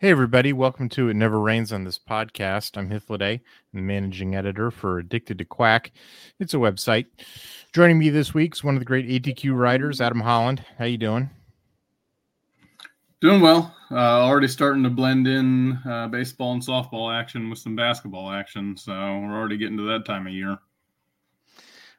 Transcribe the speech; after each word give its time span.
Hey, 0.00 0.10
everybody. 0.10 0.52
Welcome 0.52 0.88
to 0.90 1.08
It 1.08 1.14
Never 1.14 1.40
Rains 1.40 1.72
on 1.72 1.82
this 1.82 1.98
podcast. 1.98 2.76
I'm 2.76 2.88
Hythloday, 2.88 3.40
the 3.74 3.80
managing 3.80 4.36
editor 4.36 4.70
for 4.70 5.00
Addicted 5.00 5.38
to 5.38 5.44
Quack. 5.44 5.90
It's 6.38 6.54
a 6.54 6.58
website. 6.58 7.06
Joining 7.72 7.98
me 7.98 8.08
this 8.10 8.32
week 8.32 8.54
is 8.54 8.62
one 8.62 8.76
of 8.76 8.80
the 8.80 8.84
great 8.84 9.08
ATQ 9.08 9.58
writers, 9.58 10.00
Adam 10.00 10.20
Holland. 10.20 10.64
How 10.78 10.84
you 10.84 10.98
doing? 10.98 11.30
Doing 13.20 13.40
well. 13.40 13.74
Uh, 13.90 13.96
already 13.96 14.46
starting 14.46 14.84
to 14.84 14.90
blend 14.90 15.26
in 15.26 15.80
uh, 15.84 16.06
baseball 16.06 16.52
and 16.52 16.62
softball 16.62 17.12
action 17.12 17.50
with 17.50 17.58
some 17.58 17.74
basketball 17.74 18.30
action. 18.30 18.76
So 18.76 18.92
we're 18.92 19.36
already 19.36 19.56
getting 19.56 19.78
to 19.78 19.88
that 19.88 20.04
time 20.04 20.28
of 20.28 20.32
year. 20.32 20.58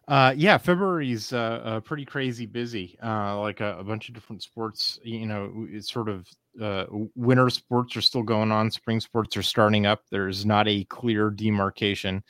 Uh, 0.08 0.34
yeah, 0.38 0.58
February's 0.58 1.34
uh, 1.34 1.62
uh, 1.64 1.80
pretty 1.82 2.06
crazy 2.06 2.46
busy. 2.46 2.98
Uh, 3.04 3.42
like 3.42 3.60
a, 3.60 3.78
a, 3.78 3.84
bunch 3.84 4.08
of 4.08 4.16
different 4.16 4.42
sports. 4.42 5.00
You 5.04 5.28
know, 5.28 5.68
it's 5.70 5.92
sort 5.92 6.10
of 6.10 6.28
uh, 6.62 6.86
winter 7.16 7.50
sports 7.50 7.96
are 7.96 8.02
still 8.02 8.24
going 8.24 8.52
on. 8.52 8.72
Spring 8.72 9.00
sports 9.00 9.38
are 9.38 9.44
starting 9.44 9.86
up. 9.86 10.04
There's 10.10 10.46
not 10.46 10.68
a 10.68 10.84
clear 10.86 11.30
demarcation. 11.30 12.24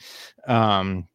Um, 0.47 1.07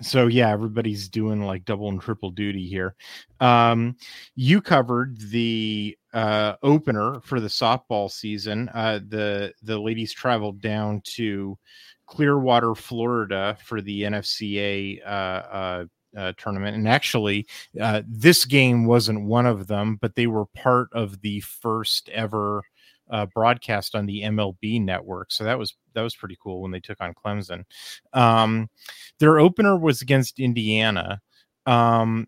so 0.00 0.26
yeah, 0.26 0.50
everybody's 0.50 1.08
doing 1.08 1.42
like 1.42 1.64
double 1.64 1.88
and 1.88 2.00
triple 2.00 2.30
duty 2.30 2.66
here. 2.66 2.94
Um, 3.40 3.96
you 4.34 4.62
covered 4.62 5.18
the 5.18 5.98
uh, 6.14 6.54
opener 6.62 7.20
for 7.20 7.40
the 7.40 7.48
softball 7.48 8.10
season. 8.10 8.70
Uh, 8.72 9.00
the 9.06 9.52
the 9.62 9.78
ladies 9.78 10.12
traveled 10.12 10.60
down 10.60 11.02
to 11.04 11.58
Clearwater, 12.06 12.74
Florida, 12.74 13.56
for 13.64 13.80
the 13.80 14.02
NFCA 14.02 15.88
uh, 16.16 16.32
tournament. 16.36 16.76
And 16.76 16.88
actually, 16.88 17.46
uh, 17.80 18.02
this 18.06 18.44
game 18.44 18.86
wasn't 18.86 19.24
one 19.24 19.46
of 19.46 19.66
them, 19.66 19.98
but 20.00 20.14
they 20.14 20.26
were 20.26 20.46
part 20.46 20.88
of 20.92 21.20
the 21.20 21.40
first 21.40 22.08
ever 22.10 22.62
uh, 23.10 23.26
broadcast 23.26 23.94
on 23.94 24.06
the 24.06 24.22
MLB 24.22 24.82
network. 24.82 25.30
So 25.32 25.44
that 25.44 25.58
was 25.58 25.74
that 25.94 26.02
was 26.02 26.16
pretty 26.16 26.38
cool 26.42 26.62
when 26.62 26.70
they 26.70 26.80
took 26.80 27.00
on 27.00 27.14
Clemson. 27.14 27.64
Um, 28.12 28.70
their 29.18 29.38
opener 29.38 29.76
was 29.76 30.00
against 30.00 30.40
Indiana. 30.40 31.20
Um, 31.66 32.26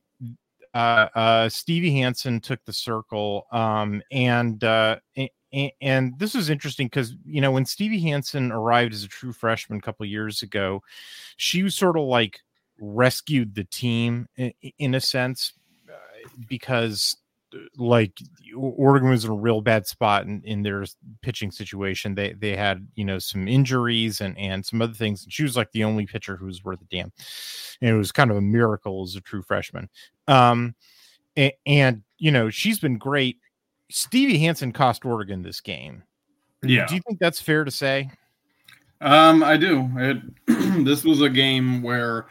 uh, 0.74 1.08
uh, 1.14 1.48
Stevie 1.48 1.92
Hansen 1.92 2.40
took 2.40 2.64
the 2.64 2.72
circle, 2.72 3.46
um, 3.52 4.02
and 4.10 4.62
uh, 4.62 4.96
and, 5.80 6.18
this 6.18 6.34
is 6.34 6.50
interesting 6.50 6.88
because 6.88 7.14
you 7.24 7.40
know 7.40 7.52
when 7.52 7.64
Stevie 7.64 8.00
Hansen 8.00 8.50
arrived 8.50 8.92
as 8.92 9.04
a 9.04 9.08
true 9.08 9.32
freshman 9.32 9.78
a 9.78 9.82
couple 9.82 10.04
years 10.04 10.42
ago, 10.42 10.82
she 11.36 11.62
was 11.62 11.74
sort 11.74 11.96
of 11.96 12.04
like 12.04 12.40
rescued 12.80 13.54
the 13.54 13.64
team 13.64 14.28
in, 14.36 14.52
in 14.78 14.94
a 14.94 15.00
sense 15.00 15.52
uh, 15.88 15.94
because 16.48 17.16
uh, 17.54 17.58
like 17.76 18.18
Oregon 18.56 19.10
was 19.10 19.24
in 19.24 19.30
a 19.30 19.34
real 19.34 19.60
bad 19.60 19.86
spot 19.86 20.24
in, 20.24 20.42
in 20.44 20.62
their 20.62 20.84
pitching 21.22 21.50
situation. 21.50 22.14
They 22.14 22.32
they 22.32 22.56
had 22.56 22.86
you 22.94 23.04
know 23.04 23.18
some 23.18 23.48
injuries 23.48 24.20
and 24.20 24.36
and 24.38 24.64
some 24.64 24.82
other 24.82 24.94
things. 24.94 25.24
And 25.24 25.32
she 25.32 25.42
was 25.42 25.56
like 25.56 25.72
the 25.72 25.84
only 25.84 26.06
pitcher 26.06 26.36
who 26.36 26.46
was 26.46 26.64
worth 26.64 26.80
a 26.80 26.84
damn, 26.84 27.12
and 27.80 27.90
it 27.90 27.98
was 27.98 28.12
kind 28.12 28.30
of 28.30 28.36
a 28.36 28.42
miracle 28.42 29.02
as 29.02 29.16
a 29.16 29.20
true 29.20 29.42
freshman. 29.42 29.88
Um, 30.28 30.74
and, 31.36 31.52
and 31.66 32.02
you 32.18 32.30
know 32.30 32.50
she's 32.50 32.78
been 32.78 32.98
great 32.98 33.38
Stevie 33.90 34.38
Hansen 34.38 34.72
cost 34.72 35.04
Oregon 35.04 35.42
this 35.42 35.60
game. 35.60 36.02
Yeah. 36.62 36.86
Do 36.86 36.94
you 36.94 37.00
think 37.06 37.18
that's 37.18 37.40
fair 37.40 37.64
to 37.64 37.70
say? 37.70 38.10
Um, 39.00 39.42
I 39.42 39.56
do. 39.56 39.88
It, 39.96 40.22
this 40.84 41.04
was 41.04 41.20
a 41.20 41.28
game 41.28 41.82
where 41.82 42.26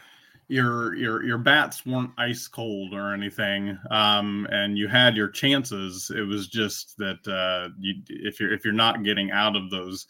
your 0.48 0.94
your 0.94 1.24
your 1.24 1.38
bats 1.38 1.86
weren't 1.86 2.10
ice 2.18 2.46
cold 2.46 2.94
or 2.94 3.14
anything, 3.14 3.78
um, 3.90 4.46
and 4.50 4.76
you 4.76 4.88
had 4.88 5.16
your 5.16 5.28
chances. 5.28 6.10
It 6.14 6.22
was 6.22 6.48
just 6.48 6.96
that 6.98 7.26
uh, 7.26 7.70
you, 7.78 7.94
if 8.08 8.40
you're 8.40 8.52
if 8.52 8.64
you're 8.64 8.74
not 8.74 9.04
getting 9.04 9.30
out 9.30 9.56
of 9.56 9.70
those 9.70 10.06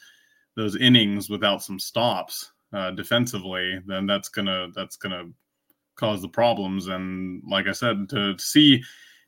those 0.57 0.77
innings 0.77 1.29
without 1.31 1.63
some 1.63 1.79
stops 1.79 2.53
uh, 2.73 2.91
defensively, 2.93 3.81
then 3.87 4.07
that's 4.07 4.29
gonna 4.29 4.69
that's 4.75 4.97
gonna 4.97 5.25
cause 5.97 6.21
the 6.23 6.29
problems. 6.29 6.89
And 6.89 7.43
like 7.49 7.69
I 7.69 7.73
said, 7.73 8.09
to 8.11 8.37
see 8.39 8.83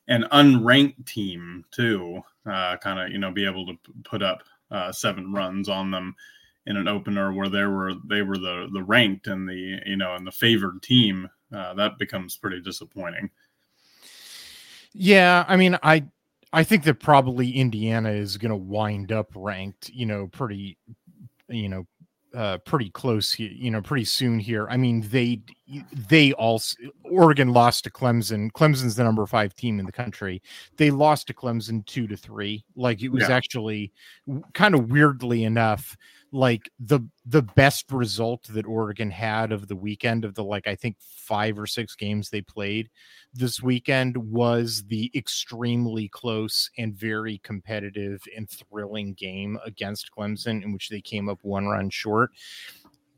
an 0.07 0.25
unranked 0.31 1.05
team 1.05 1.63
too, 1.71 2.21
uh, 2.45 2.77
kind 2.77 2.99
of 2.99 3.11
you 3.11 3.17
know 3.17 3.31
be 3.31 3.45
able 3.45 3.65
to 3.67 3.73
p- 3.73 3.93
put 4.03 4.21
up 4.21 4.43
uh, 4.71 4.91
seven 4.91 5.31
runs 5.31 5.69
on 5.69 5.91
them 5.91 6.15
in 6.67 6.77
an 6.77 6.87
opener 6.87 7.33
where 7.33 7.49
they 7.49 7.63
were 7.63 7.93
they 8.07 8.21
were 8.21 8.37
the 8.37 8.67
the 8.71 8.83
ranked 8.83 9.27
and 9.27 9.47
the 9.49 9.79
you 9.85 9.97
know 9.97 10.13
and 10.15 10.27
the 10.27 10.31
favored 10.31 10.81
team. 10.83 11.27
Uh, 11.53 11.73
that 11.73 11.97
becomes 11.97 12.37
pretty 12.37 12.61
disappointing. 12.61 13.29
Yeah, 14.93 15.45
I 15.47 15.55
mean, 15.55 15.77
I 15.81 16.05
I 16.53 16.63
think 16.63 16.83
that 16.83 16.95
probably 16.95 17.51
Indiana 17.51 18.11
is 18.11 18.37
going 18.37 18.51
to 18.51 18.55
wind 18.55 19.11
up 19.11 19.31
ranked, 19.35 19.89
you 19.89 20.05
know, 20.05 20.27
pretty, 20.27 20.77
you 21.49 21.69
know, 21.69 21.85
uh, 22.35 22.57
pretty 22.59 22.89
close, 22.89 23.37
you 23.39 23.71
know, 23.71 23.81
pretty 23.81 24.05
soon 24.05 24.39
here. 24.39 24.67
I 24.69 24.77
mean, 24.77 25.01
they 25.09 25.41
they 26.09 26.33
also 26.33 26.75
Oregon 27.03 27.53
lost 27.53 27.85
to 27.85 27.89
Clemson. 27.89 28.51
Clemson's 28.51 28.95
the 28.95 29.03
number 29.03 29.25
five 29.25 29.55
team 29.55 29.79
in 29.79 29.85
the 29.85 29.91
country. 29.91 30.41
They 30.77 30.91
lost 30.91 31.27
to 31.27 31.33
Clemson 31.33 31.85
two 31.85 32.07
to 32.07 32.17
three. 32.17 32.65
Like 32.75 33.01
it 33.01 33.09
was 33.09 33.29
yeah. 33.29 33.35
actually 33.35 33.93
kind 34.53 34.75
of 34.75 34.91
weirdly 34.91 35.45
enough 35.45 35.95
like 36.31 36.69
the 36.79 36.99
the 37.25 37.41
best 37.41 37.91
result 37.91 38.43
that 38.49 38.65
Oregon 38.65 39.09
had 39.09 39.51
of 39.51 39.67
the 39.67 39.75
weekend 39.75 40.25
of 40.25 40.35
the 40.35 40.43
like 40.43 40.67
I 40.67 40.75
think 40.75 40.97
five 40.99 41.57
or 41.57 41.67
six 41.67 41.95
games 41.95 42.29
they 42.29 42.41
played 42.41 42.89
this 43.33 43.61
weekend 43.61 44.17
was 44.17 44.83
the 44.87 45.11
extremely 45.15 46.09
close 46.09 46.69
and 46.77 46.93
very 46.93 47.39
competitive 47.43 48.21
and 48.35 48.49
thrilling 48.49 49.13
game 49.13 49.57
against 49.65 50.11
Clemson 50.11 50.63
in 50.63 50.73
which 50.73 50.89
they 50.89 51.01
came 51.01 51.29
up 51.29 51.39
one 51.43 51.67
run 51.67 51.89
short. 51.89 52.31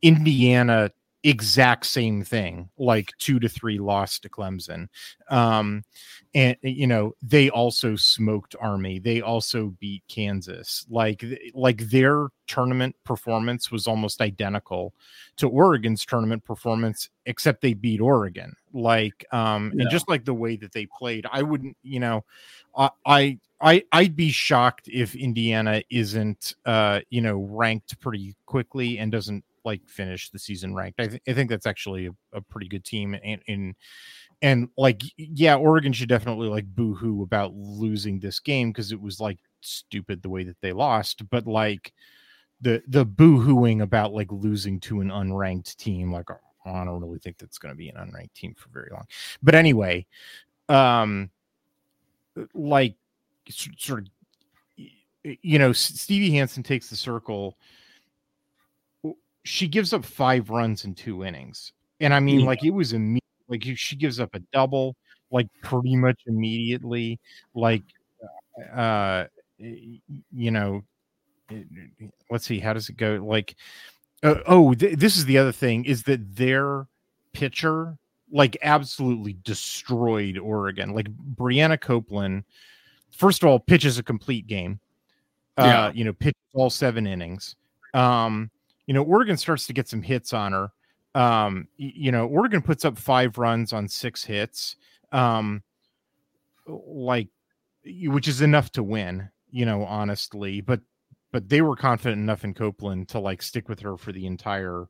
Indiana 0.01 0.89
exact 1.23 1.85
same 1.85 2.23
thing 2.23 2.69
like 2.77 3.11
two 3.17 3.39
to 3.39 3.49
three 3.49 3.77
loss 3.77 4.19
to 4.19 4.29
clemson 4.29 4.87
um 5.29 5.83
and 6.33 6.55
you 6.61 6.87
know 6.87 7.13
they 7.21 7.49
also 7.49 7.97
smoked 7.97 8.55
army 8.61 8.99
they 8.99 9.19
also 9.19 9.75
beat 9.81 10.01
kansas 10.07 10.85
like 10.89 11.25
like 11.53 11.89
their 11.89 12.29
tournament 12.47 12.95
performance 13.03 13.69
was 13.69 13.85
almost 13.85 14.21
identical 14.21 14.93
to 15.35 15.49
oregon's 15.49 16.05
tournament 16.05 16.43
performance 16.45 17.09
except 17.25 17.61
they 17.61 17.73
beat 17.73 17.99
oregon 17.99 18.53
like 18.71 19.25
um 19.33 19.73
yeah. 19.75 19.81
and 19.81 19.91
just 19.91 20.07
like 20.07 20.23
the 20.23 20.33
way 20.33 20.55
that 20.55 20.71
they 20.71 20.87
played 20.97 21.25
i 21.33 21.41
wouldn't 21.41 21.75
you 21.83 21.99
know 21.99 22.23
i 22.77 22.89
i 23.05 23.39
I 23.61 23.83
I'd 23.91 24.15
be 24.15 24.31
shocked 24.31 24.87
if 24.87 25.15
Indiana 25.15 25.83
isn't 25.89 26.55
uh 26.65 27.01
you 27.09 27.19
know 27.19 27.39
ranked 27.51 27.99
pretty 27.99 28.35
quickly 28.45 28.97
and 28.97 29.11
doesn't 29.11 29.43
like 29.65 29.87
finish 29.87 30.29
the 30.29 30.39
season 30.39 30.75
ranked. 30.75 30.99
I, 30.99 31.07
th- 31.07 31.21
I 31.27 31.33
think 31.33 31.49
that's 31.49 31.65
actually 31.65 32.07
a, 32.07 32.11
a 32.33 32.41
pretty 32.41 32.67
good 32.67 32.85
team. 32.85 33.15
And, 33.23 33.41
and 33.47 33.75
and 34.41 34.69
like 34.77 35.03
yeah, 35.17 35.55
Oregon 35.55 35.93
should 35.93 36.09
definitely 36.09 36.47
like 36.47 36.65
boohoo 36.65 37.23
about 37.23 37.53
losing 37.53 38.19
this 38.19 38.39
game 38.39 38.71
because 38.71 38.91
it 38.91 39.01
was 39.01 39.19
like 39.19 39.39
stupid 39.61 40.21
the 40.21 40.29
way 40.29 40.43
that 40.43 40.61
they 40.61 40.71
lost. 40.71 41.29
But 41.29 41.45
like 41.45 41.93
the 42.61 42.81
the 42.87 43.05
boohooing 43.05 43.81
about 43.81 44.13
like 44.13 44.31
losing 44.31 44.79
to 44.81 45.01
an 45.01 45.09
unranked 45.09 45.75
team, 45.77 46.11
like 46.11 46.29
I 46.65 46.85
don't 46.85 47.01
really 47.01 47.19
think 47.19 47.37
that's 47.37 47.57
going 47.57 47.73
to 47.73 47.77
be 47.77 47.89
an 47.89 47.95
unranked 47.95 48.33
team 48.33 48.55
for 48.57 48.69
very 48.69 48.89
long. 48.91 49.05
But 49.41 49.55
anyway, 49.55 50.05
um, 50.67 51.29
like 52.53 52.95
sort 53.49 54.01
of 54.01 54.07
you 55.23 55.59
know 55.59 55.73
Stevie 55.73 56.31
Hansen 56.31 56.63
takes 56.63 56.89
the 56.89 56.95
circle 56.95 57.57
she 59.43 59.67
gives 59.67 59.93
up 59.93 60.05
five 60.05 60.49
runs 60.49 60.85
in 60.85 60.93
two 60.95 61.23
innings. 61.23 61.73
And 61.99 62.13
I 62.13 62.19
mean, 62.19 62.41
yeah. 62.41 62.45
like 62.45 62.63
it 62.63 62.71
was 62.71 62.93
immediate. 62.93 63.23
Like 63.47 63.63
she 63.75 63.95
gives 63.95 64.19
up 64.19 64.35
a 64.35 64.39
double, 64.53 64.95
like 65.31 65.47
pretty 65.63 65.95
much 65.95 66.21
immediately. 66.27 67.19
Like, 67.53 67.83
uh, 68.73 69.25
you 69.57 70.51
know, 70.51 70.83
let's 72.29 72.45
see, 72.45 72.59
how 72.59 72.73
does 72.73 72.89
it 72.89 72.97
go? 72.97 73.23
Like, 73.23 73.55
uh, 74.23 74.35
oh, 74.47 74.73
th- 74.73 74.97
this 74.97 75.17
is 75.17 75.25
the 75.25 75.37
other 75.37 75.51
thing 75.51 75.85
is 75.85 76.03
that 76.03 76.35
their 76.35 76.87
pitcher 77.33 77.97
like 78.31 78.57
absolutely 78.61 79.37
destroyed 79.43 80.37
Oregon. 80.37 80.93
Like 80.93 81.07
Brianna 81.35 81.79
Copeland, 81.79 82.43
first 83.11 83.43
of 83.43 83.49
all, 83.49 83.59
pitches 83.59 83.97
a 83.97 84.03
complete 84.03 84.47
game. 84.47 84.79
Uh, 85.57 85.63
yeah. 85.65 85.91
you 85.93 86.05
know, 86.05 86.13
pitches 86.13 86.39
all 86.53 86.69
seven 86.69 87.05
innings. 87.07 87.55
Um, 87.93 88.49
you 88.89 88.93
know, 88.93 89.03
Oregon 89.03 89.37
starts 89.37 89.67
to 89.67 89.73
get 89.73 89.87
some 89.87 90.01
hits 90.01 90.33
on 90.33 90.51
her. 90.51 90.71
Um, 91.13 91.67
you 91.77 92.11
know, 92.11 92.25
Oregon 92.25 92.63
puts 92.63 92.83
up 92.83 92.97
five 92.97 93.37
runs 93.37 93.71
on 93.71 93.87
six 93.87 94.23
hits, 94.23 94.77
um, 95.11 95.61
like, 96.65 97.27
which 97.85 98.27
is 98.27 98.41
enough 98.41 98.71
to 98.71 98.81
win, 98.81 99.29
you 99.51 99.63
know, 99.63 99.85
honestly. 99.85 100.61
But, 100.61 100.81
but 101.31 101.49
they 101.49 101.61
were 101.61 101.75
confident 101.75 102.19
enough 102.19 102.43
in 102.43 102.55
Copeland 102.55 103.09
to 103.09 103.19
like 103.19 103.43
stick 103.43 103.69
with 103.69 103.79
her 103.81 103.95
for 103.95 104.11
the 104.11 104.25
entire 104.25 104.87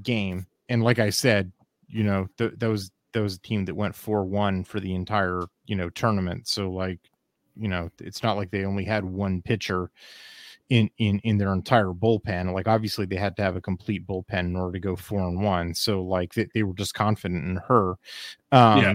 game. 0.00 0.46
And 0.68 0.84
like 0.84 1.00
I 1.00 1.10
said, 1.10 1.50
you 1.88 2.04
know, 2.04 2.28
th- 2.38 2.54
that 2.58 2.68
was 2.68 2.92
that 3.14 3.20
was 3.20 3.34
a 3.34 3.40
team 3.40 3.64
that 3.64 3.74
went 3.74 3.96
four 3.96 4.24
one 4.24 4.62
for 4.62 4.78
the 4.78 4.94
entire 4.94 5.42
you 5.66 5.74
know 5.74 5.90
tournament. 5.90 6.46
So 6.46 6.70
like, 6.70 7.00
you 7.56 7.66
know, 7.66 7.90
it's 7.98 8.22
not 8.22 8.36
like 8.36 8.52
they 8.52 8.64
only 8.64 8.84
had 8.84 9.04
one 9.04 9.42
pitcher 9.42 9.90
in 10.70 10.90
in 10.98 11.18
in 11.20 11.38
their 11.38 11.52
entire 11.52 11.92
bullpen. 11.92 12.52
Like 12.52 12.66
obviously 12.66 13.06
they 13.06 13.16
had 13.16 13.36
to 13.36 13.42
have 13.42 13.56
a 13.56 13.60
complete 13.60 14.06
bullpen 14.06 14.40
in 14.40 14.56
order 14.56 14.72
to 14.72 14.80
go 14.80 14.96
four 14.96 15.20
and 15.20 15.42
one. 15.42 15.74
So 15.74 16.02
like 16.02 16.34
they, 16.34 16.48
they 16.54 16.62
were 16.62 16.74
just 16.74 16.94
confident 16.94 17.44
in 17.44 17.56
her. 17.68 17.94
Um 18.52 18.80
yeah. 18.80 18.94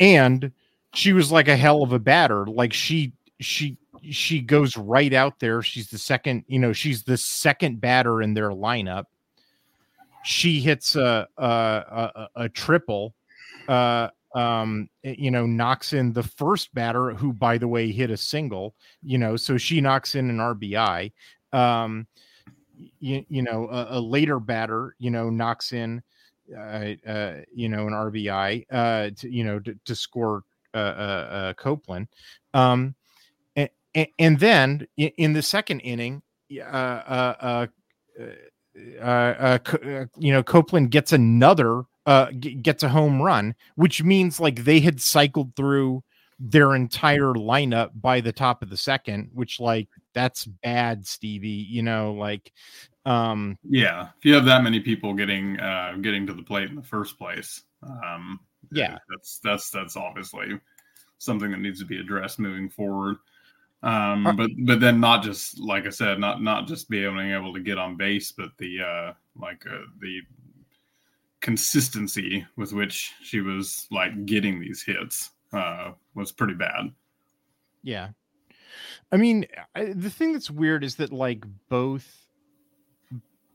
and 0.00 0.52
she 0.94 1.12
was 1.12 1.30
like 1.30 1.48
a 1.48 1.56
hell 1.56 1.82
of 1.82 1.92
a 1.92 1.98
batter. 1.98 2.46
Like 2.46 2.72
she 2.72 3.12
she 3.40 3.78
she 4.10 4.40
goes 4.40 4.76
right 4.76 5.12
out 5.12 5.38
there. 5.38 5.62
She's 5.62 5.88
the 5.88 5.98
second, 5.98 6.44
you 6.46 6.58
know, 6.58 6.72
she's 6.72 7.04
the 7.04 7.16
second 7.16 7.80
batter 7.80 8.20
in 8.20 8.34
their 8.34 8.50
lineup. 8.50 9.04
She 10.24 10.60
hits 10.60 10.96
a 10.96 11.28
a, 11.36 11.46
a, 11.46 12.28
a 12.36 12.48
triple 12.48 13.14
uh 13.68 14.08
um, 14.34 14.88
eh, 15.04 15.14
you 15.16 15.30
know, 15.30 15.46
knocks 15.46 15.92
in 15.92 16.12
the 16.12 16.22
first 16.22 16.74
batter, 16.74 17.10
who, 17.14 17.32
by 17.32 17.56
the 17.58 17.68
way, 17.68 17.90
hit 17.90 18.10
a 18.10 18.16
single, 18.16 18.74
you 19.02 19.18
know, 19.18 19.36
so 19.36 19.56
she 19.56 19.80
knocks 19.80 20.14
in 20.14 20.28
an 20.28 20.38
RBI. 20.38 21.12
Um, 21.52 22.06
you, 22.98 23.24
you 23.28 23.42
know, 23.42 23.68
a, 23.70 23.98
a 23.98 24.00
later 24.00 24.40
batter, 24.40 24.96
you 24.98 25.10
know, 25.10 25.30
knocks 25.30 25.72
in, 25.72 26.02
uh, 26.56 26.94
uh, 27.06 27.40
you 27.54 27.68
know, 27.68 27.86
an 27.86 27.92
RBI, 27.92 28.66
uh, 28.70 29.10
to, 29.16 29.30
you 29.30 29.44
know, 29.44 29.60
to, 29.60 29.78
to 29.84 29.94
score 29.94 30.42
uh, 30.74 30.78
uh, 30.78 31.28
uh, 31.30 31.52
Copeland. 31.54 32.08
Um, 32.52 32.96
and, 33.54 34.08
and 34.18 34.38
then 34.40 34.88
in 34.96 35.32
the 35.32 35.42
second 35.42 35.80
inning, 35.80 36.22
uh, 36.60 36.62
uh, 36.62 37.34
uh, 37.40 37.66
uh, 38.20 39.00
uh, 39.00 39.58
uh 39.64 40.06
you 40.18 40.32
know, 40.32 40.42
Copeland 40.42 40.90
gets 40.90 41.12
another 41.12 41.84
uh, 42.06 42.30
g- 42.32 42.54
gets 42.54 42.82
a 42.82 42.88
home 42.88 43.20
run, 43.20 43.54
which 43.76 44.02
means 44.02 44.40
like 44.40 44.64
they 44.64 44.80
had 44.80 45.00
cycled 45.00 45.54
through 45.56 46.02
their 46.38 46.74
entire 46.74 47.32
lineup 47.32 47.90
by 47.94 48.20
the 48.20 48.32
top 48.32 48.62
of 48.62 48.70
the 48.70 48.76
second, 48.76 49.30
which 49.32 49.60
like 49.60 49.88
that's 50.12 50.44
bad, 50.44 51.06
Stevie. 51.06 51.48
You 51.48 51.82
know, 51.82 52.12
like 52.12 52.52
um 53.06 53.58
yeah, 53.68 54.08
if 54.18 54.24
you 54.24 54.34
have 54.34 54.44
that 54.46 54.62
many 54.62 54.80
people 54.80 55.14
getting 55.14 55.58
uh 55.60 55.96
getting 56.00 56.26
to 56.26 56.34
the 56.34 56.42
plate 56.42 56.70
in 56.70 56.76
the 56.76 56.82
first 56.82 57.18
place, 57.18 57.62
um 57.82 58.40
yeah, 58.70 58.98
that's 59.08 59.40
that's 59.44 59.70
that's 59.70 59.96
obviously 59.96 60.58
something 61.18 61.50
that 61.50 61.60
needs 61.60 61.80
to 61.80 61.86
be 61.86 62.00
addressed 62.00 62.38
moving 62.38 62.68
forward. 62.68 63.16
Um, 63.82 64.34
but 64.36 64.50
but 64.64 64.80
then 64.80 64.98
not 64.98 65.22
just 65.22 65.58
like 65.60 65.86
I 65.86 65.90
said, 65.90 66.18
not 66.18 66.42
not 66.42 66.66
just 66.66 66.88
being 66.88 67.18
able 67.30 67.52
to 67.52 67.60
get 67.60 67.78
on 67.78 67.96
base, 67.96 68.32
but 68.32 68.50
the 68.58 68.80
uh, 68.80 69.12
like 69.36 69.64
uh, 69.66 69.84
the 70.00 70.20
consistency 71.44 72.46
with 72.56 72.72
which 72.72 73.12
she 73.22 73.42
was 73.42 73.86
like 73.90 74.24
getting 74.24 74.58
these 74.58 74.82
hits 74.82 75.30
uh, 75.52 75.92
was 76.14 76.32
pretty 76.32 76.54
bad. 76.54 76.90
Yeah. 77.82 78.08
I 79.12 79.18
mean, 79.18 79.44
I, 79.74 79.92
the 79.94 80.08
thing 80.08 80.32
that's 80.32 80.50
weird 80.50 80.82
is 80.82 80.96
that 80.96 81.12
like 81.12 81.44
both 81.68 82.26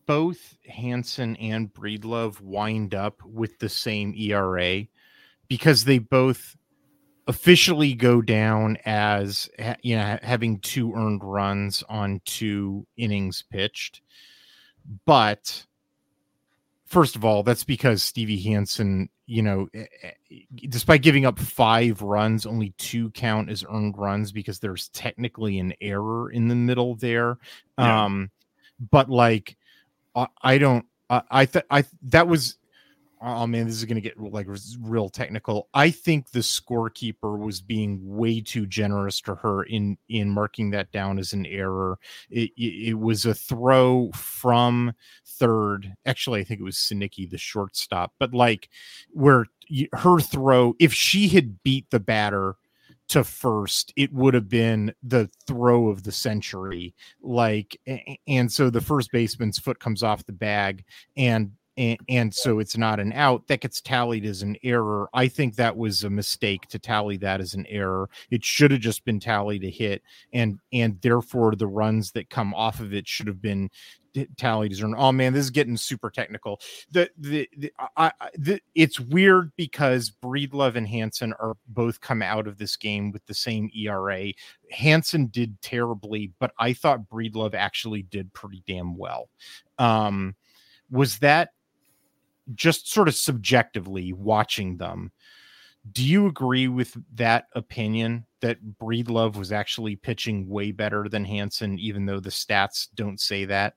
both 0.06 0.56
Hansen 0.68 1.36
and 1.38 1.74
Breedlove 1.74 2.40
wind 2.42 2.94
up 2.94 3.24
with 3.26 3.58
the 3.58 3.70
same 3.70 4.14
ERA 4.16 4.86
because 5.48 5.84
they 5.84 5.98
both 5.98 6.56
officially 7.28 7.96
go 7.96 8.22
down 8.22 8.78
as 8.86 9.50
you 9.82 9.96
know 9.96 10.18
having 10.22 10.60
two 10.60 10.94
earned 10.94 11.24
runs 11.24 11.84
on 11.90 12.22
two 12.26 12.86
innings 12.98 13.44
pitched 13.52 14.02
but 15.06 15.64
first 16.90 17.16
of 17.16 17.24
all, 17.24 17.44
that's 17.44 17.64
because 17.64 18.04
Stevie 18.04 18.42
Hansen, 18.42 19.10
you 19.26 19.42
know, 19.42 19.70
eh, 19.74 19.86
eh, 20.04 20.12
despite 20.68 21.02
giving 21.02 21.26
up 21.26 21.40
five 21.40 22.02
runs, 22.02 22.46
only 22.46 22.74
two 22.78 23.12
count 23.12 23.50
as 23.50 23.64
earned 23.72 23.98
runs 23.98 24.32
because 24.32 24.60
there's 24.60 24.90
technically 24.90 25.60
an 25.60 25.74
error 25.80 26.32
in 26.32 26.48
the 26.48 26.56
middle 26.56 26.96
there. 26.96 27.38
Yeah. 27.78 28.06
Um, 28.06 28.32
but 28.92 29.10
like, 29.10 29.56
I, 30.16 30.28
I 30.42 30.58
don't, 30.58 30.86
I, 31.10 31.22
I 31.30 31.46
thought 31.46 31.66
I 31.70 31.86
that 32.04 32.28
was 32.28 32.58
oh 33.22 33.48
man, 33.48 33.66
this 33.66 33.76
is 33.76 33.86
going 33.86 33.96
to 33.96 34.02
get 34.02 34.20
like 34.20 34.48
real 34.80 35.10
technical. 35.10 35.70
I 35.74 35.92
think 35.92 36.32
the 36.32 36.40
scorekeeper 36.40 37.38
was 37.38 37.62
being 37.62 38.00
way 38.04 38.42
too 38.42 38.66
generous 38.66 39.22
to 39.22 39.36
her 39.36 39.64
in 39.64 39.98
in 40.08 40.30
marking 40.30 40.72
that 40.72 40.92
down 40.92 41.20
as 41.20 41.34
an 41.34 41.46
error. 41.46 42.00
It, 42.30 42.52
it, 42.58 42.90
it 42.90 43.00
was 43.00 43.26
a 43.26 43.34
throw 43.34 44.12
from 44.14 44.94
third. 45.26 45.94
Actually, 46.06 46.42
I 46.42 46.44
think 46.44 46.60
it 46.62 46.64
was 46.64 46.78
Sinicki, 46.78 47.30
the 47.30 47.38
shortstop, 47.38 48.14
but 48.20 48.34
like 48.34 48.70
where 49.12 49.46
her 49.94 50.20
throw, 50.20 50.76
if 50.80 50.94
she 50.94 51.28
had 51.30 51.62
beat 51.64 51.90
the 51.92 52.00
batter 52.00 52.56
to 53.10 53.24
first, 53.24 53.92
it 53.96 54.14
would 54.14 54.34
have 54.34 54.50
been 54.50 54.94
the 55.04 55.30
throw 55.48 55.88
of 55.90 56.04
the 56.04 56.12
century. 56.12 56.94
Like, 57.22 57.80
and 58.28 58.52
so 58.52 58.70
the 58.70 58.82
first 58.82 59.12
baseman's 59.12 59.58
foot 59.58 59.80
comes 59.80 60.04
off 60.04 60.26
the 60.26 60.32
bag, 60.32 60.86
and 61.18 61.52
and, 61.80 61.98
and, 62.10 62.36
so 62.36 62.60
it's 62.60 62.78
not 62.78 63.00
an 63.00 63.14
out 63.14 63.48
that 63.48 63.62
gets 63.62 63.80
tallied 63.80 64.26
as 64.26 64.42
an 64.42 64.58
error. 64.64 65.10
I 65.14 65.30
think 65.30 65.56
that 65.56 65.78
was 65.78 66.04
a 66.04 66.10
mistake 66.10 66.68
to 66.68 66.78
tally 66.78 67.16
that 67.18 67.40
as 67.40 67.54
an 67.54 67.66
error. 67.68 68.10
It 68.30 68.44
should 68.44 68.72
have 68.72 68.82
just 68.82 69.06
been 69.06 69.20
tallied 69.20 69.64
a 69.64 69.70
hit, 69.70 70.04
and 70.34 70.60
and 70.74 71.00
therefore 71.02 71.56
the 71.56 71.68
runs 71.68 72.12
that 72.12 72.30
come 72.30 72.54
off 72.54 72.82
of 72.82 72.94
it 72.94 73.08
should 73.08 73.28
have 73.28 73.42
been 73.42 73.70
tallied 74.36 74.74
as 74.74 74.82
an. 74.82 74.94
Oh 74.98 75.14
man, 75.14 75.32
this 75.32 75.46
is 75.46 75.52
getting 75.52 75.78
super 75.78 76.10
technical. 76.10 76.60
The 76.92 77.10
the, 77.18 77.50
the 77.58 77.72
I, 77.96 78.12
the 78.38 78.60
it's 78.76 79.00
weird 79.00 79.54
because 79.56 80.12
Breedlove 80.22 80.76
and 80.76 80.88
Hansen 80.88 81.32
are 81.40 81.56
both 81.70 82.02
come 82.02 82.22
out 82.22 82.46
of 82.46 82.58
this 82.58 82.76
game 82.76 83.14
with 83.14 83.26
the 83.26 83.34
same 83.34 83.70
ERA. 83.74 84.34
Hansen 84.70 85.28
did 85.28 85.62
terribly, 85.62 86.34
but 86.40 86.52
I 86.60 86.74
thought 86.74 87.10
Breedlove 87.10 87.54
actually 87.54 88.02
did 88.02 88.34
pretty 88.34 88.64
damn 88.68 88.98
well. 88.98 89.30
Um, 89.78 90.36
was 90.92 91.20
that 91.20 91.52
just 92.56 92.92
sort 92.92 93.08
of 93.08 93.16
subjectively 93.16 94.14
watching 94.14 94.78
them, 94.78 95.12
do 95.92 96.04
you 96.04 96.28
agree 96.28 96.68
with 96.68 96.96
that 97.16 97.48
opinion 97.56 98.26
that 98.42 98.58
Breedlove 98.80 99.36
was 99.36 99.52
actually 99.52 99.96
pitching 99.96 100.48
way 100.48 100.72
better 100.72 101.08
than 101.10 101.26
Hansen, 101.26 101.80
even 101.80 102.06
though 102.06 102.20
the 102.20 102.30
stats 102.30 102.88
don't 102.96 103.20
say 103.20 103.46
that? 103.46 103.76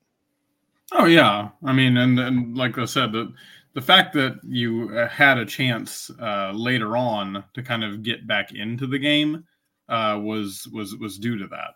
Oh 0.92 1.06
yeah, 1.06 1.48
I 1.64 1.72
mean, 1.72 1.96
and 1.96 2.18
and 2.18 2.56
like 2.56 2.76
I 2.76 2.84
said, 2.84 3.12
the 3.12 3.32
the 3.74 3.80
fact 3.80 4.12
that 4.14 4.38
you 4.42 4.90
uh, 4.96 5.08
had 5.08 5.38
a 5.38 5.46
chance 5.46 6.10
uh, 6.20 6.52
later 6.54 6.96
on 6.96 7.42
to 7.54 7.62
kind 7.62 7.82
of 7.82 8.02
get 8.02 8.26
back 8.26 8.52
into 8.52 8.86
the 8.86 8.98
game 8.98 9.44
uh, 9.88 10.18
was 10.22 10.68
was 10.72 10.96
was 10.96 11.18
due 11.18 11.38
to 11.38 11.46
that. 11.48 11.74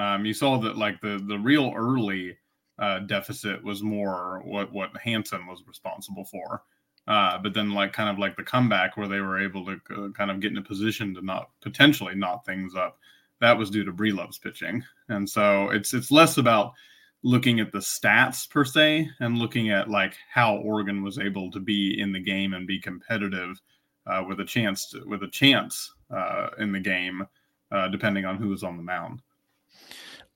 Um, 0.00 0.26
you 0.26 0.34
saw 0.34 0.58
that 0.58 0.76
like 0.76 1.00
the 1.00 1.22
the 1.26 1.38
real 1.38 1.72
early 1.74 2.36
uh, 2.78 3.00
deficit 3.00 3.62
was 3.62 3.82
more 3.82 4.40
what 4.44 4.72
what 4.72 4.96
Hansen 4.96 5.46
was 5.46 5.64
responsible 5.66 6.24
for. 6.24 6.62
Uh, 7.06 7.38
but 7.38 7.54
then 7.54 7.70
like 7.70 7.92
kind 7.92 8.10
of 8.10 8.18
like 8.18 8.36
the 8.36 8.42
comeback 8.42 8.96
where 8.96 9.08
they 9.08 9.20
were 9.20 9.42
able 9.42 9.64
to 9.64 9.80
uh, 9.96 10.08
kind 10.10 10.30
of 10.30 10.40
get 10.40 10.52
in 10.52 10.58
a 10.58 10.62
position 10.62 11.14
to 11.14 11.22
not 11.24 11.50
potentially 11.62 12.14
knot 12.14 12.44
things 12.44 12.74
up. 12.74 12.98
That 13.40 13.56
was 13.56 13.70
due 13.70 13.84
to 13.84 13.92
Breedlove's 13.92 14.38
pitching, 14.38 14.84
and 15.08 15.28
so 15.28 15.70
it's 15.70 15.94
it's 15.94 16.10
less 16.10 16.36
about 16.36 16.74
looking 17.22 17.60
at 17.60 17.72
the 17.72 17.78
stats 17.78 18.48
per 18.48 18.64
se 18.64 19.08
and 19.20 19.38
looking 19.38 19.70
at 19.70 19.90
like 19.90 20.14
how 20.30 20.56
Oregon 20.58 21.02
was 21.02 21.18
able 21.18 21.50
to 21.50 21.60
be 21.60 22.00
in 22.00 22.12
the 22.12 22.20
game 22.20 22.52
and 22.52 22.66
be 22.66 22.78
competitive 22.78 23.60
uh, 24.06 24.22
with 24.26 24.40
a 24.40 24.44
chance 24.44 24.90
to, 24.90 25.02
with 25.04 25.22
a 25.22 25.28
chance 25.28 25.92
uh, 26.10 26.48
in 26.58 26.72
the 26.72 26.80
game, 26.80 27.26
uh, 27.72 27.88
depending 27.88 28.24
on 28.24 28.36
who 28.36 28.48
was 28.48 28.62
on 28.62 28.76
the 28.76 28.82
mound. 28.82 29.22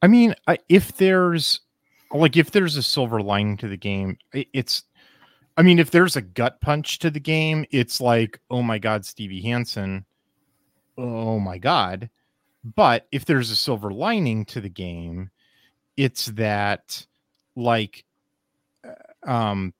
I 0.01 0.09
mean, 0.09 0.35
if 0.69 0.97
there's 0.97 1.61
like 2.13 2.37
if 2.37 2.51
there's 2.51 2.77
a 2.77 2.83
silver 2.83 3.23
lining 3.23 3.57
to 3.59 3.69
the 3.69 3.77
game, 3.77 4.19
it's 4.33 4.85
I 5.57 5.63
mean, 5.63 5.79
if 5.79 5.91
there's 5.91 6.17
a 6.17 6.23
gut 6.23 6.61
punch 6.61 6.99
to 7.01 7.11
the 7.11 7.21
game, 7.21 7.65
it's 7.71 8.01
like, 8.01 8.41
oh 8.51 8.63
my 8.63 8.79
God, 8.79 9.05
Stevie 9.05 9.43
Hansen. 9.43 10.05
Oh 10.97 11.39
my 11.39 11.59
God. 11.59 12.09
But 12.65 13.07
if 13.13 13.25
there's 13.25 13.51
a 13.51 13.57
silver 13.57 13.91
lining 13.91 14.45
to 14.47 14.61
the 14.61 14.71
game, 14.71 15.31
it's 15.97 16.27
that 16.27 17.07
like 17.55 18.05
uh, 18.87 19.31
um 19.31 19.75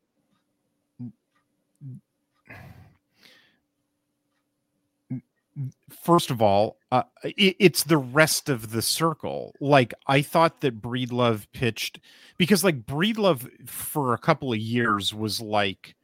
first 6.03 6.31
of 6.31 6.41
all, 6.41 6.79
uh, 6.91 7.03
it, 7.25 7.57
it's 7.59 7.85
the 7.85 7.99
rest 7.99 8.49
of 8.49 8.71
the 8.71 8.83
circle. 8.83 9.55
Like 9.61 9.95
I 10.07 10.23
thought 10.23 10.61
that 10.61 10.81
Breedlove 10.81 11.47
pitched 11.53 12.01
because 12.39 12.65
like 12.65 12.87
Breedlove 12.87 13.69
for 13.69 14.15
a 14.15 14.19
couple 14.19 14.53
of 14.53 14.59
years 14.59 15.15
was 15.15 15.41
like 15.41 15.95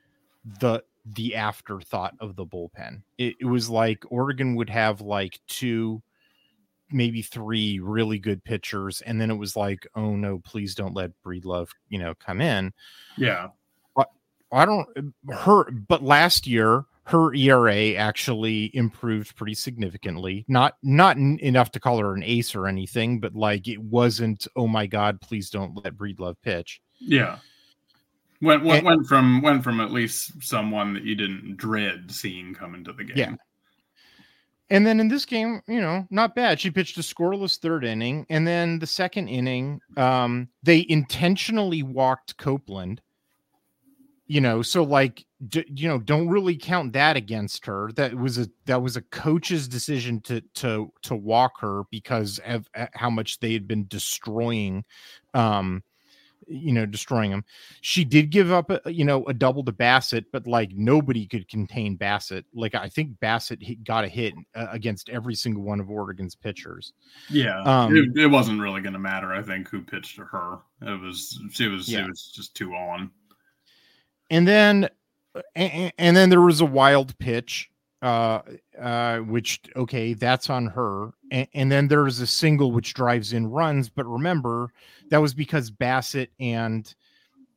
the 0.60 0.82
the 1.04 1.36
afterthought 1.36 2.14
of 2.20 2.36
the 2.36 2.46
bullpen. 2.46 3.02
It, 3.16 3.36
it 3.40 3.46
was 3.46 3.70
like 3.70 4.04
Oregon 4.10 4.54
would 4.56 4.70
have 4.70 5.00
like 5.00 5.40
two, 5.48 6.02
maybe 6.90 7.22
three 7.22 7.78
really 7.80 8.18
good 8.18 8.44
pitchers, 8.44 9.00
and 9.00 9.20
then 9.20 9.30
it 9.30 9.36
was 9.36 9.56
like, 9.56 9.86
oh 9.94 10.16
no, 10.16 10.38
please 10.38 10.74
don't 10.74 10.94
let 10.94 11.10
Breedlove, 11.24 11.68
you 11.88 11.98
know, 11.98 12.14
come 12.14 12.40
in. 12.40 12.72
Yeah. 13.16 13.48
I 14.52 14.64
don't 14.64 15.14
her 15.28 15.70
but 15.70 16.02
last 16.02 16.46
year 16.46 16.84
her 17.08 17.34
ERA 17.34 17.94
actually 17.94 18.70
improved 18.76 19.34
pretty 19.34 19.54
significantly. 19.54 20.44
Not 20.46 20.76
not 20.82 21.16
enough 21.16 21.70
to 21.72 21.80
call 21.80 21.98
her 21.98 22.12
an 22.12 22.22
ace 22.22 22.54
or 22.54 22.66
anything, 22.66 23.18
but 23.18 23.34
like 23.34 23.66
it 23.66 23.80
wasn't. 23.80 24.46
Oh 24.56 24.68
my 24.68 24.86
God! 24.86 25.18
Please 25.22 25.48
don't 25.48 25.74
let 25.82 25.96
Breedlove 25.96 26.36
pitch. 26.42 26.82
Yeah, 27.00 27.38
went 28.42 28.62
went, 28.62 28.78
and, 28.80 28.86
went 28.86 29.06
from 29.06 29.40
went 29.40 29.64
from 29.64 29.80
at 29.80 29.90
least 29.90 30.32
someone 30.42 30.92
that 30.92 31.04
you 31.04 31.14
didn't 31.14 31.56
dread 31.56 32.10
seeing 32.10 32.54
come 32.54 32.74
into 32.74 32.92
the 32.92 33.04
game. 33.04 33.16
Yeah. 33.16 33.34
And 34.70 34.86
then 34.86 35.00
in 35.00 35.08
this 35.08 35.24
game, 35.24 35.62
you 35.66 35.80
know, 35.80 36.06
not 36.10 36.34
bad. 36.34 36.60
She 36.60 36.70
pitched 36.70 36.98
a 36.98 37.00
scoreless 37.00 37.58
third 37.58 37.86
inning, 37.86 38.26
and 38.28 38.46
then 38.46 38.78
the 38.80 38.86
second 38.86 39.28
inning, 39.28 39.80
um, 39.96 40.50
they 40.62 40.84
intentionally 40.90 41.82
walked 41.82 42.36
Copeland 42.36 43.00
you 44.28 44.40
know 44.40 44.62
so 44.62 44.84
like 44.84 45.24
d- 45.48 45.64
you 45.74 45.88
know 45.88 45.98
don't 45.98 46.28
really 46.28 46.56
count 46.56 46.92
that 46.92 47.16
against 47.16 47.66
her. 47.66 47.90
That 47.96 48.14
was 48.14 48.38
a 48.38 48.48
that 48.66 48.80
was 48.80 48.96
a 48.96 49.02
coach's 49.02 49.66
decision 49.66 50.20
to 50.22 50.42
to 50.54 50.92
to 51.02 51.16
walk 51.16 51.60
her 51.60 51.82
because 51.90 52.38
of 52.46 52.68
uh, 52.76 52.86
how 52.92 53.10
much 53.10 53.40
they 53.40 53.52
had 53.52 53.66
been 53.66 53.86
destroying 53.88 54.84
um 55.34 55.82
you 56.46 56.72
know 56.72 56.86
destroying 56.86 57.30
him 57.30 57.44
she 57.82 58.04
did 58.04 58.30
give 58.30 58.50
up 58.50 58.70
a, 58.70 58.80
you 58.90 59.04
know 59.04 59.22
a 59.26 59.34
double 59.34 59.62
to 59.62 59.72
bassett 59.72 60.24
but 60.32 60.46
like 60.46 60.70
nobody 60.72 61.26
could 61.26 61.46
contain 61.46 61.94
bassett. 61.94 62.46
Like 62.54 62.74
i 62.74 62.88
think 62.88 63.20
bassett 63.20 63.62
hit, 63.62 63.84
got 63.84 64.04
a 64.04 64.08
hit 64.08 64.32
uh, 64.54 64.68
against 64.70 65.10
every 65.10 65.34
single 65.34 65.62
one 65.62 65.78
of 65.78 65.90
oregon's 65.90 66.34
pitchers. 66.34 66.94
Yeah 67.28 67.60
um, 67.64 67.94
it, 67.94 68.16
it 68.16 68.26
wasn't 68.28 68.60
really 68.62 68.80
going 68.80 68.94
to 68.94 68.98
matter 68.98 69.34
i 69.34 69.42
think 69.42 69.68
who 69.68 69.82
pitched 69.82 70.16
to 70.16 70.24
her. 70.24 70.58
It 70.80 71.00
was 71.00 71.38
she 71.50 71.68
was 71.68 71.88
yeah. 71.88 72.04
it 72.04 72.08
was 72.08 72.32
just 72.34 72.54
too 72.54 72.72
on 72.72 73.10
and 74.30 74.46
then 74.46 74.88
and, 75.54 75.92
and 75.98 76.16
then 76.16 76.30
there 76.30 76.40
was 76.40 76.60
a 76.60 76.66
wild 76.66 77.16
pitch 77.18 77.70
uh 78.02 78.40
uh 78.80 79.18
which 79.18 79.60
okay 79.74 80.14
that's 80.14 80.50
on 80.50 80.66
her. 80.66 81.10
And, 81.30 81.48
and, 81.52 81.72
then 81.72 81.88
there's 81.88 82.20
a 82.20 82.26
single 82.26 82.70
which 82.70 82.94
drives 82.94 83.32
in 83.32 83.48
runs 83.48 83.88
but 83.88 84.06
remember 84.06 84.72
that 85.10 85.20
was 85.20 85.34
because 85.34 85.70
Bassett 85.70 86.30
and 86.38 86.94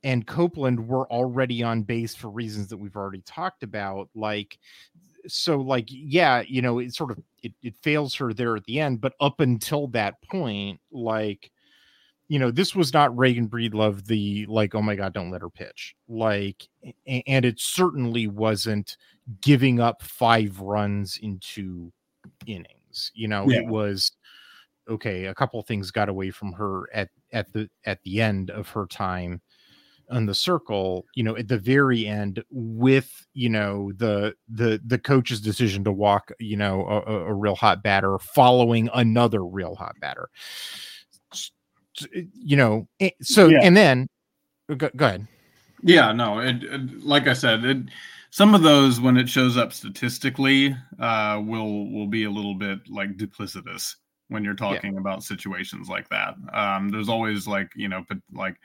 and 0.04 0.26
copeland 0.26 0.88
were 0.88 1.06
already 1.12 1.62
on 1.62 1.84
base 1.84 2.16
for 2.16 2.30
reasons 2.30 2.70
that 2.70 2.78
we've 2.78 2.96
already 2.96 3.22
talked 3.22 3.62
about. 3.62 4.10
Like 4.16 4.58
so 5.28 5.58
like 5.58 5.86
yeah 5.90 6.42
you 6.48 6.62
know 6.62 6.80
it 6.80 6.94
sort 6.94 7.12
of 7.12 7.20
it, 7.44 7.54
it 7.62 7.76
fails 7.82 8.16
her 8.16 8.34
there 8.34 8.56
at 8.56 8.64
the 8.66 8.80
end 8.80 9.02
but 9.02 9.14
up 9.20 9.40
until 9.40 9.88
that 9.88 10.22
point 10.24 10.80
like 10.92 11.52
you 12.32 12.40
know, 12.40 12.50
this 12.50 12.74
was 12.74 12.94
not 12.94 13.16
Reagan 13.18 13.50
Breedlove, 13.50 14.06
the 14.06 14.46
like, 14.46 14.74
oh 14.74 14.82
my 14.82 14.96
God, 14.96 15.12
don't 15.12 15.32
let 15.32 15.42
her 15.42 15.50
pitch. 15.50 15.98
Like, 16.08 16.66
and 17.06 17.44
it 17.44 17.60
certainly 17.60 18.26
wasn't 18.26 18.96
giving 19.42 19.82
up 19.82 20.02
five 20.02 20.58
runs 20.62 21.18
in 21.22 21.40
two 21.40 21.92
innings. 22.46 23.12
You 23.14 23.28
know, 23.28 23.50
yeah. 23.50 23.58
it 23.58 23.68
was 23.68 24.14
okay, 24.90 25.26
a 25.26 25.36
couple 25.36 25.62
things 25.62 25.92
got 25.92 26.08
away 26.08 26.32
from 26.32 26.54
her 26.54 26.88
at 26.94 27.10
at 27.34 27.52
the 27.52 27.70
at 27.86 28.02
the 28.04 28.22
end 28.22 28.50
of 28.50 28.70
her 28.70 28.86
time 28.86 29.42
on 30.10 30.26
the 30.26 30.36
circle 30.36 31.06
you 31.16 31.24
know 31.24 31.38
at 31.38 31.48
the 31.48 31.58
very 31.58 32.06
end 32.06 32.44
with 32.50 33.26
you 33.34 33.48
know 33.48 33.94
the 33.96 34.36
the 34.50 34.82
the 34.86 35.00
coach's 35.00 35.40
decision 35.40 35.86
to 35.86 35.92
walk 35.92 36.34
you 36.38 36.58
know 36.58 36.86
a, 36.86 37.12
a 37.28 37.34
real 37.34 37.56
hot 37.56 37.82
batter 37.82 38.18
following 38.20 38.90
another 38.94 39.46
real 39.46 39.74
hot 39.76 39.96
batter 40.02 40.30
you 42.12 42.58
know, 42.58 42.88
eh, 43.00 43.12
so 43.22 43.48
yeah. 43.48 43.60
and 43.62 43.76
then 43.76 44.08
uh, 44.70 44.76
go, 44.76 44.90
go, 44.96 45.06
ahead. 45.06 45.28
Yeah, 45.84 46.12
no, 46.12 46.40
it, 46.40 46.64
it, 46.64 47.04
like 47.04 47.28
I 47.28 47.34
said, 47.34 47.66
it, 47.66 47.78
some 48.30 48.56
of 48.56 48.64
those 48.64 49.00
when 49.00 49.18
it 49.18 49.30
shows 49.30 49.58
up 49.58 49.74
statistically 49.74 50.76
uh, 51.00 51.42
will 51.44 51.92
will 51.92 52.08
be 52.08 52.24
a 52.24 52.32
little 52.32 52.56
bit 52.56 52.80
like 52.90 53.18
duplicitous 53.18 53.96
when 54.30 54.44
you're 54.44 54.54
talking 54.54 54.94
yeah. 54.94 55.00
about 55.00 55.24
situations 55.24 55.90
like 55.90 56.08
that. 56.10 56.36
Um, 56.54 56.90
there's 56.90 57.10
always 57.10 57.48
like 57.48 57.70
you 57.76 57.90
know, 57.90 58.04
but 58.08 58.18
like 58.34 58.56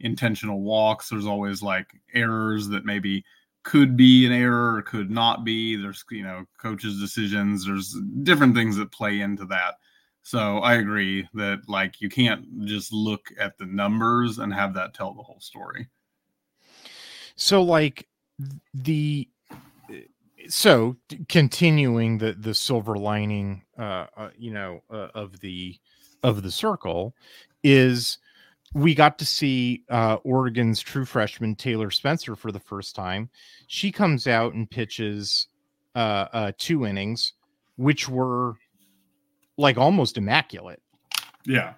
intentional 0.00 0.60
walks. 0.60 1.08
There's 1.08 1.26
always 1.26 1.62
like 1.62 1.86
errors 2.12 2.68
that 2.68 2.84
maybe 2.84 3.24
could 3.62 3.96
be 3.96 4.26
an 4.26 4.32
error 4.32 4.76
or 4.76 4.82
could 4.82 5.10
not 5.10 5.44
be. 5.44 5.76
There's 5.76 6.04
you 6.10 6.24
know, 6.24 6.44
coaches' 6.60 7.00
decisions. 7.00 7.64
There's 7.64 7.96
different 8.22 8.54
things 8.54 8.76
that 8.76 8.92
play 8.92 9.20
into 9.20 9.44
that. 9.46 9.74
So 10.22 10.58
I 10.58 10.74
agree 10.74 11.28
that 11.34 11.68
like 11.68 12.00
you 12.00 12.08
can't 12.08 12.64
just 12.64 12.92
look 12.92 13.32
at 13.38 13.58
the 13.58 13.66
numbers 13.66 14.38
and 14.38 14.54
have 14.54 14.74
that 14.74 14.94
tell 14.94 15.14
the 15.14 15.22
whole 15.22 15.40
story. 15.40 15.88
So 17.34 17.62
like 17.62 18.08
the 18.72 19.28
so 20.48 20.96
continuing 21.28 22.18
the 22.18 22.32
the 22.32 22.54
silver 22.54 22.96
lining 22.96 23.62
uh, 23.78 24.06
uh 24.16 24.30
you 24.36 24.52
know 24.52 24.82
uh, 24.90 25.08
of 25.14 25.38
the 25.40 25.78
of 26.22 26.42
the 26.42 26.50
circle 26.50 27.14
is 27.62 28.18
we 28.74 28.94
got 28.94 29.18
to 29.18 29.26
see 29.26 29.84
uh, 29.90 30.16
Oregon's 30.24 30.80
true 30.80 31.04
freshman 31.04 31.54
Taylor 31.54 31.90
Spencer 31.90 32.34
for 32.34 32.50
the 32.50 32.60
first 32.60 32.94
time. 32.94 33.28
She 33.66 33.92
comes 33.92 34.26
out 34.26 34.54
and 34.54 34.70
pitches 34.70 35.48
uh, 35.94 36.26
uh, 36.32 36.52
two 36.56 36.86
innings, 36.86 37.34
which 37.76 38.08
were 38.08 38.54
like 39.58 39.78
almost 39.78 40.16
immaculate. 40.16 40.80
Yeah. 41.44 41.74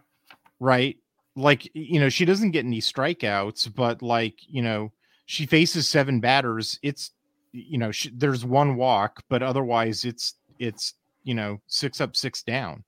Right. 0.61 0.97
Like, 1.37 1.69
you 1.75 1.99
know, 1.99 2.09
she 2.09 2.25
doesn't 2.25 2.53
get 2.53 2.65
any 2.65 2.81
strikeouts, 2.81 3.75
but 3.75 4.03
like, 4.03 4.37
you 4.47 4.63
know, 4.63 4.93
she 5.27 5.47
faces 5.47 5.89
seven 5.89 6.21
batters. 6.21 6.79
It's, 6.83 7.11
you 7.53 7.79
know, 7.79 7.91
she, 7.91 8.11
there's 8.15 8.45
one 8.45 8.77
walk, 8.77 9.23
but 9.29 9.43
otherwise 9.43 10.05
it's, 10.05 10.35
it's, 10.59 10.95
you 11.25 11.35
know, 11.35 11.61
six 11.67 12.01
up, 12.01 12.15
six 12.15 12.43
down. 12.43 12.85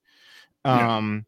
Um, 0.65 1.27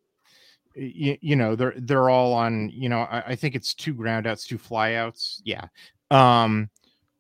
yeah. 0.77 0.85
you, 0.85 1.19
you 1.21 1.37
know, 1.37 1.57
they're, 1.57 1.75
they're 1.77 2.11
all 2.11 2.35
on, 2.35 2.71
you 2.71 2.89
know, 2.89 3.01
I, 3.01 3.23
I 3.29 3.35
think 3.37 3.55
it's 3.55 3.75
two 3.75 3.95
groundouts, 3.95 4.47
two 4.47 4.59
flyouts. 4.59 5.41
Yeah. 5.45 5.67
Um, 6.11 6.71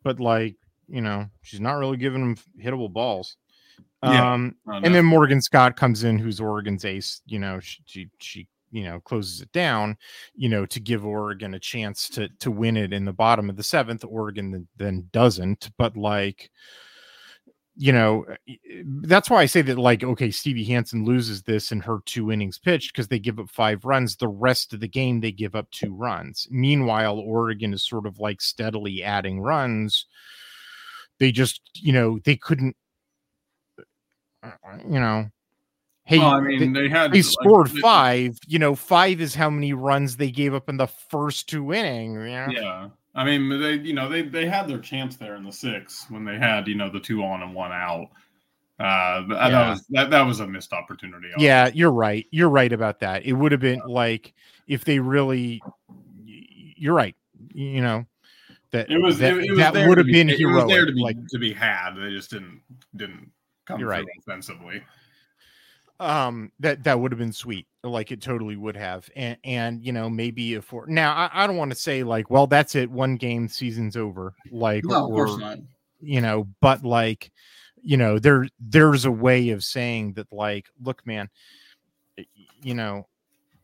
but 0.02 0.21
like, 0.21 0.57
you 0.88 1.00
know, 1.00 1.26
she's 1.42 1.61
not 1.61 1.75
really 1.75 1.97
giving 1.97 2.21
them 2.21 2.37
hittable 2.62 2.92
balls. 2.92 3.37
Um, 4.02 4.55
oh, 4.69 4.81
and 4.83 4.95
then 4.95 5.05
Morgan 5.05 5.40
Scott 5.43 5.76
comes 5.76 6.05
in, 6.05 6.19
who's 6.19 6.40
Oregon's 6.40 6.85
ace. 6.85 7.21
You 7.26 7.38
know, 7.38 7.59
she, 7.61 7.83
she, 7.87 8.09
she 8.19 8.49
you 8.71 8.85
know 8.85 9.00
closes 9.00 9.40
it 9.40 9.50
down 9.52 9.97
you 10.35 10.49
know 10.49 10.67
to 10.67 10.81
give 10.81 11.07
oregon 11.07 11.55
a 11.55 11.59
chance 11.59 12.09
to 12.09 12.28
to 12.38 12.50
win 12.50 12.76
it 12.76 12.93
in 12.93 13.05
the 13.05 13.12
bottom 13.12 13.49
of 13.49 13.57
the 13.57 13.62
seventh. 13.62 14.05
Oregon 14.05 14.69
then 14.76 15.09
doesn't 15.12 15.71
but 15.78 15.97
like 15.97 16.50
you 17.76 17.93
know 17.93 18.26
that's 19.02 19.31
why 19.31 19.40
i 19.40 19.47
say 19.47 19.62
that 19.62 19.78
like 19.78 20.02
okay 20.02 20.33
stevie 20.33 20.64
hansen 20.64 21.05
loses 21.05 21.43
this 21.45 21.71
in 21.71 21.81
her 21.81 22.00
two 22.07 22.33
innings 22.33 22.59
pitched 22.59 22.93
because 22.93 23.07
they 23.09 23.21
give 23.21 23.38
up 23.38 23.49
five 23.49 23.85
runs. 23.85 24.17
The 24.17 24.28
rest 24.28 24.75
of 24.75 24.81
the 24.81 24.88
game 24.88 25.21
they 25.21 25.33
give 25.33 25.55
up 25.55 25.71
two 25.71 25.95
runs. 25.95 26.47
Meanwhile 26.50 27.19
oregon 27.21 27.73
is 27.73 27.85
sort 27.87 28.07
of 28.07 28.19
like 28.19 28.40
steadily 28.40 29.02
adding 29.02 29.40
runs. 29.40 30.07
They 31.19 31.33
just 31.33 31.61
you 31.75 31.93
know 31.93 32.19
they 32.25 32.37
couldn't 32.37 32.76
uh, 32.76 32.88
you 34.45 35.00
know, 35.00 35.30
hey, 36.04 36.18
well, 36.18 36.30
I 36.30 36.40
mean, 36.40 36.73
they, 36.73 36.83
they 36.83 36.88
had 36.88 37.12
they 37.12 37.23
scored 37.23 37.73
like, 37.73 37.83
five. 37.83 38.38
You 38.47 38.59
know, 38.59 38.75
five 38.75 39.21
is 39.21 39.35
how 39.35 39.50
many 39.50 39.73
runs 39.73 40.16
they 40.16 40.30
gave 40.30 40.54
up 40.54 40.68
in 40.68 40.76
the 40.76 40.87
first 40.87 41.49
two 41.49 41.73
innings. 41.73 42.16
Know? 42.16 42.47
Yeah, 42.50 42.88
I 43.14 43.25
mean, 43.25 43.61
they 43.61 43.75
you 43.75 43.95
know 43.95 44.09
they 44.09 44.23
they 44.23 44.47
had 44.47 44.68
their 44.68 44.78
chance 44.78 45.16
there 45.16 45.37
in 45.37 45.45
the 45.45 45.52
six 45.52 46.07
when 46.11 46.25
they 46.25 46.38
had 46.38 46.68
you 46.68 46.75
know 46.75 46.90
the 46.90 47.00
two 47.00 47.23
on 47.23 47.42
and 47.42 47.54
one 47.54 47.73
out. 47.73 48.09
Uh, 48.80 49.25
yeah. 49.28 49.49
that 49.49 49.71
was 49.71 49.87
that, 49.90 50.11
that 50.11 50.23
was 50.23 50.40
a 50.40 50.47
missed 50.47 50.73
opportunity. 50.73 51.28
Yeah, 51.37 51.71
you're 51.75 51.90
right. 51.90 52.26
You're 52.30 52.49
right 52.49 52.73
about 52.73 53.00
that. 53.00 53.25
It 53.25 53.33
would 53.33 53.50
have 53.52 53.61
been 53.61 53.80
yeah. 53.87 53.95
like 53.95 54.35
if 54.66 54.85
they 54.85 54.99
really. 54.99 55.61
You're 56.80 56.95
right. 56.95 57.16
You 57.52 57.80
know 57.80 58.07
that 58.71 58.90
it 58.90 58.99
was 58.99 59.18
that, 59.18 59.35
it, 59.35 59.45
it 59.45 59.50
was 59.50 59.59
that 59.59 59.88
would 59.88 59.99
have 59.99 60.07
been 60.07 60.28
heroic. 60.28 60.40
It 60.40 60.47
was 60.47 60.73
there 60.73 60.87
to 60.87 60.92
be 60.92 61.00
like, 61.00 61.16
to 61.30 61.38
be 61.38 61.52
had. 61.52 61.95
They 61.95 62.11
just 62.11 62.30
didn't 62.30 62.61
didn't 62.97 63.30
come 63.68 63.80
You're 63.80 63.90
right. 63.90 64.06
offensively. 64.18 64.82
Um, 66.00 66.52
that 66.60 66.84
that 66.84 66.98
would 66.98 67.12
have 67.12 67.18
been 67.18 67.32
sweet. 67.32 67.66
Like 67.82 68.12
it 68.12 68.20
totally 68.20 68.56
would 68.56 68.76
have. 68.76 69.08
And 69.14 69.37
and 69.44 69.84
you 69.84 69.92
know 69.92 70.08
maybe 70.08 70.54
if 70.54 70.64
for 70.64 70.87
now 70.87 71.12
I, 71.12 71.30
I 71.32 71.46
don't 71.46 71.56
want 71.56 71.72
to 71.72 71.78
say 71.78 72.02
like 72.02 72.30
well 72.30 72.46
that's 72.46 72.75
it 72.75 72.90
one 72.90 73.16
game 73.16 73.48
season's 73.48 73.96
over 73.96 74.34
like 74.50 74.84
no, 74.84 75.04
of 75.04 75.10
course 75.10 75.38
not. 75.38 75.58
You 76.00 76.20
know, 76.20 76.46
but 76.60 76.84
like 76.84 77.32
you 77.82 77.96
know 77.96 78.18
there 78.18 78.48
there's 78.60 79.04
a 79.04 79.10
way 79.10 79.50
of 79.50 79.64
saying 79.64 80.14
that 80.14 80.32
like 80.32 80.66
look 80.82 81.04
man, 81.04 81.28
you 82.62 82.75
know, 82.75 83.08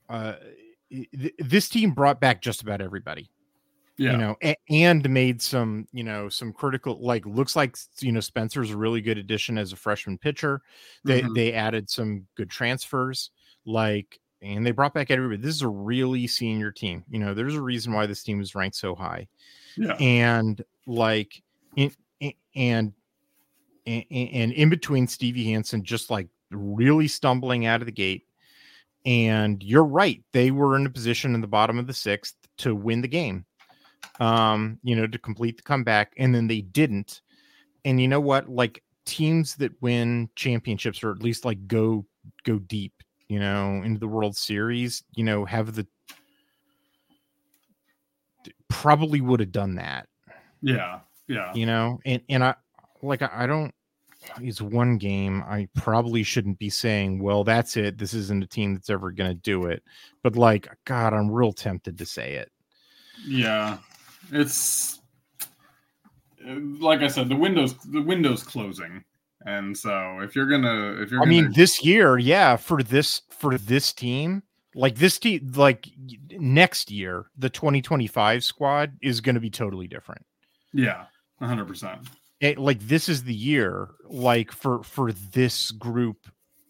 uh, 0.09 0.35
this 1.39 1.69
team 1.69 1.93
brought 1.93 2.21
back 2.21 2.43
just 2.43 2.63
about 2.63 2.81
everybody 2.81 3.31
yeah. 3.97 4.13
you 4.13 4.17
know, 4.19 4.37
a- 4.43 4.57
and 4.71 5.09
made 5.09 5.41
some, 5.41 5.87
you 5.93 6.05
know, 6.05 6.29
some 6.29 6.53
critical 6.53 6.99
like 7.01 7.25
looks 7.27 7.57
like 7.57 7.77
you 8.01 8.13
know 8.13 8.21
Spencer's 8.21 8.71
a 8.71 8.77
really 8.77 9.01
good 9.01 9.19
addition 9.19 9.59
as 9.59 9.73
a 9.73 9.77
freshman 9.77 10.19
pitcher. 10.19 10.63
They 11.05 11.23
mm-hmm. 11.23 11.35
they 11.35 11.53
added 11.53 11.91
some 11.91 12.27
good 12.37 12.51
transfers, 12.51 13.31
like 13.65 14.21
and 14.43 14.67
they 14.67 14.73
brought 14.73 14.95
back 14.95 15.11
everybody. 15.11 15.41
This 15.41 15.55
is 15.55 15.63
a 15.63 15.69
really 15.69 16.27
senior 16.27 16.71
team. 16.71 17.05
You 17.09 17.19
know, 17.19 17.35
there's 17.35 17.55
a 17.55 17.63
reason 17.63 17.93
why 17.93 18.07
this 18.07 18.23
team 18.23 18.41
is 18.41 18.55
ranked 18.55 18.77
so 18.77 18.95
high. 18.95 19.27
Yeah. 19.77 19.95
And 19.95 20.63
like 20.87 21.43
in, 21.77 21.93
in, 22.21 22.33
and 22.55 22.93
and, 23.87 24.05
and 24.11 24.53
in 24.53 24.69
between 24.69 25.07
Stevie 25.07 25.51
Hansen 25.51 25.83
just 25.83 26.11
like 26.11 26.29
really 26.51 27.09
stumbling 27.09 27.67
out 27.67 27.81
of 27.81 27.87
the 27.87 27.93
gate. 27.93 28.27
And 29.07 29.63
you're 29.63 29.85
right, 29.85 30.23
they 30.33 30.51
were 30.51 30.77
in 30.77 30.87
a 30.87 30.91
position 30.91 31.35
in 31.35 31.43
the 31.43 31.47
bottom 31.47 31.79
of 31.79 31.87
the 31.87 31.93
sixth 31.93 32.37
to 32.59 32.75
win 32.75 33.03
the 33.03 33.09
game, 33.09 33.45
um, 34.21 34.79
you 34.83 34.97
know, 34.97 35.07
to 35.07 35.19
complete 35.19 35.57
the 35.57 35.63
comeback, 35.63 36.13
and 36.17 36.35
then 36.35 36.47
they 36.47 36.61
didn't. 36.61 37.21
And 37.85 38.01
you 38.01 38.09
know 38.09 38.21
what? 38.21 38.49
Like 38.49 38.83
teams 39.05 39.57
that 39.57 39.73
win 39.83 40.31
championships 40.35 41.03
or 41.05 41.11
at 41.11 41.23
least 41.23 41.45
like 41.45 41.67
go 41.67 42.07
go 42.45 42.59
deep, 42.59 42.95
you 43.29 43.39
know, 43.39 43.83
into 43.85 44.01
the 44.01 44.09
World 44.09 44.37
Series, 44.37 45.03
you 45.15 45.25
know, 45.25 45.45
have 45.45 45.75
the 45.75 45.87
probably 48.69 49.21
would 49.21 49.41
have 49.41 49.53
done 49.53 49.77
that. 49.77 50.09
Yeah. 50.63 51.01
Yeah. 51.29 51.53
You 51.55 51.67
know, 51.67 52.01
and 52.05 52.23
and 52.29 52.45
I 52.45 52.55
like 53.03 53.23
I 53.23 53.47
don't 53.47 53.75
it's 54.41 54.61
one 54.61 54.97
game. 54.99 55.43
I 55.47 55.69
probably 55.75 56.23
shouldn't 56.23 56.59
be 56.59 56.71
saying, 56.71 57.23
well, 57.23 57.45
that's 57.45 57.77
it. 57.77 57.99
This 57.99 58.15
isn't 58.15 58.43
a 58.43 58.47
team 58.47 58.75
that's 58.75 58.91
ever 58.91 59.11
going 59.11 59.31
to 59.31 59.35
do 59.35 59.67
it. 59.67 59.83
But 60.23 60.37
like, 60.37 60.69
God, 60.85 61.13
I'm 61.13 61.31
real 61.31 61.53
tempted 61.53 61.99
to 61.99 62.07
say 62.07 62.35
it. 62.35 62.51
Yeah. 63.27 63.79
It's 64.33 65.01
like 66.45 67.01
I 67.01 67.09
said, 67.09 67.29
the 67.29 67.37
windows, 67.37 67.75
the 67.85 68.03
window's 68.03 68.43
closing. 68.43 69.05
And 69.47 69.77
so 69.77 70.21
if 70.21 70.35
you're 70.35 70.47
gonna, 70.47 71.01
if 71.03 71.11
you're, 71.11 71.21
I 71.21 71.25
gonna, 71.25 71.31
mean, 71.31 71.53
this 71.53 71.85
year, 71.85 72.19
yeah, 72.19 72.57
for 72.57 72.83
this, 72.83 73.23
for 73.31 73.59
this 73.59 73.93
team, 73.93 74.43
like 74.75 74.97
this 74.97 75.19
team, 75.19 75.53
like 75.55 75.89
next 76.31 76.91
year, 76.91 77.27
the 77.37 77.51
2025 77.51 78.43
squad 78.43 78.97
is 79.03 79.21
going 79.21 79.35
to 79.35 79.41
be 79.41 79.51
totally 79.51 79.87
different. 79.87 80.25
Yeah. 80.73 81.05
hundred 81.41 81.67
percent 81.67 82.09
like 82.57 82.81
this 82.81 83.09
is 83.09 83.25
the 83.25 83.35
year 83.35 83.89
like 84.05 84.53
for 84.53 84.83
for 84.83 85.13
this 85.13 85.71
group 85.71 86.29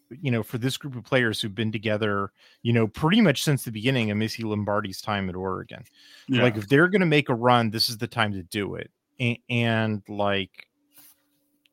you 0.09 0.31
know 0.31 0.43
for 0.43 0.57
this 0.57 0.77
group 0.77 0.95
of 0.95 1.03
players 1.03 1.41
who've 1.41 1.55
been 1.55 1.71
together 1.71 2.31
you 2.61 2.73
know 2.73 2.87
pretty 2.87 3.21
much 3.21 3.43
since 3.43 3.63
the 3.63 3.71
beginning 3.71 4.11
of 4.11 4.17
missy 4.17 4.43
lombardi's 4.43 5.01
time 5.01 5.29
at 5.29 5.35
oregon. 5.35 5.83
Yeah. 6.27 6.43
like 6.43 6.57
if 6.57 6.67
they're 6.67 6.87
going 6.87 7.01
to 7.01 7.07
make 7.07 7.29
a 7.29 7.35
run 7.35 7.69
this 7.71 7.89
is 7.89 7.97
the 7.97 8.07
time 8.07 8.33
to 8.33 8.43
do 8.43 8.75
it. 8.75 8.91
And, 9.19 9.37
and 9.49 10.03
like 10.09 10.67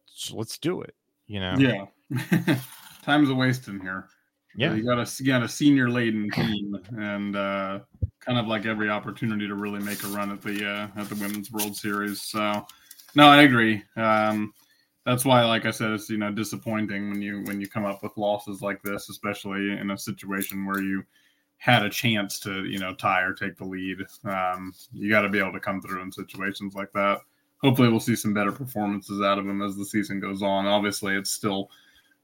so 0.07 0.37
let's 0.37 0.59
do 0.59 0.83
it 0.83 0.95
you 1.27 1.41
know? 1.41 1.55
Yeah. 1.57 2.57
Time's 3.03 3.31
a 3.31 3.35
wasting 3.35 3.81
here. 3.81 4.09
Yeah 4.55 4.75
you 4.75 4.85
got 4.85 4.99
a 4.99 5.23
you 5.23 5.27
got 5.27 5.43
a 5.43 5.49
senior 5.49 5.89
laden 5.89 6.31
team 6.31 6.79
and 6.99 7.37
uh 7.37 7.81
kind 8.21 8.39
of 8.39 8.47
like 8.47 8.67
every 8.67 8.91
opportunity 8.91 9.49
to 9.49 9.55
really 9.55 9.81
make 9.81 10.05
a 10.05 10.09
run 10.09 10.31
at 10.31 10.43
the 10.43 10.69
uh 10.69 11.01
at 11.01 11.09
the 11.09 11.15
women's 11.15 11.51
world 11.51 11.75
series 11.75 12.21
so 12.21 12.67
no, 13.15 13.27
I 13.27 13.43
agree. 13.43 13.83
Um, 13.97 14.55
that's 15.05 15.25
why, 15.25 15.45
like 15.45 15.67
I 15.67 15.71
said, 15.71 15.91
it's 15.91 16.09
you 16.09 16.19
know 16.19 16.31
disappointing 16.31 17.11
when 17.11 17.21
you 17.21 17.43
when 17.45 17.61
you 17.61 17.69
come 17.69 17.85
up 17.85 18.03
with 18.03 18.17
losses 18.17 18.63
like 18.63 18.83
this, 18.83 19.09
especially 19.09 19.73
in 19.73 19.91
a 19.91 19.99
situation 19.99 20.65
where 20.65 20.81
you 20.81 21.03
had 21.59 21.85
a 21.85 21.91
chance 21.91 22.39
to 22.41 22.65
you 22.65 22.79
know 22.79 22.95
tie 22.95 23.23
or 23.23 23.33
take 23.33 23.57
the 23.57 23.65
lead. 23.65 23.99
Um, 24.25 24.73
you 24.93 25.11
got 25.11 25.23
to 25.23 25.29
be 25.29 25.39
able 25.39 25.53
to 25.53 25.61
come 25.61 25.81
through 25.81 26.03
in 26.03 26.13
situations 26.13 26.75
like 26.75 26.93
that. 26.93 27.19
Hopefully, 27.63 27.89
we'll 27.89 28.01
see 28.01 28.17
some 28.17 28.35
better 28.35 28.53
performances 28.53 29.23
out 29.23 29.39
of 29.39 29.47
them 29.47 29.63
as 29.63 29.77
the 29.77 29.85
season 29.85 30.21
goes 30.21 30.43
on. 30.43 30.67
Obviously, 30.67 31.17
it's 31.17 31.31
still 31.31 31.69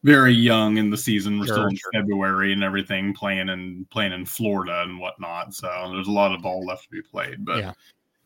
very 0.04 0.32
young 0.32 0.76
in 0.76 0.90
the 0.90 0.97
season. 0.97 1.38
We're 1.40 1.47
sure, 1.47 1.54
still 1.54 1.66
in 1.66 1.76
sure. 1.76 1.92
February 1.92 2.52
and 2.52 2.62
everything, 2.62 3.12
playing 3.12 3.49
in 3.49 3.87
playing 3.90 4.12
in 4.12 4.25
Florida 4.25 4.82
and 4.82 5.00
whatnot. 5.00 5.52
So 5.52 5.68
there's 5.92 6.08
a 6.08 6.12
lot 6.12 6.32
of 6.32 6.42
ball 6.42 6.64
left 6.64 6.85
to 6.85 6.90
be 6.90 7.02
played. 7.02 7.44
But 7.44 7.58
yeah, 7.58 7.73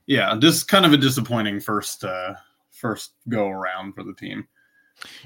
yeah 0.07 0.37
just 0.39 0.69
kind 0.69 0.85
of 0.85 0.93
a 0.93 0.99
disappointing 0.99 1.61
first 1.61 2.05
uh, 2.05 2.35
first 2.83 3.13
go 3.29 3.49
around 3.49 3.95
for 3.95 4.03
the 4.03 4.13
team. 4.13 4.47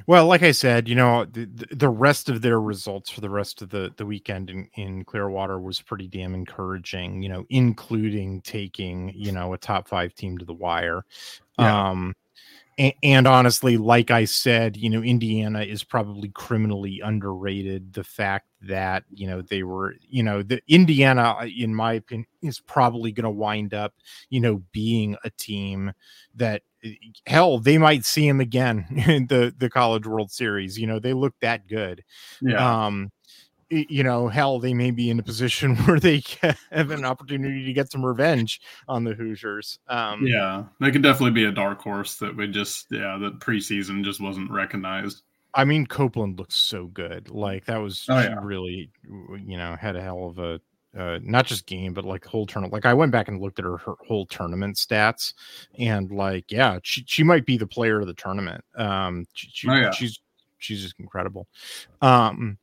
Well, 0.07 0.27
like 0.27 0.43
I 0.43 0.53
said, 0.53 0.89
you 0.89 0.95
know, 0.95 1.25
the, 1.25 1.47
the 1.73 1.89
rest 1.89 2.29
of 2.29 2.41
their 2.41 2.61
results 2.61 3.11
for 3.11 3.21
the 3.21 3.31
rest 3.31 3.63
of 3.63 3.71
the, 3.71 3.93
the 3.97 4.07
weekend 4.07 4.49
in, 4.49 4.69
in 4.75 5.05
Clearwater 5.05 5.59
was 5.59 5.83
pretty 5.83 6.07
damn 6.07 6.35
encouraging, 6.35 7.23
you 7.23 7.29
know, 7.29 7.45
including 7.51 8.43
taking, 8.43 9.13
you 9.15 9.33
know, 9.33 9.53
a 9.55 9.59
top 9.59 9.89
five 9.89 10.15
team 10.15 10.39
to 10.39 10.45
the 10.45 10.55
wire. 10.55 11.05
Yeah. 11.59 11.91
Um, 11.91 12.15
and, 12.79 12.93
and, 13.03 13.27
honestly, 13.27 13.79
like 13.79 14.11
I 14.11 14.27
said, 14.27 14.77
you 14.77 14.91
know, 14.91 15.03
Indiana 15.03 15.63
is 15.63 15.83
probably 15.83 16.29
criminally 16.29 17.01
underrated. 17.03 17.95
The 17.95 18.05
fact 18.05 18.49
that 18.63 19.05
you 19.11 19.27
know 19.27 19.41
they 19.41 19.63
were, 19.63 19.95
you 20.07 20.23
know, 20.23 20.43
the 20.43 20.61
Indiana, 20.69 21.37
uh, 21.41 21.47
in 21.47 21.75
my 21.75 21.95
opinion, 21.95 22.27
is 22.43 22.61
probably 22.61 23.13
going 23.13 23.25
to 23.25 23.31
wind 23.31 23.73
up, 23.73 23.95
you 24.29 24.41
know, 24.41 24.63
being 24.73 25.17
a 25.25 25.31
team 25.31 25.93
that 26.35 26.63
hell 27.27 27.59
they 27.59 27.79
might 27.79 28.05
see 28.05 28.27
him 28.27 28.41
again 28.41 28.87
in 29.09 29.27
the 29.27 29.55
the 29.57 29.71
College 29.71 30.07
World 30.07 30.31
Series. 30.31 30.79
You 30.79 30.87
know, 30.87 30.99
they 30.99 31.13
look 31.13 31.35
that 31.41 31.67
good. 31.67 32.03
Yeah. 32.41 32.85
Um, 32.85 33.11
you 33.69 34.05
know, 34.05 34.29
hell, 34.29 34.61
they 34.61 34.75
may 34.75 34.93
be 34.93 35.11
in 35.11 35.19
a 35.19 35.25
position 35.25 35.75
where 35.85 35.99
they 35.99 36.23
have 36.71 36.91
an 36.91 37.05
opportunity 37.05 37.65
to 37.65 37.73
get 37.73 37.91
some 37.91 38.05
revenge 38.05 38.61
on 38.89 39.05
the 39.05 39.15
Hoosiers. 39.15 39.79
Um, 39.89 40.25
yeah, 40.27 40.65
they 40.81 40.91
could 40.91 41.03
definitely 41.03 41.33
be 41.33 41.47
a 41.47 41.53
dark 41.53 41.83
horse 41.83 42.17
that 42.17 42.37
we 42.37 42.47
just, 42.47 42.87
yeah, 42.91 43.19
that 43.21 43.41
preseason 43.41 44.05
just 44.05 44.21
wasn't 44.21 44.51
recognized. 44.51 45.23
I 45.55 45.65
mean, 45.65 45.87
Copeland 45.87 46.39
looks 46.39 46.57
so 46.57 46.87
good. 46.87 47.31
Like 47.31 47.65
that 47.65 47.79
was 47.79 48.05
oh, 48.09 48.19
yeah. 48.19 48.39
really, 48.43 48.91
you 49.05 49.57
know, 49.57 49.75
had 49.75 49.97
a 49.97 50.03
hell 50.03 50.27
of 50.27 50.39
a 50.39 50.61
uh, 50.97 51.19
not 51.23 51.47
just 51.47 51.67
game, 51.67 51.93
but 51.93 52.05
like 52.05 52.25
whole 52.25 52.47
tournament. 52.47 52.73
Like 52.73 52.87
I 52.87 52.95
went 52.95 53.13
back 53.13 53.29
and 53.29 53.41
looked 53.41 53.59
at 53.59 53.65
her, 53.65 53.77
her 53.79 53.95
whole 54.07 54.27
tournament 54.27 54.77
stats, 54.77 55.35
and 55.79 56.11
like, 56.11 56.51
yeah, 56.51 56.79
she 56.83 57.05
she 57.07 57.23
might 57.23 57.47
be 57.47 57.57
the 57.57 57.67
player 57.67 58.01
of 58.01 58.07
the 58.07 58.15
tournament. 58.15 58.65
Um, 58.77 59.27
she, 59.35 59.49
she, 59.53 59.69
oh, 59.69 59.75
yeah. 59.75 59.91
she's 59.91 60.21
she's 60.59 60.83
just 60.83 60.99
incredible. 60.99 61.47
Um, 62.01 62.59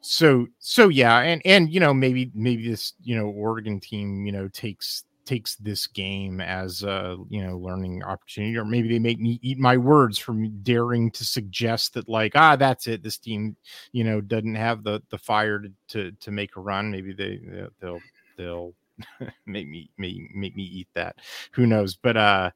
so 0.00 0.46
so 0.60 0.88
yeah 0.88 1.18
and 1.18 1.42
and 1.44 1.72
you 1.72 1.80
know 1.80 1.92
maybe 1.92 2.30
maybe 2.32 2.68
this 2.68 2.94
you 3.02 3.16
know 3.16 3.26
oregon 3.26 3.80
team 3.80 4.24
you 4.24 4.32
know 4.32 4.46
takes 4.48 5.04
takes 5.28 5.56
this 5.56 5.86
game 5.86 6.40
as 6.40 6.82
a 6.82 7.16
you 7.28 7.46
know 7.46 7.58
learning 7.58 8.02
opportunity 8.02 8.56
or 8.56 8.64
maybe 8.64 8.88
they 8.88 8.98
make 8.98 9.20
me 9.20 9.38
eat 9.42 9.58
my 9.58 9.76
words 9.76 10.16
from 10.16 10.48
daring 10.62 11.10
to 11.10 11.22
suggest 11.22 11.92
that 11.92 12.08
like 12.08 12.32
ah 12.34 12.56
that's 12.56 12.86
it 12.86 13.02
this 13.02 13.18
team 13.18 13.54
you 13.92 14.04
know 14.04 14.22
doesn't 14.22 14.54
have 14.54 14.82
the 14.82 15.02
the 15.10 15.18
fire 15.18 15.60
to 15.60 15.68
to, 15.88 16.12
to 16.20 16.30
make 16.30 16.56
a 16.56 16.60
run. 16.60 16.90
Maybe 16.90 17.12
they 17.12 17.40
they'll 17.80 18.00
they'll 18.36 18.74
make 19.46 19.68
me 19.68 19.90
make, 19.98 20.34
make 20.34 20.56
me 20.56 20.62
eat 20.62 20.88
that. 20.94 21.16
Who 21.52 21.66
knows? 21.66 21.96
But 21.96 22.16
uh 22.16 22.50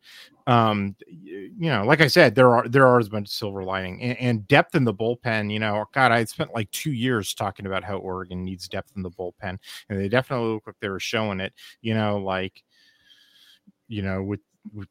um 0.48 0.96
you 1.06 1.70
know 1.70 1.84
like 1.84 2.00
i 2.00 2.08
said 2.08 2.34
there 2.34 2.52
are 2.52 2.66
there 2.66 2.84
are 2.84 2.98
a 2.98 3.04
bunch 3.04 3.28
of 3.28 3.32
silver 3.32 3.62
lining 3.62 4.02
and, 4.02 4.18
and, 4.18 4.48
depth 4.48 4.74
in 4.74 4.82
the 4.82 4.92
bullpen 4.92 5.52
you 5.52 5.60
know 5.60 5.84
god 5.92 6.10
i 6.10 6.24
spent 6.24 6.52
like 6.52 6.68
two 6.72 6.92
years 6.92 7.32
talking 7.32 7.64
about 7.64 7.84
how 7.84 7.96
oregon 7.98 8.44
needs 8.44 8.66
depth 8.66 8.90
in 8.96 9.02
the 9.02 9.10
bullpen 9.10 9.56
and 9.88 10.00
they 10.00 10.08
definitely 10.08 10.48
look 10.48 10.66
like 10.66 10.74
they 10.80 10.88
were 10.88 10.98
showing 10.98 11.38
it 11.38 11.52
you 11.80 11.94
know 11.94 12.18
like 12.18 12.64
you 13.86 14.02
know 14.02 14.22
with, 14.22 14.40
with 14.74 14.88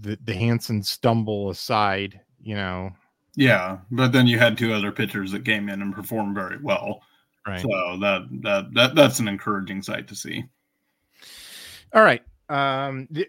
the 0.00 0.18
the 0.24 0.34
hansen 0.34 0.82
stumble 0.82 1.50
aside 1.50 2.20
you 2.40 2.54
know. 2.54 2.90
Yeah 3.36 3.78
but 3.90 4.12
then 4.12 4.26
you 4.26 4.38
had 4.38 4.56
two 4.56 4.72
other 4.72 4.90
pitchers 4.90 5.32
that 5.32 5.44
came 5.44 5.68
in 5.68 5.82
and 5.82 5.94
performed 5.94 6.34
very 6.34 6.58
well. 6.60 7.02
Right. 7.46 7.60
So 7.60 7.68
that 8.00 8.26
that, 8.42 8.74
that 8.74 8.94
that's 8.94 9.20
an 9.20 9.28
encouraging 9.28 9.82
sight 9.82 10.08
to 10.08 10.14
see 10.14 10.44
all 11.92 12.02
right. 12.02 12.22
Um, 12.50 13.08
the, 13.10 13.28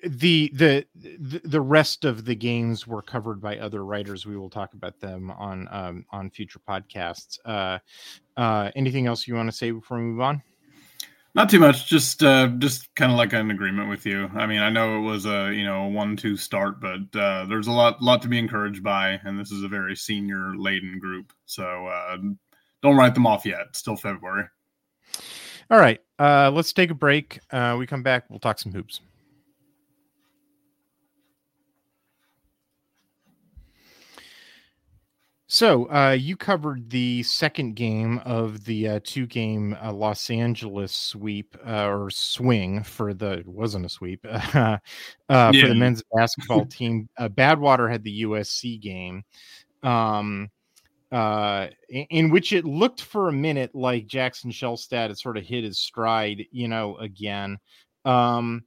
the, 0.54 0.86
the 0.96 1.42
the 1.44 1.60
rest 1.60 2.06
of 2.06 2.24
the 2.24 2.36
games 2.36 2.88
were 2.88 3.02
covered 3.02 3.42
by 3.42 3.58
other 3.58 3.84
writers. 3.84 4.26
We 4.26 4.38
will 4.38 4.50
talk 4.50 4.74
about 4.74 5.00
them 5.02 5.30
on 5.32 5.68
um, 5.72 6.06
on 6.12 6.30
future 6.30 6.60
podcasts. 6.68 7.38
Uh, 7.44 7.80
uh, 8.38 8.72
anything 8.78 9.08
else 9.08 9.28
you 9.28 9.36
want 9.36 9.52
to 9.52 9.56
say 9.56 9.72
before 9.72 9.98
we 9.98 10.04
move 10.04 10.22
on? 10.22 10.42
Not 11.36 11.50
too 11.50 11.60
much. 11.60 11.88
Just 11.88 12.24
uh, 12.24 12.48
just 12.58 12.94
kind 12.96 13.12
of 13.12 13.18
like 13.18 13.34
an 13.34 13.52
agreement 13.52 13.90
with 13.90 14.06
you. 14.06 14.30
I 14.36 14.48
mean, 14.48 14.62
I 14.62 14.70
know 14.70 14.98
it 14.98 15.02
was 15.02 15.26
a 15.26 15.54
you 15.54 15.64
know 15.64 15.84
a 15.84 15.90
one-two 15.90 16.38
start, 16.38 16.82
but 16.82 17.20
uh, 17.20 17.46
there's 17.46 17.68
a 17.68 17.72
lot 17.72 18.02
lot 18.02 18.22
to 18.24 18.28
be 18.28 18.40
encouraged 18.40 18.84
by, 18.84 19.20
and 19.24 19.40
this 19.40 19.52
is 19.52 19.64
a 19.64 19.68
very 19.68 19.96
senior 19.96 20.56
laden 20.56 20.98
group. 20.98 21.34
So 21.46 21.88
uh, 21.88 22.18
don't 22.82 22.96
write 22.96 23.14
them 23.14 23.28
off 23.28 23.46
yet. 23.46 23.76
Still 23.76 23.96
February. 23.96 24.46
All 25.70 25.80
right. 25.80 26.02
Uh, 26.18 26.52
let's 26.52 26.74
take 26.74 26.90
a 26.90 26.96
break. 26.96 27.40
Uh, 27.52 27.76
we 27.78 27.86
come 27.86 28.04
back. 28.04 28.26
We'll 28.30 28.40
talk 28.40 28.60
some 28.60 28.72
hoops. 28.72 29.02
So 35.52 35.90
uh, 35.90 36.12
you 36.12 36.38
covered 36.38 36.92
the 36.92 37.24
second 37.24 37.76
game 37.76 38.20
of 38.20 38.66
the 38.66 38.88
uh, 38.88 39.00
two-game 39.04 39.76
uh, 39.82 39.92
Los 39.92 40.30
Angeles 40.30 40.94
sweep 40.94 41.58
uh, 41.66 41.88
or 41.88 42.12
swing 42.12 42.84
for 42.84 43.16
the 43.16 43.40
it 43.40 43.48
wasn't 43.48 43.88
a 43.88 43.90
sweep 43.90 44.24
uh, 44.30 44.78
yeah. 45.28 45.52
for 45.52 45.68
the 45.68 45.74
men's 45.74 46.04
basketball 46.14 46.66
team. 46.70 47.10
Uh, 47.18 47.30
Badwater 47.30 47.90
had 47.90 48.04
the 48.04 48.22
USC 48.22 48.80
game. 48.80 49.24
Um, 49.82 50.52
uh, 51.12 51.68
in 51.90 52.30
which 52.30 52.54
it 52.54 52.66
looked 52.66 53.02
for 53.02 53.30
a 53.30 53.34
minute 53.34 53.74
like 53.74 54.08
Jackson 54.08 54.52
Shelstad 54.52 55.08
had 55.08 55.18
sort 55.18 55.38
of 55.38 55.46
hit 55.46 55.64
his 55.64 55.80
stride, 55.80 56.46
you 56.52 56.68
know, 56.68 56.98
again. 56.98 57.58
Um, 58.06 58.64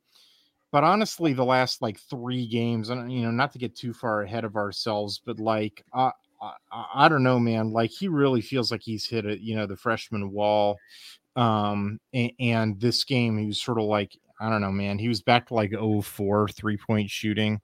but 0.73 0.85
honestly, 0.85 1.35
the 1.35 1.45
last 1.45 1.83
like 1.83 2.01
three 2.01 2.47
games, 2.47 2.89
and 2.89 3.13
you 3.13 3.23
know, 3.23 3.31
not 3.31 3.53
to 3.53 3.59
get 3.59 3.77
too 3.77 3.93
far 3.93 4.23
ahead 4.23 4.45
of 4.45 4.57
ourselves, 4.57 5.21
but 5.25 5.39
like 5.39 5.85
uh, 5.93 6.11
I, 6.41 6.87
I, 6.95 7.09
don't 7.09 7.23
know, 7.23 7.39
man. 7.39 7.73
Like 7.73 7.91
he 7.91 8.09
really 8.09 8.41
feels 8.41 8.71
like 8.73 8.83
he's 8.83 9.07
hit 9.07 9.27
a, 9.27 9.41
you 9.41 9.55
know, 9.55 9.67
the 9.67 9.77
freshman 9.77 10.33
wall. 10.33 10.79
Um, 11.37 11.99
and, 12.13 12.33
and 12.41 12.81
this 12.81 13.05
game, 13.05 13.39
he 13.39 13.47
was 13.47 13.61
sort 13.61 13.79
of 13.79 13.85
like, 13.85 14.19
I 14.41 14.51
don't 14.51 14.61
know, 14.61 14.73
man. 14.73 14.99
He 14.99 15.09
was 15.09 15.23
back 15.23 15.49
to 15.49 15.55
like 15.55 15.73
04 15.73 16.49
three 16.49 16.77
point 16.77 17.11
shooting. 17.11 17.61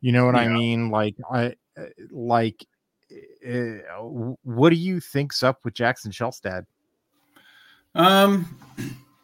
You 0.00 0.12
know 0.12 0.24
what 0.24 0.34
yeah. 0.34 0.42
I 0.42 0.48
mean? 0.48 0.90
Like, 0.90 1.16
I 1.30 1.54
uh, 1.76 1.86
like. 2.10 2.64
Uh, 3.46 3.98
what 4.42 4.70
do 4.70 4.76
you 4.76 5.00
think's 5.00 5.42
up 5.42 5.64
with 5.64 5.74
Jackson 5.74 6.10
Shelstad? 6.12 6.66
Um, 7.94 8.58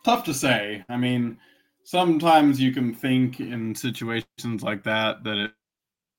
tough 0.04 0.24
to 0.24 0.34
say. 0.34 0.84
I 0.88 0.96
mean, 0.96 1.38
sometimes 1.84 2.60
you 2.60 2.72
can 2.72 2.94
think 2.94 3.40
in 3.40 3.74
situations 3.74 4.62
like 4.62 4.82
that 4.84 5.22
that 5.24 5.36
it, 5.36 5.52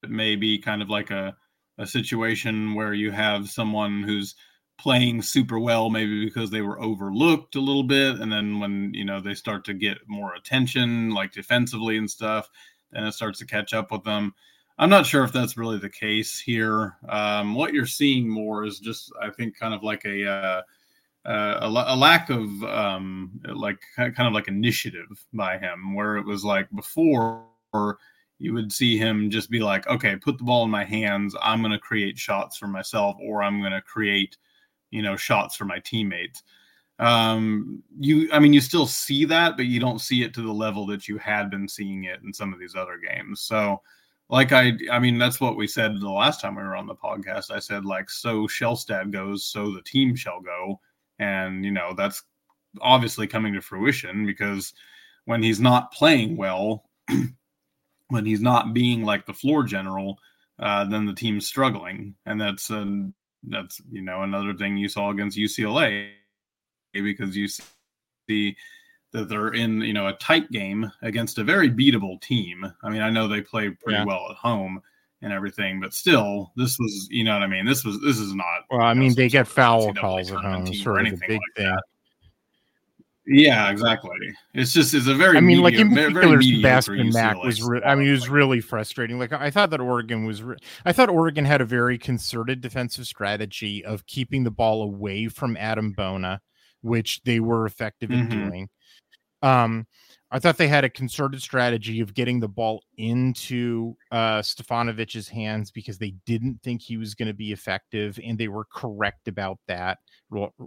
it 0.03 0.09
may 0.09 0.35
be 0.35 0.57
kind 0.57 0.81
of 0.81 0.89
like 0.89 1.11
a 1.11 1.35
a 1.77 1.85
situation 1.85 2.73
where 2.73 2.93
you 2.93 3.11
have 3.11 3.49
someone 3.49 4.03
who's 4.03 4.35
playing 4.77 5.21
super 5.21 5.59
well 5.59 5.89
maybe 5.89 6.23
because 6.23 6.51
they 6.51 6.61
were 6.61 6.79
overlooked 6.81 7.55
a 7.55 7.59
little 7.59 7.83
bit 7.83 8.19
and 8.19 8.31
then 8.31 8.59
when 8.59 8.93
you 8.93 9.03
know 9.03 9.19
they 9.19 9.33
start 9.33 9.65
to 9.65 9.73
get 9.73 9.97
more 10.07 10.35
attention 10.35 11.09
like 11.11 11.31
defensively 11.31 11.97
and 11.97 12.09
stuff 12.09 12.49
then 12.91 13.03
it 13.03 13.11
starts 13.11 13.39
to 13.39 13.45
catch 13.45 13.73
up 13.73 13.91
with 13.91 14.03
them 14.03 14.33
i'm 14.77 14.89
not 14.89 15.05
sure 15.05 15.23
if 15.23 15.31
that's 15.31 15.57
really 15.57 15.77
the 15.77 15.89
case 15.89 16.39
here 16.39 16.95
um, 17.09 17.55
what 17.55 17.73
you're 17.73 17.85
seeing 17.85 18.27
more 18.27 18.65
is 18.65 18.79
just 18.79 19.11
i 19.21 19.29
think 19.29 19.57
kind 19.57 19.73
of 19.73 19.83
like 19.83 20.03
a 20.05 20.25
uh, 20.29 20.61
uh, 21.25 21.59
a, 21.61 21.93
a, 21.93 21.95
lack 21.95 22.29
of 22.29 22.63
um, 22.63 23.31
like 23.53 23.79
kind 23.97 24.27
of 24.27 24.33
like 24.33 24.47
initiative 24.47 25.25
by 25.33 25.57
him 25.57 25.93
where 25.93 26.15
it 26.15 26.25
was 26.25 26.45
like 26.45 26.69
before 26.73 27.43
you 28.39 28.53
would 28.53 28.71
see 28.71 28.97
him 28.97 29.29
just 29.29 29.49
be 29.49 29.59
like, 29.59 29.87
okay, 29.87 30.15
put 30.15 30.37
the 30.37 30.43
ball 30.43 30.63
in 30.63 30.69
my 30.69 30.83
hands. 30.83 31.35
I'm 31.41 31.61
going 31.61 31.71
to 31.71 31.79
create 31.79 32.17
shots 32.17 32.57
for 32.57 32.67
myself, 32.67 33.17
or 33.21 33.41
I'm 33.41 33.59
going 33.59 33.71
to 33.71 33.81
create, 33.81 34.37
you 34.91 35.01
know, 35.01 35.15
shots 35.15 35.55
for 35.55 35.65
my 35.65 35.79
teammates. 35.79 36.43
Um, 36.99 37.83
you, 37.99 38.29
I 38.31 38.39
mean, 38.39 38.53
you 38.53 38.61
still 38.61 38.87
see 38.87 39.25
that, 39.25 39.57
but 39.57 39.65
you 39.65 39.79
don't 39.79 40.01
see 40.01 40.23
it 40.23 40.33
to 40.35 40.41
the 40.41 40.51
level 40.51 40.85
that 40.87 41.07
you 41.07 41.17
had 41.17 41.49
been 41.49 41.67
seeing 41.67 42.05
it 42.05 42.21
in 42.23 42.33
some 42.33 42.53
of 42.53 42.59
these 42.59 42.75
other 42.75 42.97
games. 42.97 43.41
So, 43.41 43.81
like 44.29 44.51
I, 44.51 44.73
I 44.91 44.99
mean, 44.99 45.17
that's 45.17 45.39
what 45.39 45.57
we 45.57 45.67
said 45.67 45.99
the 45.99 46.09
last 46.09 46.41
time 46.41 46.55
we 46.55 46.63
were 46.63 46.75
on 46.75 46.87
the 46.87 46.95
podcast. 46.95 47.51
I 47.51 47.59
said 47.59 47.85
like, 47.85 48.09
so 48.09 48.47
Shelstad 48.47 49.11
goes, 49.11 49.45
so 49.45 49.71
the 49.71 49.81
team 49.81 50.15
shall 50.15 50.41
go, 50.41 50.79
and 51.19 51.63
you 51.63 51.71
know 51.71 51.93
that's 51.95 52.23
obviously 52.81 53.27
coming 53.27 53.53
to 53.53 53.61
fruition 53.61 54.25
because 54.25 54.73
when 55.25 55.41
he's 55.41 55.59
not 55.59 55.91
playing 55.91 56.37
well. 56.37 56.83
when 58.09 58.25
he's 58.25 58.41
not 58.41 58.73
being 58.73 59.03
like 59.03 59.25
the 59.25 59.33
floor 59.33 59.63
general, 59.63 60.17
uh, 60.59 60.85
then 60.85 61.05
the 61.05 61.13
team's 61.13 61.45
struggling, 61.45 62.15
and 62.25 62.39
that's 62.39 62.71
uh, 62.71 62.85
that's 63.43 63.81
you 63.91 64.01
know 64.01 64.23
another 64.23 64.53
thing 64.53 64.77
you 64.77 64.89
saw 64.89 65.11
against 65.11 65.37
UCLA 65.37 66.11
because 66.93 67.35
you 67.35 67.47
see 67.47 68.55
that 69.11 69.29
they're 69.29 69.53
in 69.53 69.81
you 69.81 69.93
know 69.93 70.07
a 70.07 70.13
tight 70.13 70.51
game 70.51 70.91
against 71.01 71.37
a 71.37 71.43
very 71.43 71.69
beatable 71.69 72.21
team. 72.21 72.65
I 72.83 72.89
mean, 72.89 73.01
I 73.01 73.09
know 73.09 73.27
they 73.27 73.41
play 73.41 73.69
pretty 73.69 73.99
yeah. 73.99 74.05
well 74.05 74.27
at 74.29 74.37
home 74.37 74.81
and 75.21 75.33
everything, 75.33 75.79
but 75.79 75.93
still, 75.93 76.51
this 76.55 76.77
was 76.79 77.07
you 77.09 77.23
know 77.23 77.33
what 77.33 77.43
I 77.43 77.47
mean. 77.47 77.65
This 77.65 77.83
was 77.83 77.99
this 78.01 78.17
is 78.17 78.33
not. 78.33 78.65
Well, 78.69 78.81
I 78.81 78.93
mean, 78.93 79.15
they 79.15 79.29
get 79.29 79.47
foul 79.47 79.93
calls 79.93 80.31
at 80.31 80.39
home, 80.39 80.73
sort 80.73 81.01
of 81.01 81.07
a 81.07 81.09
big 81.11 81.21
like 81.21 81.27
thing. 81.27 81.41
That. 81.55 81.83
Yeah, 83.29 83.69
exactly. 83.69 84.33
It's 84.53 84.71
just 84.71 84.93
it's 84.93 85.07
a 85.07 85.13
very. 85.13 85.37
I 85.37 85.41
mean, 85.41 85.61
like 85.61 85.73
in 85.73 85.89
particular, 85.89 86.41
Sebastian 86.41 87.09
Mack 87.09 87.35
was. 87.43 87.61
Re- 87.61 87.81
I 87.83 87.93
mean, 87.95 88.07
it 88.07 88.11
was 88.11 88.29
really 88.29 88.61
frustrating. 88.61 89.19
Like 89.19 89.33
I 89.33 89.51
thought 89.51 89.69
that 89.71 89.81
Oregon 89.81 90.25
was. 90.25 90.41
Re- 90.41 90.57
I 90.85 90.93
thought 90.93 91.09
Oregon 91.09 91.43
had 91.43 91.59
a 91.59 91.65
very 91.65 91.97
concerted 91.97 92.61
defensive 92.61 93.05
strategy 93.05 93.83
of 93.83 94.05
keeping 94.05 94.45
the 94.45 94.51
ball 94.51 94.81
away 94.81 95.27
from 95.27 95.57
Adem 95.57 95.93
Bona, 95.93 96.39
which 96.81 97.21
they 97.23 97.41
were 97.41 97.65
effective 97.65 98.11
in 98.11 98.27
mm-hmm. 98.27 98.49
doing. 98.49 98.69
Um, 99.41 99.87
I 100.29 100.39
thought 100.39 100.57
they 100.57 100.67
had 100.67 100.83
a 100.83 100.89
concerted 100.89 101.41
strategy 101.41 102.01
of 102.01 102.13
getting 102.13 102.41
the 102.41 102.49
ball 102.49 102.83
into 102.97 103.95
uh, 104.11 104.39
Stefanovic's 104.39 105.29
hands 105.29 105.71
because 105.71 105.97
they 105.97 106.15
didn't 106.25 106.61
think 106.63 106.81
he 106.81 106.97
was 106.97 107.15
going 107.15 107.29
to 107.29 107.33
be 107.33 107.53
effective, 107.53 108.19
and 108.23 108.37
they 108.37 108.49
were 108.49 108.65
correct 108.65 109.29
about 109.29 109.57
that. 109.67 109.99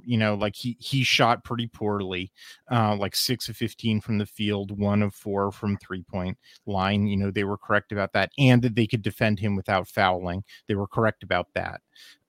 You 0.04 0.16
know, 0.16 0.34
like 0.34 0.56
he 0.56 0.78
he 0.80 1.02
shot 1.04 1.44
pretty 1.44 1.66
poorly, 1.66 2.32
uh, 2.72 2.96
like 2.96 3.14
six 3.14 3.50
of 3.50 3.56
fifteen 3.56 4.00
from 4.00 4.16
the 4.16 4.24
field, 4.24 4.78
one 4.78 5.02
of 5.02 5.14
four 5.14 5.52
from 5.52 5.76
three 5.76 6.04
point 6.04 6.38
line. 6.64 7.06
You 7.06 7.18
know, 7.18 7.30
they 7.30 7.44
were 7.44 7.58
correct 7.58 7.92
about 7.92 8.14
that, 8.14 8.30
and 8.38 8.62
that 8.62 8.74
they 8.74 8.86
could 8.86 9.02
defend 9.02 9.38
him 9.38 9.56
without 9.56 9.88
fouling. 9.88 10.42
They 10.68 10.74
were 10.74 10.88
correct 10.88 11.22
about 11.22 11.48
that. 11.52 11.82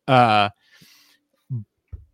Uh, 0.05 0.49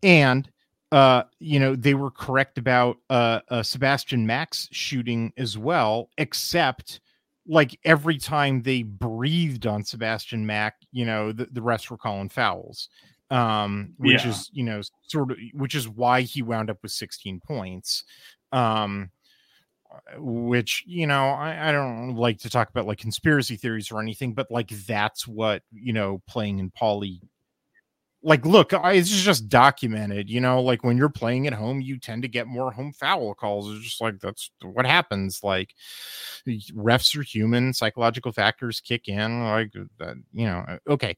and 0.03 0.47
uh, 0.91 1.23
you 1.39 1.59
know, 1.59 1.75
they 1.75 1.93
were 1.93 2.11
correct 2.11 2.57
about 2.57 2.97
uh, 3.09 3.41
uh, 3.49 3.63
Sebastian 3.63 4.25
Mack's 4.25 4.69
shooting 4.71 5.33
as 5.37 5.57
well, 5.57 6.09
except 6.17 7.01
like 7.45 7.79
every 7.83 8.17
time 8.17 8.61
they 8.61 8.83
breathed 8.83 9.67
on 9.67 9.83
Sebastian 9.83 10.45
Mack, 10.45 10.75
you 10.91 11.05
know, 11.05 11.31
the, 11.31 11.47
the 11.51 11.61
rest 11.61 11.91
were 11.91 11.97
calling 11.97 12.29
fouls. 12.29 12.89
Um, 13.29 13.93
which 13.97 14.23
yeah. 14.23 14.29
is, 14.29 14.49
you 14.53 14.63
know, 14.63 14.81
sort 15.07 15.31
of 15.31 15.37
which 15.53 15.75
is 15.75 15.89
why 15.89 16.21
he 16.21 16.41
wound 16.41 16.69
up 16.69 16.77
with 16.81 16.93
16 16.93 17.41
points. 17.45 18.05
Um, 18.53 19.11
which 20.17 20.83
you 20.85 21.07
know 21.07 21.29
I, 21.29 21.69
I, 21.69 21.71
don't 21.71 22.15
like 22.15 22.39
to 22.39 22.49
talk 22.49 22.69
about 22.69 22.85
like 22.85 22.99
conspiracy 22.99 23.55
theories 23.55 23.91
or 23.91 24.01
anything 24.01 24.33
but 24.33 24.51
like 24.51 24.69
that's 24.69 25.27
what 25.27 25.63
you 25.71 25.93
know 25.93 26.21
playing 26.27 26.59
in 26.59 26.71
Pauley 26.71 27.21
like 28.27 28.45
look 28.45 28.73
I, 28.73 28.93
it's 28.93 29.09
just 29.09 29.47
documented 29.47 30.29
you 30.29 30.41
know 30.41 30.61
like 30.61 30.83
when 30.83 30.97
you're 30.97 31.07
playing 31.09 31.47
at 31.47 31.53
home 31.53 31.79
you 31.81 31.97
tend 31.97 32.23
to 32.23 32.27
get 32.27 32.47
more 32.47 32.71
home 32.71 32.91
foul 32.91 33.33
calls. 33.33 33.71
It's 33.71 33.85
just 33.85 34.01
like 34.01 34.19
that's 34.19 34.51
what 34.61 34.85
happens 34.85 35.43
like 35.43 35.73
refs 36.47 37.15
are 37.17 37.21
human 37.23 37.73
psychological 37.73 38.31
factors 38.31 38.81
kick 38.81 39.07
in 39.07 39.43
like 39.43 39.71
that 39.99 40.15
you 40.33 40.45
know 40.45 40.65
uh, 40.67 40.77
okay. 40.89 41.15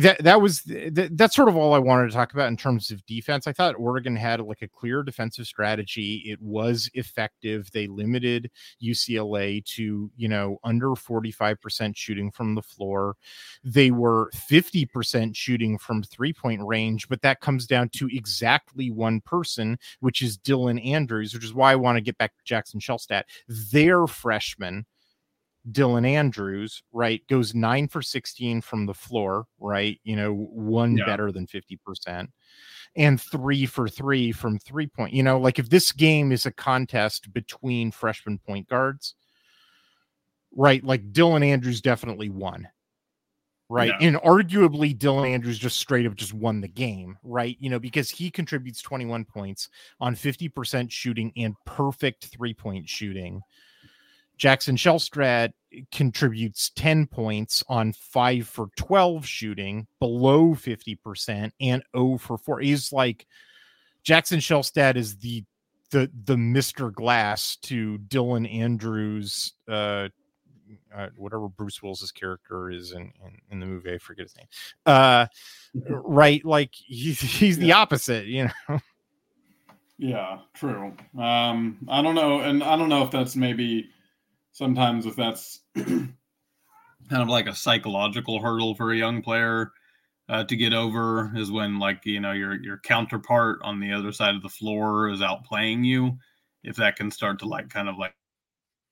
That 0.00 0.22
that 0.22 0.40
was 0.40 0.62
that, 0.62 1.10
that's 1.12 1.34
sort 1.34 1.48
of 1.48 1.56
all 1.56 1.74
i 1.74 1.78
wanted 1.78 2.08
to 2.08 2.14
talk 2.14 2.32
about 2.32 2.48
in 2.48 2.56
terms 2.56 2.90
of 2.90 3.04
defense. 3.06 3.46
I 3.46 3.52
thought 3.52 3.74
oregon 3.78 4.16
had 4.16 4.40
like 4.40 4.62
a 4.62 4.68
clear 4.68 5.02
defensive 5.02 5.46
strategy. 5.46 6.22
It 6.24 6.40
was 6.40 6.90
effective. 6.94 7.70
They 7.72 7.86
limited 7.86 8.50
ucla 8.82 9.64
to 9.64 10.10
you 10.16 10.28
know 10.28 10.58
under 10.64 10.88
45% 10.88 11.96
shooting 11.96 12.30
from 12.30 12.54
the 12.54 12.62
floor. 12.62 13.16
They 13.64 13.90
were 13.90 14.30
50% 14.34 15.36
shooting 15.36 15.78
from 15.78 16.02
three 16.02 16.28
three 16.28 16.37
point 16.38 16.62
range, 16.62 17.08
but 17.08 17.22
that 17.22 17.40
comes 17.40 17.66
down 17.66 17.88
to 17.90 18.08
exactly 18.10 18.90
one 18.90 19.20
person, 19.20 19.78
which 20.00 20.22
is 20.22 20.38
Dylan 20.38 20.84
Andrews, 20.84 21.34
which 21.34 21.44
is 21.44 21.54
why 21.54 21.72
I 21.72 21.76
want 21.76 21.96
to 21.96 22.02
get 22.02 22.18
back 22.18 22.36
to 22.36 22.44
Jackson 22.44 22.80
Shelstad. 22.80 23.24
Their 23.48 24.06
freshman, 24.06 24.86
Dylan 25.70 26.06
Andrews, 26.08 26.82
right, 26.92 27.26
goes 27.28 27.54
nine 27.54 27.88
for 27.88 28.00
16 28.00 28.60
from 28.60 28.86
the 28.86 28.94
floor, 28.94 29.46
right? 29.58 30.00
You 30.04 30.16
know, 30.16 30.32
one 30.34 30.96
yeah. 30.96 31.04
better 31.04 31.32
than 31.32 31.46
50%, 31.46 32.28
and 32.96 33.20
three 33.20 33.66
for 33.66 33.88
three 33.88 34.32
from 34.32 34.58
three 34.58 34.86
point. 34.86 35.12
You 35.12 35.22
know, 35.22 35.38
like 35.38 35.58
if 35.58 35.68
this 35.68 35.92
game 35.92 36.32
is 36.32 36.46
a 36.46 36.52
contest 36.52 37.32
between 37.32 37.90
freshman 37.90 38.38
point 38.38 38.68
guards, 38.68 39.14
right, 40.56 40.82
like 40.82 41.12
Dylan 41.12 41.44
Andrews 41.44 41.80
definitely 41.80 42.30
won 42.30 42.68
right? 43.68 43.92
And 44.00 44.16
arguably 44.16 44.96
Dylan 44.96 45.28
Andrews 45.28 45.58
just 45.58 45.78
straight 45.78 46.06
up 46.06 46.14
just 46.14 46.32
won 46.32 46.60
the 46.60 46.68
game, 46.68 47.18
right? 47.22 47.56
You 47.60 47.70
know, 47.70 47.78
because 47.78 48.10
he 48.10 48.30
contributes 48.30 48.80
21 48.80 49.24
points 49.24 49.68
on 50.00 50.14
50% 50.14 50.90
shooting 50.90 51.32
and 51.36 51.54
perfect 51.64 52.26
three-point 52.26 52.88
shooting. 52.88 53.42
Jackson 54.38 54.76
Shelstad 54.76 55.52
contributes 55.92 56.70
10 56.70 57.06
points 57.08 57.64
on 57.68 57.92
5 57.92 58.48
for 58.48 58.68
12 58.76 59.26
shooting, 59.26 59.86
below 59.98 60.54
50% 60.54 61.50
and 61.60 61.82
0 61.94 62.18
for 62.18 62.38
4. 62.38 62.60
He's 62.60 62.92
like 62.92 63.26
Jackson 64.02 64.38
Shelstad 64.38 64.96
is 64.96 65.16
the 65.18 65.44
the 65.90 66.10
the 66.24 66.36
Mr. 66.36 66.92
Glass 66.92 67.56
to 67.56 67.98
Dylan 68.08 68.50
Andrews 68.52 69.54
uh 69.68 70.08
uh, 70.94 71.08
whatever 71.16 71.48
Bruce 71.48 71.82
Willis's 71.82 72.12
character 72.12 72.70
is 72.70 72.92
in, 72.92 73.12
in, 73.24 73.40
in 73.50 73.60
the 73.60 73.66
movie. 73.66 73.94
I 73.94 73.98
forget 73.98 74.24
his 74.24 74.36
name. 74.36 74.46
Uh, 74.86 75.26
right, 75.74 76.44
like 76.44 76.70
he's 76.72 77.20
he's 77.38 77.58
the 77.58 77.72
opposite, 77.72 78.26
you 78.26 78.48
know. 78.68 78.80
Yeah, 80.00 80.38
true. 80.54 80.94
Um, 81.18 81.78
I 81.88 82.02
don't 82.02 82.14
know, 82.14 82.38
and 82.38 82.62
I 82.62 82.76
don't 82.76 82.88
know 82.88 83.02
if 83.02 83.10
that's 83.10 83.34
maybe 83.34 83.90
sometimes 84.52 85.06
if 85.06 85.16
that's 85.16 85.62
kind 85.74 86.14
of 87.10 87.28
like 87.28 87.48
a 87.48 87.54
psychological 87.54 88.40
hurdle 88.40 88.76
for 88.76 88.92
a 88.92 88.96
young 88.96 89.22
player 89.22 89.72
uh, 90.28 90.44
to 90.44 90.56
get 90.56 90.72
over 90.72 91.32
is 91.34 91.50
when 91.50 91.80
like 91.80 92.06
you 92.06 92.20
know 92.20 92.30
your 92.30 92.62
your 92.62 92.78
counterpart 92.78 93.58
on 93.62 93.80
the 93.80 93.92
other 93.92 94.12
side 94.12 94.36
of 94.36 94.42
the 94.42 94.48
floor 94.48 95.08
is 95.08 95.20
outplaying 95.20 95.84
you. 95.84 96.16
If 96.62 96.76
that 96.76 96.96
can 96.96 97.10
start 97.10 97.38
to 97.40 97.46
like 97.46 97.68
kind 97.68 97.88
of 97.88 97.98
like, 97.98 98.14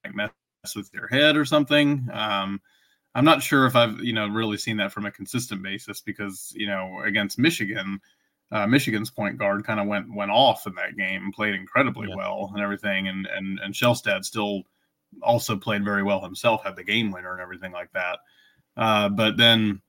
like 0.04 0.14
mess 0.14 0.30
with 0.74 0.90
their 0.90 1.06
head 1.06 1.36
or 1.36 1.44
something. 1.44 2.08
Um, 2.12 2.60
I'm 3.14 3.24
not 3.24 3.42
sure 3.42 3.66
if 3.66 3.76
I've 3.76 3.98
you 4.00 4.12
know 4.12 4.26
really 4.28 4.58
seen 4.58 4.76
that 4.78 4.92
from 4.92 5.06
a 5.06 5.10
consistent 5.10 5.62
basis 5.62 6.00
because 6.00 6.52
you 6.56 6.66
know 6.66 7.00
against 7.04 7.38
Michigan, 7.38 8.00
uh, 8.52 8.66
Michigan's 8.66 9.10
point 9.10 9.38
guard 9.38 9.64
kind 9.64 9.80
of 9.80 9.86
went 9.86 10.12
went 10.14 10.30
off 10.30 10.66
in 10.66 10.74
that 10.74 10.96
game 10.96 11.32
played 11.32 11.54
incredibly 11.54 12.08
yeah. 12.08 12.16
well 12.16 12.50
and 12.54 12.62
everything, 12.62 13.08
and 13.08 13.26
and 13.26 13.58
and 13.60 13.74
Shelstad 13.74 14.24
still 14.24 14.64
also 15.22 15.56
played 15.56 15.84
very 15.84 16.02
well 16.02 16.22
himself, 16.22 16.62
had 16.62 16.76
the 16.76 16.84
game 16.84 17.10
winner 17.10 17.32
and 17.32 17.40
everything 17.40 17.72
like 17.72 17.92
that. 17.92 18.18
Uh, 18.76 19.08
but 19.08 19.36
then, 19.36 19.80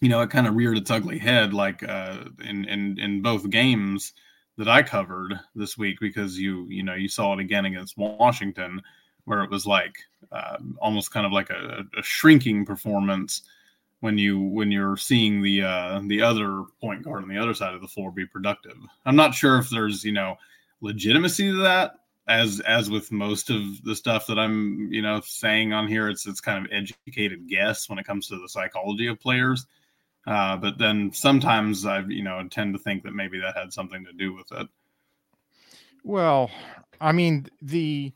you 0.00 0.08
know, 0.08 0.20
it 0.20 0.30
kind 0.30 0.46
of 0.46 0.54
reared 0.54 0.76
its 0.76 0.90
ugly 0.90 1.18
head, 1.18 1.54
like 1.54 1.82
uh, 1.82 2.24
in 2.44 2.64
in 2.66 2.98
in 2.98 3.22
both 3.22 3.48
games 3.50 4.12
that 4.56 4.68
I 4.68 4.82
covered 4.82 5.34
this 5.54 5.78
week, 5.78 5.98
because 6.00 6.38
you 6.38 6.66
you 6.68 6.82
know 6.82 6.94
you 6.94 7.08
saw 7.08 7.32
it 7.32 7.40
again 7.40 7.64
against 7.64 7.96
Washington, 7.96 8.82
where 9.28 9.42
it 9.42 9.50
was 9.50 9.66
like 9.66 9.96
uh, 10.32 10.56
almost 10.80 11.12
kind 11.12 11.26
of 11.26 11.32
like 11.32 11.50
a, 11.50 11.84
a, 11.96 12.02
shrinking 12.02 12.64
performance 12.64 13.42
when 14.00 14.18
you 14.18 14.40
when 14.40 14.72
you're 14.72 14.96
seeing 14.96 15.42
the 15.42 15.62
uh, 15.62 16.00
the 16.06 16.22
other 16.22 16.64
point 16.80 17.02
guard 17.02 17.22
on 17.22 17.28
the 17.28 17.38
other 17.38 17.54
side 17.54 17.74
of 17.74 17.80
the 17.80 17.88
floor 17.88 18.10
be 18.10 18.26
productive. 18.26 18.76
I'm 19.06 19.16
not 19.16 19.34
sure 19.34 19.58
if 19.58 19.70
there's 19.70 20.04
you 20.04 20.12
know 20.12 20.36
legitimacy 20.80 21.50
to 21.50 21.62
that 21.62 21.94
as 22.28 22.60
as 22.60 22.90
with 22.90 23.10
most 23.10 23.50
of 23.50 23.82
the 23.84 23.96
stuff 23.96 24.26
that 24.26 24.38
I'm 24.38 24.92
you 24.92 25.02
know 25.02 25.20
saying 25.24 25.72
on 25.72 25.88
here, 25.88 26.08
it's 26.08 26.26
it's 26.26 26.40
kind 26.40 26.64
of 26.64 26.72
educated 26.72 27.48
guess 27.48 27.88
when 27.88 27.98
it 27.98 28.06
comes 28.06 28.28
to 28.28 28.40
the 28.40 28.48
psychology 28.48 29.06
of 29.06 29.18
players. 29.18 29.66
Uh, 30.26 30.56
but 30.58 30.78
then 30.78 31.10
sometimes 31.12 31.86
I 31.86 32.00
you 32.00 32.22
know 32.22 32.46
tend 32.50 32.74
to 32.74 32.78
think 32.78 33.02
that 33.04 33.14
maybe 33.14 33.40
that 33.40 33.56
had 33.56 33.72
something 33.72 34.04
to 34.04 34.12
do 34.12 34.34
with 34.34 34.52
it. 34.52 34.68
Well, 36.04 36.50
I 37.00 37.12
mean 37.12 37.46
the 37.62 38.12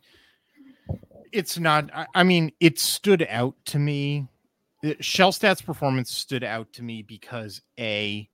it's 1.32 1.58
not. 1.58 1.90
I 2.14 2.22
mean 2.22 2.52
it 2.60 2.78
stood 2.78 3.26
out 3.28 3.54
to 3.66 3.78
me. 3.78 4.28
Shelstad's 4.84 5.62
performance 5.62 6.10
stood 6.10 6.42
out 6.42 6.72
to 6.74 6.82
me 6.82 7.02
because 7.02 7.62
a 7.78 8.28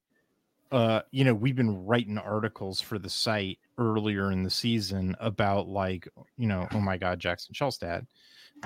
uh, 0.70 1.00
you 1.10 1.24
know, 1.24 1.34
we've 1.34 1.56
been 1.56 1.84
writing 1.86 2.18
articles 2.18 2.80
for 2.80 2.98
the 2.98 3.08
site 3.08 3.58
earlier 3.78 4.32
in 4.32 4.42
the 4.42 4.50
season 4.50 5.16
about 5.20 5.68
like, 5.68 6.08
you 6.36 6.46
know, 6.46 6.68
oh 6.72 6.80
my 6.80 6.98
God, 6.98 7.18
Jackson 7.18 7.54
Shelstad, 7.54 8.06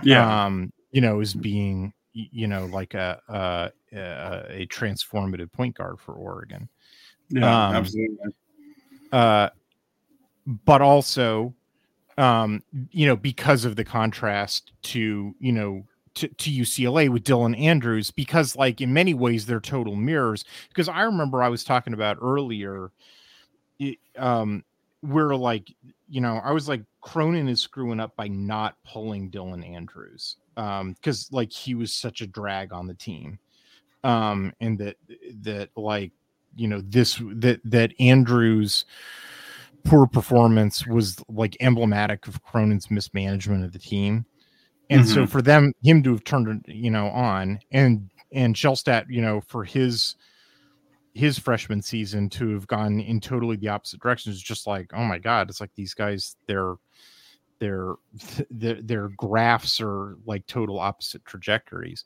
yeah, 0.02 0.44
um, 0.44 0.72
you 0.90 1.00
know, 1.00 1.20
is 1.20 1.34
being, 1.34 1.92
you 2.12 2.48
know, 2.48 2.66
like 2.66 2.94
a 2.94 3.20
a, 3.28 3.70
a 3.92 4.66
transformative 4.66 5.52
point 5.52 5.76
guard 5.76 6.00
for 6.00 6.14
Oregon. 6.14 6.68
Yeah, 7.28 7.68
um, 7.68 7.76
absolutely. 7.76 8.34
Uh, 9.12 9.50
but 10.64 10.82
also, 10.82 11.54
um, 12.18 12.62
you 12.90 13.06
know, 13.06 13.16
because 13.16 13.64
of 13.64 13.76
the 13.76 13.84
contrast 13.84 14.72
to 14.82 15.34
you 15.38 15.52
know 15.52 15.84
to, 16.14 16.28
to 16.28 16.50
UCLA 16.50 17.08
with 17.08 17.24
Dylan 17.24 17.58
Andrews 17.58 18.10
because, 18.10 18.56
like, 18.56 18.80
in 18.80 18.92
many 18.92 19.14
ways, 19.14 19.46
they're 19.46 19.60
total 19.60 19.96
mirrors. 19.96 20.44
Because 20.68 20.88
I 20.88 21.02
remember 21.02 21.42
I 21.42 21.48
was 21.48 21.64
talking 21.64 21.94
about 21.94 22.18
earlier, 22.20 22.90
um, 24.16 24.64
where 25.00 25.34
like, 25.34 25.74
you 26.08 26.20
know, 26.20 26.40
I 26.44 26.52
was 26.52 26.68
like, 26.68 26.82
Cronin 27.00 27.48
is 27.48 27.60
screwing 27.60 28.00
up 28.00 28.14
by 28.16 28.28
not 28.28 28.76
pulling 28.84 29.30
Dylan 29.30 29.66
Andrews, 29.68 30.36
um, 30.56 30.92
because 30.92 31.32
like 31.32 31.50
he 31.50 31.74
was 31.74 31.92
such 31.92 32.20
a 32.20 32.26
drag 32.26 32.72
on 32.72 32.86
the 32.86 32.94
team, 32.94 33.38
um, 34.04 34.52
and 34.60 34.78
that 34.78 34.96
that 35.40 35.70
like, 35.76 36.12
you 36.54 36.68
know, 36.68 36.82
this 36.82 37.20
that 37.32 37.60
that 37.64 37.92
Andrews 37.98 38.84
poor 39.84 40.06
performance 40.06 40.86
was 40.86 41.22
like 41.28 41.56
emblematic 41.60 42.26
of 42.26 42.42
Cronin's 42.42 42.90
mismanagement 42.90 43.64
of 43.64 43.72
the 43.72 43.78
team 43.78 44.26
and 44.92 45.02
mm-hmm. 45.02 45.14
so 45.14 45.26
for 45.26 45.40
them, 45.40 45.72
him 45.82 46.02
to 46.02 46.12
have 46.12 46.24
turned, 46.24 46.64
you 46.68 46.90
know, 46.90 47.08
on 47.08 47.60
and 47.70 48.10
and 48.30 48.54
Shelstad, 48.54 49.06
you 49.08 49.22
know, 49.22 49.40
for 49.40 49.64
his 49.64 50.16
his 51.14 51.38
freshman 51.38 51.80
season 51.82 52.28
to 52.30 52.50
have 52.50 52.66
gone 52.66 53.00
in 53.00 53.20
totally 53.20 53.56
the 53.56 53.68
opposite 53.68 54.00
direction 54.00 54.32
is 54.32 54.42
just 54.42 54.66
like, 54.66 54.90
oh 54.94 55.04
my 55.04 55.18
god, 55.18 55.48
it's 55.48 55.60
like 55.60 55.74
these 55.74 55.94
guys, 55.94 56.36
their 56.46 56.74
their 57.58 57.94
their, 58.50 58.82
their 58.82 59.08
graphs 59.10 59.80
are 59.80 60.16
like 60.26 60.46
total 60.46 60.78
opposite 60.78 61.24
trajectories. 61.24 62.04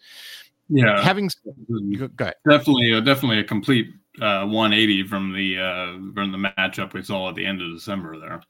Yeah, 0.69 1.03
having 1.03 1.31
go, 1.99 2.09
go 2.09 2.31
definitely, 2.49 2.93
uh, 2.93 3.01
definitely 3.01 3.41
a 3.41 3.45
complete 3.45 3.89
uh, 4.21 4.47
180 4.47 5.07
from 5.07 5.33
the 5.33 5.59
uh, 5.59 5.93
from 6.15 6.33
the 6.33 6.39
matchup 6.39 6.93
we 6.93 7.03
saw 7.03 7.29
at 7.29 7.35
the 7.35 7.47
end 7.47 7.63
of 7.63 7.73
December 7.73 8.19
there 8.19 8.43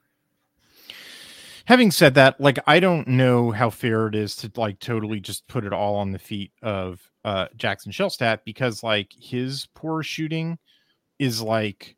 having 1.66 1.90
said 1.90 2.14
that, 2.14 2.40
like 2.40 2.58
I 2.66 2.80
don't 2.80 3.06
know 3.06 3.50
how 3.50 3.70
fair 3.70 4.06
it 4.06 4.14
is 4.14 4.34
to 4.36 4.50
like 4.56 4.80
totally 4.80 5.20
just 5.20 5.46
put 5.46 5.64
it 5.64 5.72
all 5.72 5.96
on 5.96 6.12
the 6.12 6.18
feet 6.18 6.52
of 6.62 7.00
uh 7.24 7.46
Jackson 7.56 7.92
Shelstad 7.92 8.40
because 8.44 8.82
like 8.82 9.12
his 9.20 9.68
poor 9.74 10.02
shooting 10.02 10.58
is 11.18 11.42
like 11.42 11.94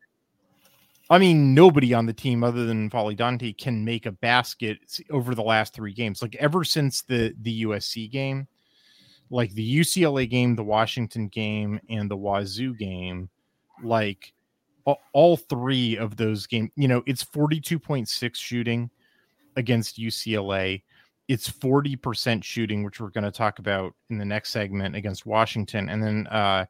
I 1.10 1.18
mean, 1.18 1.54
nobody 1.54 1.94
on 1.94 2.04
the 2.04 2.12
team 2.12 2.44
other 2.44 2.66
than 2.66 2.90
N'Faly 2.90 3.16
Dante 3.16 3.54
can 3.54 3.82
make 3.82 4.04
a 4.04 4.12
basket 4.12 4.78
over 5.10 5.34
the 5.34 5.42
last 5.42 5.72
three 5.72 5.94
games. 5.94 6.20
Like 6.20 6.34
ever 6.36 6.64
since 6.64 7.02
the 7.02 7.34
the 7.40 7.62
USC 7.62 8.10
game, 8.10 8.48
like 9.30 9.52
the 9.52 9.80
UCLA 9.80 10.28
game, 10.28 10.56
the 10.56 10.64
Washington 10.64 11.28
game, 11.28 11.80
and 11.88 12.10
the 12.10 12.16
Wazoo 12.16 12.74
game, 12.74 13.30
like 13.82 14.32
all 15.12 15.36
three 15.36 15.96
of 15.96 16.16
those 16.16 16.46
games, 16.46 16.70
you 16.76 16.88
know, 16.88 17.02
it's 17.06 17.24
42.6 17.24 18.34
shooting 18.34 18.90
against 19.56 19.98
UCLA. 19.98 20.82
It's 21.28 21.50
40% 21.50 22.42
shooting, 22.42 22.82
which 22.82 23.00
we're 23.00 23.10
going 23.10 23.24
to 23.24 23.30
talk 23.30 23.58
about 23.58 23.94
in 24.08 24.16
the 24.16 24.24
next 24.24 24.50
segment 24.50 24.96
against 24.96 25.26
Washington. 25.26 25.90
And 25.90 26.02
then 26.02 26.26
uh, 26.28 26.64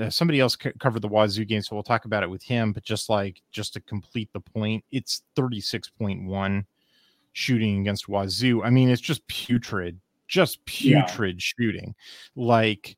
uh, 0.00 0.08
somebody 0.08 0.40
else 0.40 0.56
c- 0.60 0.72
covered 0.78 1.02
the 1.02 1.08
Wazoo 1.08 1.44
game, 1.44 1.60
so 1.60 1.76
we'll 1.76 1.82
talk 1.82 2.06
about 2.06 2.22
it 2.22 2.30
with 2.30 2.42
him. 2.42 2.72
But 2.72 2.84
just 2.84 3.10
like, 3.10 3.42
just 3.50 3.74
to 3.74 3.80
complete 3.80 4.30
the 4.32 4.40
point, 4.40 4.82
it's 4.90 5.22
36.1 5.36 6.64
shooting 7.34 7.80
against 7.80 8.08
Wazoo. 8.08 8.62
I 8.62 8.70
mean, 8.70 8.88
it's 8.88 9.02
just 9.02 9.26
putrid, 9.26 10.00
just 10.26 10.64
putrid 10.64 11.36
yeah. 11.36 11.40
shooting. 11.58 11.94
Like, 12.34 12.96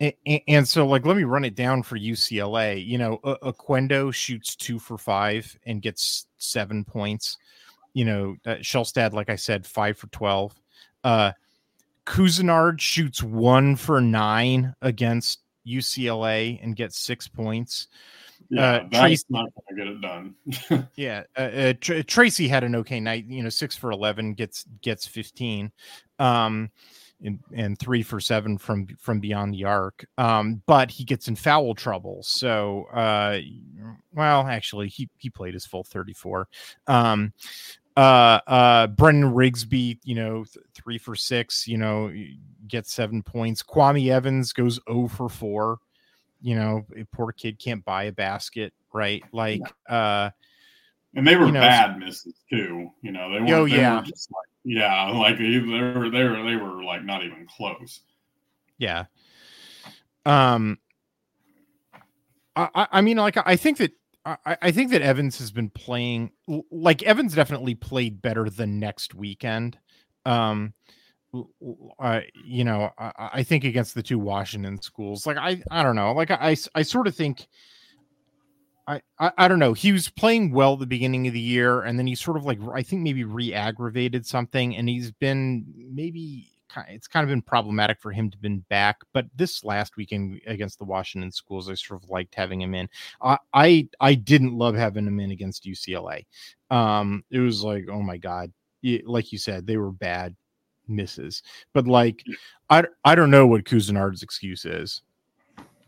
and, 0.00 0.66
so 0.66 0.86
like 0.86 1.04
let 1.04 1.16
me 1.16 1.24
run 1.24 1.44
it 1.44 1.54
down 1.54 1.82
for 1.82 1.98
UCLA. 1.98 2.84
You 2.84 2.98
know, 2.98 3.18
Oquendo 3.24 4.12
shoots 4.12 4.56
two 4.56 4.78
for 4.78 4.96
five 4.96 5.56
and 5.66 5.82
gets 5.82 6.26
seven 6.38 6.84
points 6.84 7.36
you 7.94 8.04
know, 8.04 8.36
uh, 8.46 8.56
Shelstad, 8.56 9.12
like 9.12 9.30
I 9.30 9.36
said, 9.36 9.66
five 9.66 9.98
for 9.98 10.06
12. 10.08 10.54
Uh, 11.02 11.32
Couisnard 12.06 12.80
shoots 12.80 13.22
one 13.22 13.76
for 13.76 14.00
nine 14.00 14.74
against 14.82 15.40
UCLA 15.66 16.62
and 16.62 16.76
gets 16.76 16.98
six 16.98 17.28
points. 17.28 17.88
Yeah, 18.48 18.62
uh, 18.62 18.88
Tracy, 18.88 19.24
not 19.28 19.48
going 19.54 19.76
to 19.76 19.84
get 19.84 19.92
it 19.92 20.00
done. 20.00 20.88
yeah, 20.96 21.22
uh, 21.36 21.40
uh, 21.40 21.72
Tr- 21.80 22.00
Tracy 22.00 22.48
had 22.48 22.64
an 22.64 22.74
okay 22.76 22.98
night. 22.98 23.26
You 23.26 23.44
know, 23.44 23.48
six 23.48 23.76
for 23.76 23.92
eleven 23.92 24.34
gets 24.34 24.64
gets 24.80 25.06
fifteen. 25.06 25.70
Um, 26.18 26.70
and, 27.24 27.38
and 27.54 27.78
three 27.78 28.02
for 28.02 28.20
seven 28.20 28.58
from 28.58 28.86
from 28.98 29.20
beyond 29.20 29.54
the 29.54 29.64
arc. 29.64 30.06
Um, 30.18 30.62
but 30.66 30.90
he 30.90 31.04
gets 31.04 31.28
in 31.28 31.36
foul 31.36 31.74
trouble. 31.74 32.22
So, 32.22 32.84
uh, 32.92 33.38
well, 34.12 34.46
actually, 34.46 34.88
he 34.88 35.08
he 35.18 35.30
played 35.30 35.54
his 35.54 35.66
full 35.66 35.84
thirty 35.84 36.14
four. 36.14 36.48
Um, 36.86 37.32
uh, 37.96 38.40
uh, 38.46 38.86
Brennan 38.86 39.34
Rigsby, 39.34 39.98
you 40.04 40.14
know, 40.14 40.44
th- 40.44 40.64
three 40.74 40.96
for 40.96 41.14
six, 41.14 41.66
you 41.66 41.76
know, 41.76 42.12
gets 42.66 42.92
seven 42.92 43.22
points. 43.22 43.62
Kwame 43.62 44.10
Evans 44.10 44.52
goes 44.52 44.80
0 44.90 45.08
for 45.08 45.28
four. 45.28 45.78
You 46.40 46.54
know, 46.54 46.86
poor 47.12 47.32
kid 47.32 47.58
can't 47.58 47.84
buy 47.84 48.04
a 48.04 48.12
basket, 48.12 48.72
right? 48.94 49.22
Like, 49.32 49.60
uh, 49.88 50.30
and 51.14 51.26
they 51.26 51.36
were 51.36 51.46
you 51.46 51.52
know, 51.52 51.60
bad 51.60 51.98
misses 51.98 52.34
too. 52.50 52.90
You 53.02 53.12
know, 53.12 53.32
they 53.32 53.40
were. 53.40 53.58
Oh 53.58 53.64
yeah. 53.64 54.00
Were 54.00 54.06
just 54.06 54.30
like, 54.30 54.48
yeah, 54.64 55.10
like 55.10 55.38
they 55.38 55.58
were, 55.58 56.10
they 56.10 56.24
were, 56.24 56.42
they 56.42 56.56
were 56.56 56.82
like 56.82 57.04
not 57.04 57.24
even 57.24 57.46
close. 57.46 58.00
Yeah. 58.78 59.04
Um. 60.24 60.78
I, 62.56 62.88
I 62.90 63.00
mean, 63.00 63.16
like, 63.16 63.36
I 63.46 63.56
think 63.56 63.78
that 63.78 63.92
I, 64.24 64.56
I 64.60 64.70
think 64.70 64.90
that 64.90 65.02
Evans 65.02 65.38
has 65.38 65.50
been 65.50 65.70
playing 65.70 66.32
like 66.70 67.02
Evans 67.02 67.34
definitely 67.34 67.74
played 67.74 68.20
better 68.20 68.50
than 68.50 68.78
next 68.78 69.14
weekend. 69.14 69.78
Um, 70.26 70.74
uh, 71.98 72.20
you 72.44 72.64
know, 72.64 72.90
I, 72.98 73.30
I, 73.34 73.42
think 73.42 73.64
against 73.64 73.94
the 73.94 74.02
two 74.02 74.18
Washington 74.18 74.82
schools, 74.82 75.26
like 75.26 75.38
I, 75.38 75.62
I 75.70 75.82
don't 75.82 75.96
know, 75.96 76.12
like 76.12 76.30
I, 76.30 76.56
I 76.74 76.82
sort 76.82 77.06
of 77.06 77.14
think, 77.14 77.46
I, 78.90 79.00
I, 79.18 79.32
I 79.38 79.48
don't 79.48 79.58
know, 79.58 79.72
he 79.74 79.92
was 79.92 80.08
playing 80.08 80.52
well 80.52 80.74
at 80.74 80.80
the 80.80 80.86
beginning 80.86 81.26
of 81.28 81.32
the 81.34 81.40
year, 81.40 81.82
and 81.82 81.98
then 81.98 82.06
he 82.06 82.14
sort 82.14 82.36
of 82.36 82.44
like 82.44 82.58
I 82.74 82.82
think 82.82 83.02
maybe 83.02 83.24
re-aggravated 83.24 84.26
something, 84.26 84.76
and 84.76 84.88
he's 84.88 85.12
been 85.12 85.64
maybe 85.76 86.48
it's 86.88 87.08
kind 87.08 87.24
of 87.24 87.28
been 87.30 87.42
problematic 87.42 88.00
for 88.00 88.12
him 88.12 88.30
to 88.30 88.38
been 88.38 88.60
back. 88.68 88.98
But 89.12 89.26
this 89.36 89.64
last 89.64 89.96
weekend 89.96 90.40
against 90.46 90.78
the 90.78 90.84
Washington 90.84 91.32
schools, 91.32 91.68
I 91.68 91.74
sort 91.74 92.02
of 92.02 92.10
liked 92.10 92.34
having 92.34 92.60
him 92.60 92.74
in. 92.74 92.88
I 93.22 93.38
I, 93.52 93.88
I 94.00 94.14
didn't 94.14 94.56
love 94.58 94.74
having 94.76 95.06
him 95.06 95.20
in 95.20 95.30
against 95.32 95.64
UCLA. 95.64 96.26
Um, 96.70 97.24
it 97.30 97.40
was 97.40 97.62
like, 97.64 97.86
oh 97.90 98.02
my 98.02 98.16
god, 98.18 98.52
like 99.04 99.32
you 99.32 99.38
said, 99.38 99.66
they 99.66 99.76
were 99.76 99.92
bad. 99.92 100.34
misses. 100.88 101.42
But 101.72 101.86
like, 101.86 102.24
I 102.70 102.84
I 103.04 103.14
don't 103.14 103.30
know 103.30 103.46
what 103.46 103.64
Couisnard's 103.64 104.22
excuse 104.22 104.64
is. 104.64 105.02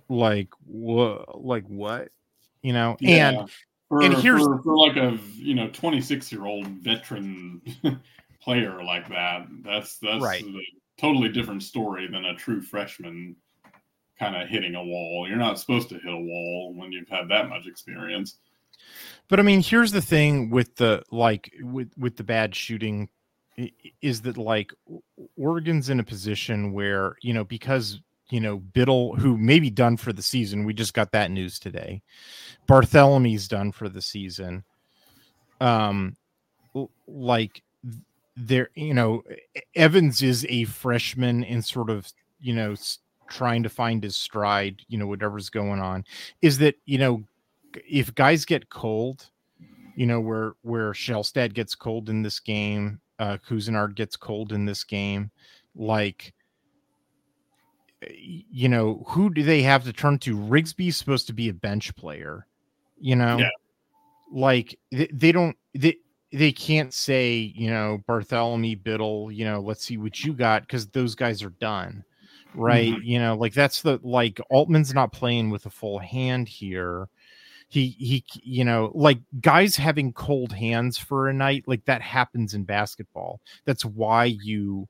Like 0.08 0.48
what? 0.66 1.44
Like 1.44 1.64
what? 1.66 2.08
You 2.62 2.72
know? 2.72 2.96
Yeah. 3.00 3.28
And 3.28 3.50
for, 3.88 4.02
and 4.02 4.14
here's 4.14 4.42
for, 4.42 4.62
for 4.62 4.76
like 4.76 4.96
a 4.96 5.18
you 5.34 5.54
know 5.54 5.68
26 5.68 6.32
year 6.32 6.46
old 6.46 6.66
veteran 6.66 7.60
player 8.40 8.82
like 8.82 9.08
that, 9.08 9.46
that's 9.64 9.98
that's 9.98 10.22
right. 10.22 10.42
a 10.42 10.62
totally 11.00 11.28
different 11.28 11.62
story 11.62 12.06
than 12.06 12.24
a 12.24 12.34
true 12.34 12.60
freshman 12.60 13.36
kind 14.18 14.40
of 14.40 14.48
hitting 14.48 14.74
a 14.76 14.84
wall. 14.84 15.26
You're 15.28 15.36
not 15.36 15.58
supposed 15.58 15.88
to 15.90 15.96
hit 15.96 16.12
a 16.12 16.16
wall 16.16 16.74
when 16.74 16.92
you've 16.92 17.08
had 17.08 17.28
that 17.28 17.48
much 17.48 17.66
experience. 17.66 18.36
But 19.28 19.40
I 19.40 19.42
mean, 19.42 19.62
here's 19.62 19.92
the 19.92 20.02
thing 20.02 20.50
with 20.50 20.76
the 20.76 21.02
like 21.10 21.52
with 21.60 21.92
with 21.96 22.16
the 22.16 22.24
bad 22.24 22.54
shooting 22.54 23.08
is 24.00 24.22
that 24.22 24.38
like 24.38 24.72
Oregon's 25.36 25.90
in 25.90 26.00
a 26.00 26.04
position 26.04 26.72
where, 26.72 27.16
you 27.20 27.34
know, 27.34 27.44
because 27.44 28.00
you 28.32 28.40
know, 28.40 28.58
Bittle, 28.58 29.18
who 29.18 29.36
may 29.36 29.60
be 29.60 29.68
done 29.68 29.98
for 29.98 30.10
the 30.10 30.22
season. 30.22 30.64
We 30.64 30.72
just 30.72 30.94
got 30.94 31.12
that 31.12 31.30
news 31.30 31.58
today. 31.58 32.00
Barthelemy's 32.66 33.46
done 33.46 33.72
for 33.72 33.90
the 33.90 34.00
season. 34.00 34.64
Um, 35.60 36.16
like 37.06 37.62
there, 38.34 38.70
you 38.74 38.94
know, 38.94 39.22
Evans 39.74 40.22
is 40.22 40.46
a 40.48 40.64
freshman 40.64 41.44
and 41.44 41.62
sort 41.62 41.90
of, 41.90 42.10
you 42.40 42.54
know, 42.54 42.74
trying 43.28 43.62
to 43.64 43.68
find 43.68 44.02
his 44.02 44.16
stride, 44.16 44.80
you 44.88 44.96
know, 44.96 45.06
whatever's 45.06 45.50
going 45.50 45.80
on. 45.80 46.02
Is 46.40 46.56
that, 46.58 46.76
you 46.86 46.96
know, 46.96 47.24
if 47.86 48.14
guys 48.14 48.46
get 48.46 48.70
cold, 48.70 49.28
you 49.94 50.06
know, 50.06 50.20
where 50.20 50.54
where 50.62 50.92
Shelstad 50.92 51.52
gets 51.52 51.74
cold 51.74 52.08
in 52.08 52.22
this 52.22 52.40
game, 52.40 52.98
uh 53.18 53.36
Couisnard 53.46 53.94
gets 53.94 54.16
cold 54.16 54.52
in 54.52 54.64
this 54.64 54.84
game, 54.84 55.30
like 55.76 56.32
you 58.10 58.68
know, 58.68 59.04
who 59.08 59.32
do 59.32 59.42
they 59.42 59.62
have 59.62 59.84
to 59.84 59.92
turn 59.92 60.18
to? 60.20 60.36
Rigsby's 60.36 60.96
supposed 60.96 61.26
to 61.28 61.32
be 61.32 61.48
a 61.48 61.54
bench 61.54 61.94
player, 61.96 62.46
you 62.98 63.16
know, 63.16 63.38
yeah. 63.38 63.50
like 64.32 64.78
they, 64.90 65.08
they 65.12 65.32
don't 65.32 65.56
they 65.74 65.96
they 66.32 66.52
can't 66.52 66.92
say 66.92 67.34
you 67.34 67.70
know 67.70 68.00
Barthelemy 68.08 68.80
Bittle, 68.82 69.34
you 69.34 69.44
know, 69.44 69.60
let's 69.60 69.84
see 69.84 69.98
what 69.98 70.24
you 70.24 70.32
got 70.32 70.62
because 70.62 70.88
those 70.88 71.14
guys 71.14 71.42
are 71.42 71.50
done, 71.50 72.04
right? 72.54 72.92
Mm-hmm. 72.92 73.04
You 73.04 73.18
know, 73.18 73.36
like 73.36 73.54
that's 73.54 73.82
the 73.82 74.00
like 74.02 74.40
Altman's 74.50 74.94
not 74.94 75.12
playing 75.12 75.50
with 75.50 75.66
a 75.66 75.70
full 75.70 75.98
hand 75.98 76.48
here. 76.48 77.08
He 77.68 77.96
he, 77.98 78.24
you 78.42 78.64
know, 78.64 78.90
like 78.94 79.18
guys 79.40 79.76
having 79.76 80.12
cold 80.12 80.52
hands 80.52 80.98
for 80.98 81.28
a 81.28 81.34
night, 81.34 81.64
like 81.66 81.84
that 81.86 82.02
happens 82.02 82.54
in 82.54 82.64
basketball. 82.64 83.40
That's 83.64 83.84
why 83.84 84.24
you 84.24 84.88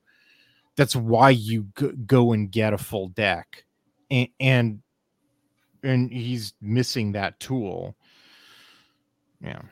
that's 0.76 0.96
why 0.96 1.30
you 1.30 1.66
go 2.06 2.32
and 2.32 2.50
get 2.50 2.72
a 2.72 2.78
full 2.78 3.08
deck. 3.08 3.64
And, 4.10 4.28
and 4.40 4.82
and 5.82 6.12
he's 6.12 6.54
missing 6.60 7.12
that 7.12 7.40
tool. 7.40 7.96
Yeah. 9.40 9.62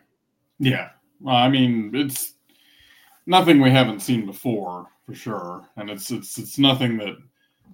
Yeah. 0.58 0.90
Well, 1.20 1.36
i 1.36 1.48
mean 1.48 1.92
it's 1.94 2.34
nothing 3.26 3.60
we 3.60 3.70
haven't 3.70 4.00
seen 4.00 4.26
before 4.26 4.88
for 5.06 5.14
sure. 5.14 5.68
And 5.76 5.90
it's 5.90 6.10
it's 6.10 6.38
it's 6.38 6.58
nothing 6.58 6.96
that 6.98 7.16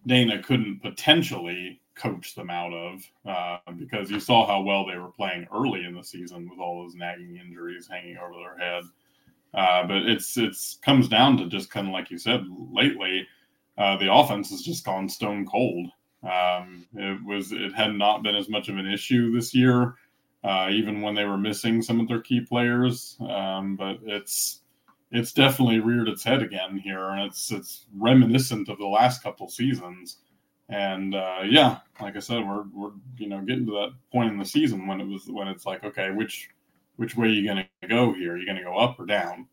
dana 0.06 0.42
couldn't 0.42 0.80
potentially 0.80 1.80
coach 1.96 2.34
them 2.34 2.50
out 2.50 2.72
of 2.74 3.02
uh, 3.24 3.58
because 3.78 4.10
you 4.10 4.20
saw 4.20 4.46
how 4.46 4.60
well 4.60 4.86
they 4.86 4.98
were 4.98 5.10
playing 5.10 5.46
early 5.52 5.84
in 5.84 5.94
the 5.94 6.04
season 6.04 6.48
with 6.48 6.58
all 6.58 6.82
those 6.82 6.94
nagging 6.94 7.36
injuries 7.36 7.88
hanging 7.90 8.18
over 8.18 8.34
their 8.34 8.58
head 8.58 8.84
uh, 9.56 9.86
but 9.86 10.02
it's 10.02 10.36
it's 10.36 10.78
comes 10.82 11.08
down 11.08 11.38
to 11.38 11.46
just 11.46 11.70
kind 11.70 11.86
of 11.86 11.92
like 11.92 12.10
you 12.10 12.18
said 12.18 12.44
lately, 12.70 13.26
uh, 13.78 13.96
the 13.96 14.12
offense 14.12 14.50
has 14.50 14.62
just 14.62 14.84
gone 14.84 15.08
stone 15.08 15.46
cold. 15.46 15.88
Um, 16.22 16.86
it 16.94 17.24
was 17.24 17.52
it 17.52 17.72
had 17.74 17.94
not 17.94 18.22
been 18.22 18.36
as 18.36 18.50
much 18.50 18.68
of 18.68 18.76
an 18.76 18.86
issue 18.86 19.32
this 19.32 19.54
year, 19.54 19.94
uh, 20.44 20.68
even 20.70 21.00
when 21.00 21.14
they 21.14 21.24
were 21.24 21.38
missing 21.38 21.80
some 21.80 22.00
of 22.00 22.08
their 22.08 22.20
key 22.20 22.40
players. 22.40 23.16
Um, 23.26 23.76
but 23.76 23.98
it's 24.04 24.60
it's 25.10 25.32
definitely 25.32 25.80
reared 25.80 26.08
its 26.08 26.22
head 26.22 26.42
again 26.42 26.76
here, 26.76 27.08
and 27.10 27.22
it's 27.22 27.50
it's 27.50 27.86
reminiscent 27.96 28.68
of 28.68 28.76
the 28.78 28.86
last 28.86 29.22
couple 29.22 29.48
seasons. 29.48 30.18
And 30.68 31.14
uh, 31.14 31.42
yeah, 31.48 31.78
like 32.00 32.16
I 32.16 32.20
said, 32.20 32.46
we're 32.46 32.64
we're 32.74 32.92
you 33.16 33.28
know 33.28 33.40
getting 33.40 33.66
to 33.66 33.72
that 33.72 33.94
point 34.12 34.32
in 34.32 34.38
the 34.38 34.44
season 34.44 34.86
when 34.86 35.00
it 35.00 35.06
was 35.06 35.26
when 35.28 35.48
it's 35.48 35.64
like, 35.64 35.82
okay, 35.84 36.10
which 36.10 36.50
which 36.96 37.16
way 37.16 37.28
are 37.28 37.30
you 37.30 37.44
going 37.46 37.64
to 37.82 37.88
go 37.88 38.12
here? 38.12 38.34
Are 38.34 38.38
you 38.38 38.46
going 38.46 38.58
to 38.58 38.64
go 38.64 38.76
up 38.76 38.98
or 38.98 39.06
down? 39.06 39.46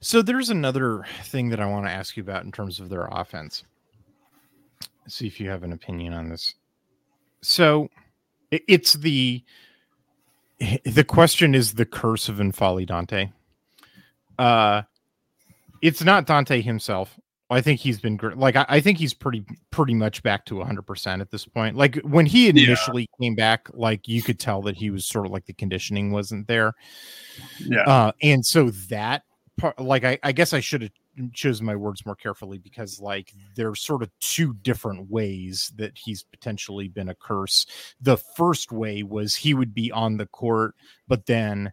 So 0.00 0.20
there's 0.20 0.50
another 0.50 1.04
thing 1.24 1.48
that 1.48 1.60
I 1.60 1.66
want 1.66 1.86
to 1.86 1.90
ask 1.90 2.16
you 2.16 2.22
about 2.22 2.44
in 2.44 2.52
terms 2.52 2.78
of 2.78 2.88
their 2.90 3.06
offense. 3.10 3.64
See 5.06 5.26
if 5.26 5.40
you 5.40 5.48
have 5.48 5.62
an 5.62 5.72
opinion 5.72 6.12
on 6.12 6.28
this. 6.28 6.54
So 7.40 7.88
it's 8.50 8.94
the 8.94 9.42
the 10.84 11.04
question 11.04 11.54
is 11.54 11.74
the 11.74 11.84
curse 11.84 12.28
of 12.28 12.36
N'Faly 12.36 12.86
Dante. 12.86 13.30
Uh 14.38 14.82
it's 15.82 16.02
not 16.02 16.26
Dante 16.26 16.62
himself. 16.62 17.18
I 17.54 17.60
think 17.60 17.80
he's 17.80 18.00
been 18.00 18.16
great. 18.16 18.36
Like 18.36 18.56
I, 18.56 18.66
I, 18.68 18.80
think 18.80 18.98
he's 18.98 19.14
pretty 19.14 19.44
pretty 19.70 19.94
much 19.94 20.22
back 20.22 20.44
to 20.46 20.56
100 20.56 20.82
percent 20.82 21.22
at 21.22 21.30
this 21.30 21.46
point. 21.46 21.76
Like 21.76 21.96
when 22.02 22.26
he 22.26 22.48
initially 22.48 23.02
yeah. 23.02 23.24
came 23.24 23.34
back, 23.34 23.68
like 23.72 24.08
you 24.08 24.22
could 24.22 24.38
tell 24.38 24.62
that 24.62 24.76
he 24.76 24.90
was 24.90 25.06
sort 25.06 25.26
of 25.26 25.32
like 25.32 25.46
the 25.46 25.52
conditioning 25.52 26.10
wasn't 26.10 26.46
there. 26.46 26.74
Yeah, 27.60 27.82
uh, 27.82 28.12
and 28.22 28.44
so 28.44 28.70
that 28.70 29.22
part, 29.58 29.78
like 29.78 30.04
I, 30.04 30.18
I 30.22 30.32
guess 30.32 30.52
I 30.52 30.60
should 30.60 30.82
have 30.82 30.90
chosen 31.32 31.64
my 31.64 31.76
words 31.76 32.04
more 32.04 32.16
carefully 32.16 32.58
because 32.58 33.00
like 33.00 33.32
there's 33.54 33.80
sort 33.80 34.02
of 34.02 34.10
two 34.20 34.54
different 34.54 35.10
ways 35.10 35.72
that 35.76 35.92
he's 35.96 36.22
potentially 36.24 36.88
been 36.88 37.08
a 37.08 37.14
curse. 37.14 37.66
The 38.00 38.16
first 38.16 38.72
way 38.72 39.02
was 39.02 39.34
he 39.34 39.54
would 39.54 39.74
be 39.74 39.92
on 39.92 40.16
the 40.16 40.26
court, 40.26 40.74
but 41.06 41.26
then 41.26 41.72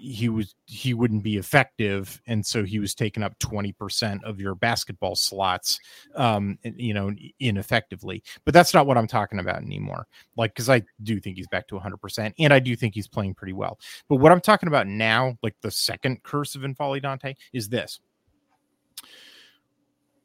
he 0.00 0.28
was 0.30 0.54
he 0.64 0.94
wouldn't 0.94 1.22
be 1.22 1.36
effective 1.36 2.20
and 2.26 2.44
so 2.44 2.64
he 2.64 2.78
was 2.78 2.94
taking 2.94 3.22
up 3.22 3.38
20% 3.38 4.24
of 4.24 4.40
your 4.40 4.54
basketball 4.54 5.14
slots 5.14 5.78
um 6.16 6.58
you 6.64 6.94
know 6.94 7.12
ineffectively. 7.38 8.22
But 8.44 8.54
that's 8.54 8.72
not 8.72 8.86
what 8.86 8.96
i'm 8.96 9.06
talking 9.06 9.38
about 9.38 9.62
anymore. 9.62 10.06
Like 10.36 10.54
because 10.54 10.70
i 10.70 10.82
do 11.02 11.20
think 11.20 11.36
he's 11.36 11.48
back 11.48 11.68
to 11.68 11.78
100% 11.78 12.32
and 12.38 12.52
i 12.52 12.58
do 12.58 12.74
think 12.74 12.94
he's 12.94 13.08
playing 13.08 13.34
pretty 13.34 13.52
well. 13.52 13.78
But 14.08 14.16
what 14.16 14.32
i'm 14.32 14.40
talking 14.40 14.68
about 14.68 14.86
now 14.86 15.36
like 15.42 15.56
the 15.60 15.70
second 15.70 16.22
curse 16.22 16.54
of 16.54 16.62
N'Faly 16.62 17.02
Dante 17.02 17.34
is 17.52 17.68
this. 17.68 18.00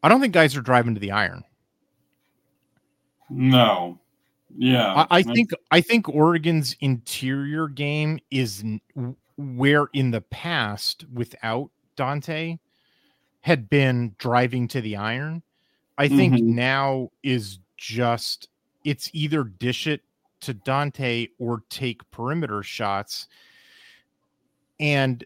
I 0.01 0.09
don't 0.09 0.21
think 0.21 0.33
guys 0.33 0.55
are 0.55 0.61
driving 0.61 0.93
to 0.93 0.99
the 0.99 1.11
iron. 1.11 1.43
No. 3.29 3.99
Yeah. 4.57 4.93
I, 4.93 5.17
I 5.17 5.23
think 5.23 5.51
i 5.71 5.81
think 5.81 6.07
oregon's 6.07 6.75
interior 6.79 7.67
game 7.67 8.19
is 8.31 8.63
where 9.37 9.87
in 9.93 10.11
the 10.11 10.21
past 10.21 11.05
without 11.13 11.69
Dante 11.95 12.57
had 13.41 13.69
been 13.69 14.15
driving 14.17 14.67
to 14.69 14.81
the 14.81 14.95
iron, 14.95 15.43
I 15.97 16.07
think 16.07 16.33
mm-hmm. 16.33 16.55
now 16.55 17.11
is 17.23 17.59
just 17.77 18.49
it's 18.83 19.09
either 19.13 19.43
dish 19.43 19.87
it 19.87 20.01
to 20.41 20.53
Dante 20.53 21.27
or 21.39 21.63
take 21.69 22.09
perimeter 22.11 22.63
shots. 22.63 23.27
And 24.79 25.23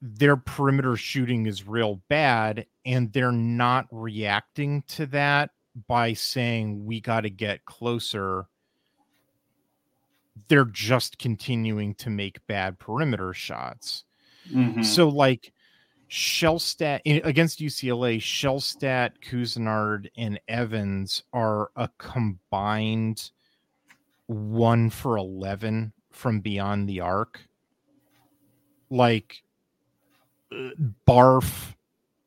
their 0.00 0.36
perimeter 0.36 0.96
shooting 0.96 1.46
is 1.46 1.66
real 1.66 2.00
bad, 2.08 2.66
and 2.84 3.12
they're 3.12 3.32
not 3.32 3.86
reacting 3.90 4.82
to 4.88 5.06
that 5.06 5.50
by 5.86 6.12
saying, 6.12 6.84
We 6.84 7.00
got 7.00 7.22
to 7.22 7.30
get 7.30 7.64
closer 7.64 8.46
they're 10.48 10.64
just 10.64 11.18
continuing 11.18 11.94
to 11.96 12.10
make 12.10 12.46
bad 12.46 12.78
perimeter 12.78 13.32
shots. 13.32 14.04
Mm-hmm. 14.52 14.82
So 14.82 15.08
like 15.08 15.52
Shelstad 16.10 17.00
against 17.24 17.60
UCLA, 17.60 18.18
Shelstad, 18.18 19.12
Couisnard, 19.24 20.08
and 20.16 20.38
Evans 20.48 21.22
are 21.32 21.70
a 21.76 21.88
combined 21.98 23.30
one 24.26 24.90
for 24.90 25.16
eleven 25.16 25.92
from 26.10 26.40
beyond 26.40 26.88
the 26.88 27.00
arc. 27.00 27.40
Like 28.90 29.42
uh, 30.52 30.70
barf, 31.06 31.74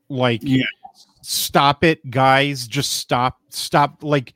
like 0.09 0.41
yeah. 0.43 0.65
stop 1.21 1.83
it, 1.83 2.09
guys. 2.09 2.67
Just 2.67 2.93
stop, 2.93 3.39
stop. 3.49 4.03
Like, 4.03 4.33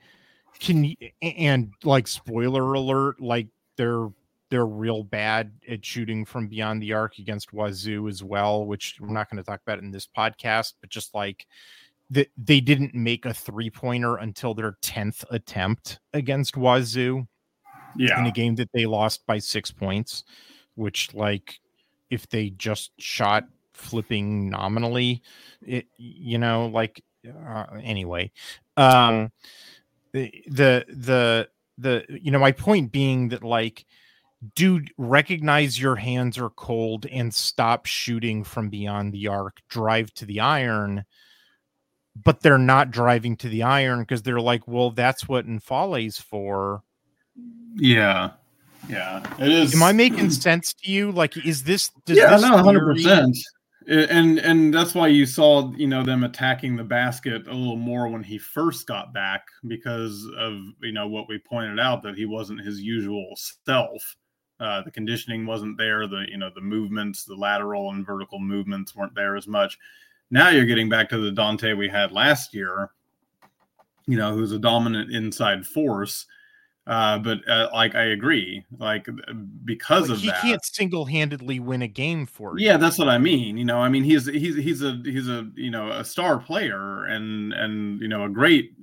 can 0.59 0.83
you 0.83 0.95
and 1.21 1.73
like 1.83 2.07
spoiler 2.07 2.73
alert, 2.73 3.19
like 3.19 3.47
they're 3.81 4.09
they're 4.49 4.65
real 4.65 5.03
bad 5.03 5.51
at 5.67 5.83
shooting 5.83 6.23
from 6.25 6.47
beyond 6.47 6.81
the 6.81 6.93
arc 6.93 7.17
against 7.17 7.53
Wazoo 7.53 8.07
as 8.07 8.23
well, 8.23 8.65
which 8.65 8.97
we're 8.99 9.07
not 9.07 9.29
going 9.29 9.41
to 9.41 9.49
talk 9.49 9.61
about 9.65 9.79
in 9.79 9.89
this 9.91 10.05
podcast, 10.05 10.73
but 10.81 10.89
just 10.89 11.15
like 11.15 11.47
that 12.09 12.29
they 12.37 12.59
didn't 12.59 12.93
make 12.93 13.25
a 13.25 13.33
three 13.33 13.69
pointer 13.69 14.17
until 14.17 14.53
their 14.53 14.73
10th 14.83 15.23
attempt 15.31 15.99
against 16.13 16.57
Wazoo. 16.57 17.25
Yeah. 17.95 18.19
In 18.19 18.27
a 18.27 18.31
game 18.31 18.55
that 18.55 18.69
they 18.73 18.85
lost 18.85 19.25
by 19.25 19.39
six 19.39 19.71
points, 19.71 20.23
which 20.75 21.13
like 21.13 21.59
if 22.09 22.29
they 22.29 22.51
just 22.51 22.91
shot 22.99 23.45
flipping 23.73 24.49
nominally. 24.49 25.23
It, 25.65 25.87
you 25.97 26.37
know, 26.37 26.67
like 26.67 27.03
uh, 27.27 27.65
anyway, 27.81 28.31
um, 28.77 29.31
the 30.11 30.31
the 30.47 30.85
the 30.87 31.49
the 31.81 32.05
you 32.09 32.31
know 32.31 32.39
my 32.39 32.51
point 32.51 32.91
being 32.91 33.29
that 33.29 33.43
like 33.43 33.85
dude 34.55 34.91
recognize 34.97 35.79
your 35.79 35.95
hands 35.95 36.37
are 36.37 36.49
cold 36.49 37.05
and 37.05 37.33
stop 37.33 37.85
shooting 37.85 38.43
from 38.43 38.69
beyond 38.69 39.13
the 39.13 39.27
arc. 39.27 39.57
Drive 39.69 40.13
to 40.15 40.25
the 40.25 40.39
iron. 40.39 41.05
But 42.21 42.41
they're 42.41 42.57
not 42.57 42.91
driving 42.91 43.37
to 43.37 43.49
the 43.49 43.63
iron 43.63 43.99
because 43.99 44.21
they're 44.23 44.41
like 44.41 44.67
well 44.67 44.91
that's 44.91 45.27
what 45.27 45.47
N'Faly's 45.47 46.19
for. 46.19 46.83
Yeah. 47.75 48.31
Yeah. 48.89 49.23
It 49.39 49.49
is 49.49 49.73
am 49.73 49.83
i 49.83 49.91
making 49.91 50.31
sense 50.31 50.73
to 50.73 50.91
you? 50.91 51.11
Like 51.11 51.37
is 51.45 51.63
this 51.63 51.91
yeah 52.07 52.35
this 52.35 52.41
no 52.41 52.57
100% 52.57 53.33
and 53.87 54.39
and 54.39 54.73
that's 54.73 54.93
why 54.93 55.07
you 55.07 55.25
saw 55.25 55.71
you 55.73 55.87
know 55.87 56.03
them 56.03 56.23
attacking 56.23 56.75
the 56.75 56.83
basket 56.83 57.47
a 57.47 57.53
little 57.53 57.75
more 57.75 58.07
when 58.07 58.23
he 58.23 58.37
first 58.37 58.85
got 58.85 59.13
back 59.13 59.45
because 59.67 60.27
of 60.37 60.59
you 60.81 60.91
know 60.91 61.07
what 61.07 61.27
we 61.27 61.39
pointed 61.39 61.79
out 61.79 62.03
that 62.03 62.15
he 62.15 62.25
wasn't 62.25 62.61
his 62.61 62.79
usual 62.79 63.33
self 63.65 64.15
uh, 64.61 64.83
the 64.83 64.91
conditioning 64.91 65.47
wasn't 65.47 65.75
there. 65.75 66.07
The 66.07 66.25
you 66.29 66.37
know 66.37 66.51
the 66.53 66.61
movements, 66.61 67.25
the 67.25 67.35
lateral 67.35 67.89
and 67.89 68.05
vertical 68.05 68.39
movements 68.39 68.95
weren't 68.95 69.15
there 69.15 69.35
as 69.35 69.47
much. 69.47 69.77
Now 70.29 70.49
you're 70.49 70.65
getting 70.65 70.87
back 70.87 71.09
to 71.09 71.17
the 71.17 71.31
Dante 71.31 71.73
we 71.73 71.89
had 71.89 72.11
last 72.11 72.53
year. 72.53 72.91
You 74.05 74.17
know, 74.17 74.33
who's 74.33 74.51
a 74.51 74.59
dominant 74.59 75.11
inside 75.11 75.65
force. 75.65 76.27
Uh, 76.87 77.19
but 77.19 77.47
uh, 77.47 77.69
like 77.73 77.93
I 77.93 78.05
agree, 78.05 78.65
like 78.79 79.07
because 79.63 80.09
like 80.09 80.17
of 80.17 80.21
he 80.21 80.27
that, 80.27 80.41
he 80.41 80.49
can't 80.49 80.65
single-handedly 80.65 81.59
win 81.59 81.83
a 81.83 81.87
game 81.87 82.25
for 82.25 82.57
you. 82.57 82.65
Yeah, 82.65 82.77
that's 82.77 82.97
what 82.97 83.07
I 83.07 83.19
mean. 83.19 83.57
You 83.57 83.65
know, 83.65 83.77
I 83.77 83.87
mean 83.87 84.03
he's 84.03 84.25
he's 84.25 84.55
he's 84.55 84.81
a 84.81 84.99
he's 85.03 85.29
a 85.29 85.49
you 85.55 85.69
know 85.69 85.91
a 85.91 86.03
star 86.03 86.39
player 86.39 87.05
and 87.05 87.53
and 87.53 88.01
you 88.01 88.07
know 88.07 88.25
a 88.25 88.29
great 88.29 88.73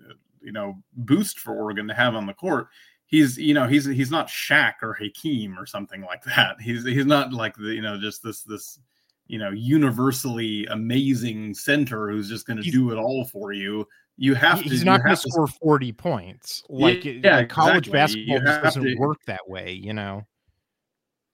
you 0.40 0.52
know 0.52 0.80
boost 0.94 1.40
for 1.40 1.54
Oregon 1.54 1.88
to 1.88 1.94
have 1.94 2.14
on 2.14 2.26
the 2.26 2.34
court 2.34 2.68
he's 3.08 3.36
you 3.36 3.54
know 3.54 3.66
he's 3.66 3.84
he's 3.84 4.10
not 4.10 4.28
Shaq 4.28 4.74
or 4.82 4.94
Hakeem 4.94 5.58
or 5.58 5.66
something 5.66 6.02
like 6.02 6.22
that. 6.24 6.56
He's 6.60 6.84
he's 6.84 7.06
not 7.06 7.32
like 7.32 7.56
the 7.56 7.74
you 7.74 7.82
know 7.82 7.98
just 7.98 8.22
this 8.22 8.42
this 8.42 8.78
you 9.26 9.38
know 9.38 9.50
universally 9.50 10.66
amazing 10.66 11.54
center 11.54 12.10
who's 12.10 12.28
just 12.28 12.46
going 12.46 12.62
to 12.62 12.70
do 12.70 12.92
it 12.92 12.96
all 12.96 13.24
for 13.24 13.52
you. 13.52 13.86
You 14.20 14.34
have 14.34 14.58
he's 14.58 14.64
to. 14.64 14.70
He's 14.70 14.84
not 14.84 15.02
going 15.02 15.14
to 15.14 15.30
score 15.30 15.46
forty 15.46 15.92
points. 15.92 16.64
Like, 16.68 17.04
yeah, 17.04 17.36
like 17.36 17.48
college 17.48 17.90
basketball 17.90 18.40
doesn't 18.40 18.82
to, 18.82 18.96
work 18.96 19.18
that 19.26 19.48
way. 19.48 19.72
You 19.72 19.94
know. 19.94 20.26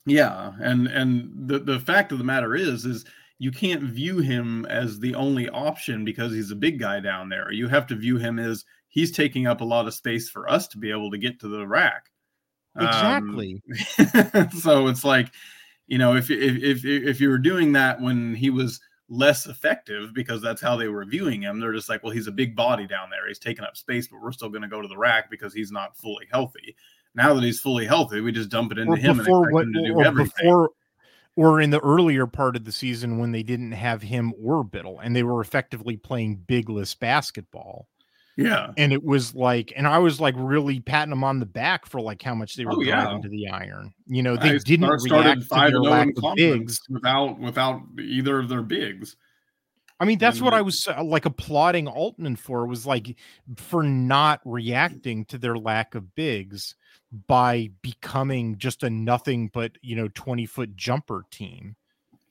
Yeah, 0.07 0.53
and 0.61 0.87
and 0.87 1.49
the 1.49 1.59
the 1.59 1.80
fact 1.80 2.12
of 2.12 2.18
the 2.18 2.24
matter 2.24 2.55
is 2.55 2.85
is 2.85 3.07
you 3.39 3.51
can't 3.51 3.82
view 3.82 4.18
him 4.18 4.66
as 4.66 5.01
the 5.01 5.14
only 5.14 5.49
option 5.49 6.05
because 6.05 6.32
he's 6.32 6.51
a 6.51 6.57
big 6.57 6.78
guy 6.78 7.01
down 7.01 7.30
there. 7.30 7.51
You 7.51 7.68
have 7.68 7.87
to 7.87 7.97
view 7.97 8.18
him 8.18 8.39
as 8.39 8.64
he's 8.89 9.11
taking 9.11 9.47
up 9.47 9.62
a 9.62 9.64
lot 9.64 9.87
of 9.87 9.95
space 9.95 10.28
for 10.28 10.49
us 10.49 10.68
to 10.68 10.78
be 10.78 10.91
able 10.91 11.11
to 11.11 11.18
get 11.18 11.41
to 11.41 11.49
the 11.49 11.66
rack. 11.66 12.11
Exactly. 12.76 13.62
Um, 14.35 14.51
so 14.61 14.89
it's 14.89 15.05
like, 15.05 15.30
you 15.87 15.97
know, 15.97 16.16
if, 16.16 16.30
if 16.30 16.62
if 16.62 16.85
if 16.85 17.20
you 17.20 17.30
were 17.30 17.39
doing 17.39 17.72
that 17.72 18.01
when 18.01 18.35
he 18.35 18.51
was 18.51 18.78
less 19.14 19.46
effective 19.46 20.12
because 20.14 20.42
that's 20.42 20.60
how 20.60 20.76
they 20.76 20.88
were 20.88 21.04
viewing 21.04 21.42
him, 21.42 21.60
they're 21.60 21.72
just 21.72 21.88
like, 21.88 22.02
well, 22.02 22.12
he's 22.12 22.26
a 22.26 22.32
big 22.32 22.56
body 22.56 22.86
down 22.86 23.10
there. 23.10 23.26
He's 23.28 23.38
taking 23.38 23.64
up 23.64 23.76
space, 23.76 24.08
but 24.08 24.20
we're 24.20 24.32
still 24.32 24.48
going 24.48 24.62
to 24.62 24.68
go 24.68 24.82
to 24.82 24.88
the 24.88 24.96
rack 24.96 25.30
because 25.30 25.54
he's 25.54 25.70
not 25.70 25.96
fully 25.96 26.26
healthy. 26.30 26.76
Now 27.14 27.34
that 27.34 27.44
he's 27.44 27.60
fully 27.60 27.86
healthy, 27.86 28.20
we 28.20 28.32
just 28.32 28.48
dump 28.48 28.72
it 28.72 28.78
into 28.78 28.96
him 28.96 29.18
and 29.20 29.28
expect 29.28 29.52
what, 29.52 29.64
him 29.64 29.72
to 29.72 29.86
do 29.86 30.00
everything. 30.02 30.32
Before, 30.36 30.70
or 31.36 31.60
in 31.60 31.70
the 31.70 31.80
earlier 31.80 32.26
part 32.26 32.56
of 32.56 32.64
the 32.64 32.72
season 32.72 33.18
when 33.18 33.32
they 33.32 33.42
didn't 33.42 33.72
have 33.72 34.02
him 34.02 34.32
or 34.42 34.64
Bittle 34.64 34.98
and 35.02 35.14
they 35.14 35.22
were 35.22 35.40
effectively 35.40 35.96
playing 35.96 36.36
bigless 36.46 36.94
basketball. 36.94 37.88
Yeah. 38.37 38.72
And 38.76 38.93
it 38.93 39.05
was 39.05 39.35
like, 39.35 39.72
and 39.76 39.87
I 39.87 39.99
was 39.99 40.20
like 40.20 40.35
really 40.37 40.80
patting 40.80 41.11
them 41.11 41.22
on 41.22 41.39
the 41.39 41.47
back 41.47 41.87
for 41.87 42.01
like 42.01 42.22
how 42.22 42.35
much 42.35 42.57
they 42.57 42.64
were 42.64 42.72
oh, 42.72 42.82
driving 42.82 43.16
yeah. 43.16 43.22
to 43.22 43.28
the 43.28 43.49
iron. 43.49 43.95
You 44.07 44.22
know, 44.22 44.37
they 44.37 44.51
I 44.51 44.59
didn't 44.59 45.01
start, 45.01 45.24
react 45.24 45.45
five 45.45 45.70
to 45.70 45.80
their 45.80 45.91
lack 45.91 46.09
of 46.22 46.35
bigs 46.35 46.80
without 46.89 47.39
without 47.39 47.80
either 48.01 48.41
of 48.41 48.49
their 48.49 48.62
bigs. 48.62 49.16
I 50.01 50.05
mean, 50.05 50.18
that's 50.18 50.39
and, 50.39 50.45
what 50.45 50.55
I 50.55 50.62
was 50.62 50.89
uh, 50.89 51.05
like 51.05 51.24
applauding 51.24 51.87
Altman 51.87 52.37
for 52.37 52.66
was 52.66 52.85
like 52.85 53.16
for 53.57 53.85
not 53.85 54.41
reacting 54.45 55.24
to 55.26 55.39
their 55.39 55.57
lack 55.57 55.95
of 55.95 56.14
bigs 56.16 56.74
by 57.28 57.70
becoming 57.82 58.59
just 58.59 58.82
a 58.82 58.91
nothing 58.91 59.49
but 59.53 59.72
you 59.80 59.95
know 59.95 60.09
20 60.09 60.47
foot 60.47 60.74
jumper 60.74 61.24
team. 61.30 61.76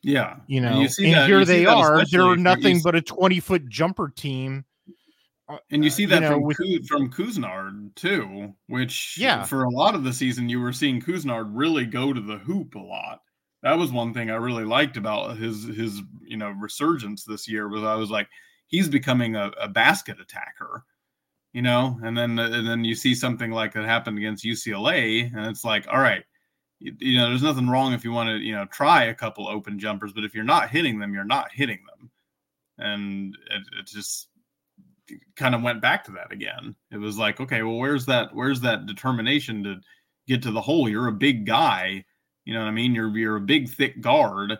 Yeah. 0.01 0.35
You 0.47 0.59
know, 0.59 0.81
and, 0.81 0.89
and 0.99 1.13
that, 1.13 1.29
here 1.29 1.45
they 1.45 1.65
are. 1.65 2.03
They're 2.11 2.35
nothing 2.35 2.81
but 2.81 2.93
a 2.93 3.01
20 3.01 3.39
foot 3.39 3.69
jumper 3.69 4.09
team 4.09 4.65
and 5.71 5.83
you 5.83 5.89
uh, 5.89 5.93
see 5.93 6.05
that 6.05 6.21
you 6.21 6.29
know, 6.29 6.35
from 6.35 6.41
with, 6.41 6.87
from 6.87 7.11
Couisnard 7.11 7.95
too, 7.95 8.53
which 8.67 9.17
yeah, 9.17 9.43
for 9.43 9.63
a 9.63 9.69
lot 9.69 9.95
of 9.95 10.03
the 10.03 10.13
season 10.13 10.49
you 10.49 10.59
were 10.59 10.73
seeing 10.73 11.01
Couisnard 11.01 11.49
really 11.53 11.85
go 11.85 12.13
to 12.13 12.21
the 12.21 12.37
hoop 12.37 12.75
a 12.75 12.79
lot. 12.79 13.21
That 13.61 13.77
was 13.77 13.91
one 13.91 14.13
thing 14.13 14.29
I 14.29 14.35
really 14.35 14.65
liked 14.65 14.97
about 14.97 15.37
his 15.37 15.63
his 15.65 16.01
you 16.21 16.37
know 16.37 16.51
resurgence 16.51 17.23
this 17.23 17.47
year 17.47 17.67
was 17.69 17.83
I 17.83 17.95
was 17.95 18.09
like 18.09 18.27
he's 18.67 18.89
becoming 18.89 19.35
a, 19.35 19.51
a 19.61 19.67
basket 19.67 20.19
attacker, 20.19 20.83
you 21.53 21.61
know, 21.61 21.99
and 22.03 22.17
then 22.17 22.37
and 22.39 22.67
then 22.67 22.83
you 22.83 22.95
see 22.95 23.15
something 23.15 23.51
like 23.51 23.73
that 23.73 23.85
happened 23.85 24.17
against 24.17 24.45
UCLA, 24.45 25.31
and 25.35 25.45
it's 25.45 25.63
like 25.63 25.85
all 25.87 25.99
right, 25.99 26.23
you, 26.79 26.93
you 26.99 27.17
know, 27.17 27.29
there's 27.29 27.43
nothing 27.43 27.69
wrong 27.69 27.93
if 27.93 28.03
you 28.03 28.11
want 28.11 28.29
to 28.29 28.37
you 28.37 28.53
know 28.53 28.65
try 28.65 29.05
a 29.05 29.15
couple 29.15 29.47
open 29.47 29.79
jumpers, 29.79 30.13
but 30.13 30.23
if 30.23 30.33
you're 30.33 30.43
not 30.43 30.69
hitting 30.69 30.99
them, 30.99 31.13
you're 31.13 31.23
not 31.23 31.51
hitting 31.51 31.79
them, 31.87 32.11
and 32.79 33.37
it, 33.51 33.63
it 33.79 33.87
just 33.87 34.27
kind 35.35 35.55
of 35.55 35.61
went 35.61 35.81
back 35.81 36.05
to 36.05 36.11
that 36.11 36.31
again. 36.31 36.75
It 36.91 36.97
was 36.97 37.17
like, 37.17 37.39
okay, 37.39 37.61
well, 37.63 37.77
where's 37.77 38.05
that? 38.07 38.33
Where's 38.33 38.61
that 38.61 38.85
determination 38.85 39.63
to 39.63 39.75
get 40.27 40.43
to 40.43 40.51
the 40.51 40.61
hole? 40.61 40.89
You're 40.89 41.07
a 41.07 41.13
big 41.13 41.45
guy, 41.45 42.05
you 42.45 42.53
know 42.53 42.61
what 42.61 42.67
I 42.67 42.71
mean? 42.71 42.95
You're 42.95 43.15
you're 43.17 43.37
a 43.37 43.41
big, 43.41 43.69
thick 43.69 44.01
guard 44.01 44.57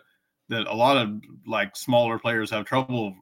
that 0.48 0.66
a 0.66 0.74
lot 0.74 0.96
of 0.96 1.20
like 1.46 1.76
smaller 1.76 2.18
players 2.18 2.50
have 2.50 2.66
trouble 2.66 3.14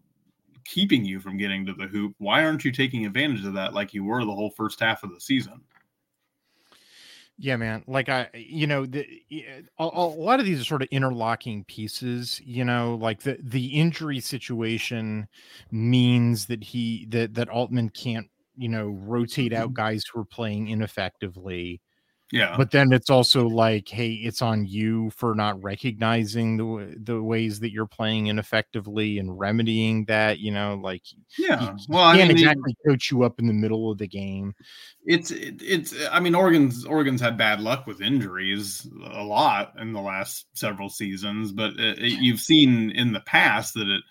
keeping 0.64 1.04
you 1.04 1.20
from 1.20 1.36
getting 1.36 1.66
to 1.66 1.72
the 1.72 1.86
hoop. 1.86 2.14
Why 2.18 2.44
aren't 2.44 2.64
you 2.64 2.72
taking 2.72 3.06
advantage 3.06 3.44
of 3.44 3.54
that 3.54 3.74
like 3.74 3.94
you 3.94 4.04
were 4.04 4.24
the 4.24 4.34
whole 4.34 4.50
first 4.50 4.80
half 4.80 5.02
of 5.02 5.10
the 5.10 5.20
season? 5.20 5.60
Yeah, 7.42 7.56
man. 7.56 7.82
Like 7.88 8.08
I, 8.08 8.28
you 8.34 8.68
know, 8.68 8.86
the, 8.86 9.04
a, 9.76 9.84
a, 9.92 10.06
lot 10.06 10.38
of 10.38 10.46
these 10.46 10.60
are 10.60 10.64
sort 10.64 10.82
of 10.82 10.88
interlocking 10.92 11.64
pieces. 11.64 12.40
You 12.44 12.64
know, 12.64 12.94
like 13.02 13.22
the 13.22 13.36
the 13.42 13.66
injury 13.66 14.20
situation 14.20 15.26
means 15.72 16.46
that 16.46 16.62
he 16.62 17.04
that 17.06 17.34
that 17.34 17.48
Altman 17.48 17.88
can't, 17.88 18.28
you 18.56 18.68
know, 18.68 18.90
rotate 18.90 19.52
out 19.52 19.70
mm-hmm. 19.70 19.74
guys 19.74 20.04
who 20.06 20.20
are 20.20 20.24
playing 20.24 20.68
ineffectively. 20.68 21.80
Yeah. 22.32 22.56
But 22.56 22.70
then 22.70 22.92
it's 22.94 23.10
also 23.10 23.46
like, 23.46 23.90
hey, 23.90 24.12
it's 24.12 24.40
on 24.40 24.64
you 24.64 25.10
for 25.10 25.34
not 25.34 25.62
recognizing 25.62 26.56
the 26.56 26.96
the 26.98 27.22
ways 27.22 27.60
that 27.60 27.72
you're 27.72 27.86
playing 27.86 28.28
ineffectively 28.28 29.18
and 29.18 29.38
remedying 29.38 30.06
that. 30.06 30.38
You 30.38 30.50
know, 30.50 30.80
like 30.82 31.02
yeah, 31.38 31.76
he, 31.76 31.84
well, 31.88 32.10
he 32.12 32.18
can't 32.18 32.30
I 32.30 32.34
mean, 32.34 32.38
exactly 32.38 32.74
coach 32.88 33.10
you 33.10 33.22
up 33.22 33.38
in 33.38 33.46
the 33.46 33.52
middle 33.52 33.92
of 33.92 33.98
the 33.98 34.08
game. 34.08 34.54
It's 35.04 35.30
it, 35.30 35.60
it's. 35.60 35.94
I 36.10 36.20
mean, 36.20 36.34
Oregon's 36.34 36.86
Oregon's 36.86 37.20
had 37.20 37.36
bad 37.36 37.60
luck 37.60 37.86
with 37.86 38.00
injuries 38.00 38.88
a 39.12 39.22
lot 39.22 39.74
in 39.78 39.92
the 39.92 40.00
last 40.00 40.46
several 40.54 40.88
seasons, 40.88 41.52
but 41.52 41.72
it, 41.78 41.98
it, 41.98 42.18
you've 42.22 42.40
seen 42.40 42.92
in 42.92 43.12
the 43.12 43.20
past 43.20 43.74
that 43.74 43.88
it 43.88 44.02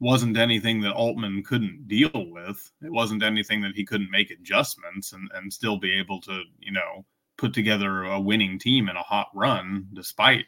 wasn't 0.00 0.36
anything 0.36 0.82
that 0.82 0.92
Altman 0.92 1.42
couldn't 1.44 1.88
deal 1.88 2.10
with. 2.12 2.70
It 2.82 2.92
wasn't 2.92 3.22
anything 3.22 3.62
that 3.62 3.72
he 3.74 3.86
couldn't 3.86 4.10
make 4.10 4.30
adjustments 4.30 5.14
and 5.14 5.30
and 5.34 5.50
still 5.50 5.78
be 5.78 5.98
able 5.98 6.20
to, 6.22 6.42
you 6.58 6.72
know 6.72 7.06
put 7.40 7.54
together 7.54 8.04
a 8.04 8.20
winning 8.20 8.58
team 8.58 8.88
in 8.88 8.96
a 8.96 9.02
hot 9.02 9.28
run 9.34 9.86
despite 9.94 10.44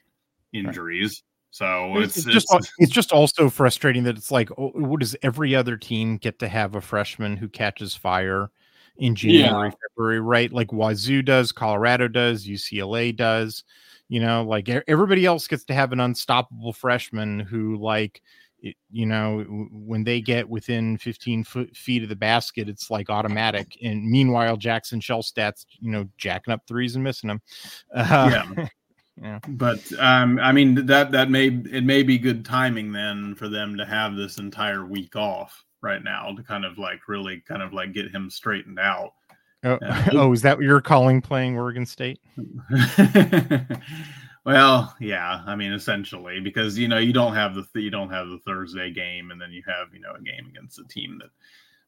injuries. 0.52 1.10
Right. 1.10 1.28
So 1.50 1.98
it's, 1.98 2.16
it's, 2.18 2.26
it's, 2.26 2.34
just 2.34 2.72
it's 2.78 2.92
just 2.92 3.12
also 3.12 3.50
frustrating 3.50 4.04
that 4.04 4.16
it's 4.16 4.30
like, 4.30 4.50
oh, 4.58 4.70
what 4.74 5.00
does 5.00 5.16
every 5.22 5.54
other 5.54 5.76
team 5.76 6.18
get 6.18 6.38
to 6.38 6.48
have 6.48 6.74
a 6.74 6.80
freshman 6.80 7.36
who 7.36 7.48
catches 7.48 7.94
fire 7.94 8.50
in 8.96 9.14
January, 9.14 9.68
yeah. 9.68 9.74
February, 9.90 10.20
right? 10.20 10.52
Like 10.52 10.72
Wazoo 10.72 11.22
does, 11.22 11.52
Colorado 11.52 12.08
does, 12.08 12.46
UCLA 12.46 13.16
does. 13.16 13.64
You 14.08 14.20
know, 14.20 14.44
like 14.44 14.68
everybody 14.68 15.24
else 15.24 15.48
gets 15.48 15.64
to 15.64 15.74
have 15.74 15.92
an 15.92 16.00
unstoppable 16.00 16.74
freshman 16.74 17.40
who 17.40 17.76
like 17.78 18.20
it, 18.62 18.76
you 18.90 19.06
know, 19.06 19.40
when 19.72 20.04
they 20.04 20.20
get 20.20 20.48
within 20.48 20.96
15 20.96 21.44
foot, 21.44 21.76
feet 21.76 22.02
of 22.02 22.08
the 22.08 22.16
basket, 22.16 22.68
it's 22.68 22.90
like 22.90 23.10
automatic. 23.10 23.76
And 23.82 24.08
meanwhile, 24.08 24.56
Jackson 24.56 25.00
Shelstad's, 25.00 25.66
you 25.80 25.90
know, 25.90 26.08
jacking 26.16 26.54
up 26.54 26.62
threes 26.66 26.94
and 26.94 27.04
missing 27.04 27.28
them. 27.28 27.42
Uh, 27.94 28.30
yeah. 28.56 28.68
yeah. 29.22 29.38
But 29.48 29.80
um, 29.98 30.38
I 30.38 30.52
mean 30.52 30.86
that 30.86 31.10
that 31.12 31.28
may 31.28 31.48
it 31.48 31.84
may 31.84 32.02
be 32.02 32.18
good 32.18 32.44
timing 32.44 32.92
then 32.92 33.34
for 33.34 33.48
them 33.48 33.76
to 33.76 33.84
have 33.84 34.14
this 34.14 34.38
entire 34.38 34.86
week 34.86 35.16
off 35.16 35.64
right 35.82 36.02
now 36.02 36.32
to 36.34 36.42
kind 36.42 36.64
of 36.64 36.78
like 36.78 37.08
really 37.08 37.40
kind 37.40 37.62
of 37.62 37.72
like 37.72 37.92
get 37.92 38.10
him 38.10 38.30
straightened 38.30 38.78
out. 38.78 39.12
Oh, 39.64 39.78
oh 40.12 40.32
is 40.32 40.42
that 40.42 40.56
what 40.56 40.64
you're 40.64 40.80
calling 40.80 41.20
playing 41.20 41.56
Oregon 41.56 41.84
State? 41.84 42.20
Well, 44.44 44.94
yeah, 44.98 45.42
I 45.46 45.54
mean, 45.54 45.72
essentially, 45.72 46.40
because 46.40 46.76
you 46.76 46.88
know 46.88 46.98
you 46.98 47.12
don't 47.12 47.34
have 47.34 47.54
the 47.54 47.64
you 47.80 47.90
don't 47.90 48.10
have 48.10 48.28
the 48.28 48.40
Thursday 48.44 48.90
game, 48.90 49.30
and 49.30 49.40
then 49.40 49.52
you 49.52 49.62
have 49.66 49.94
you 49.94 50.00
know 50.00 50.14
a 50.14 50.22
game 50.22 50.48
against 50.48 50.80
a 50.80 50.84
team 50.84 51.18
that, 51.20 51.30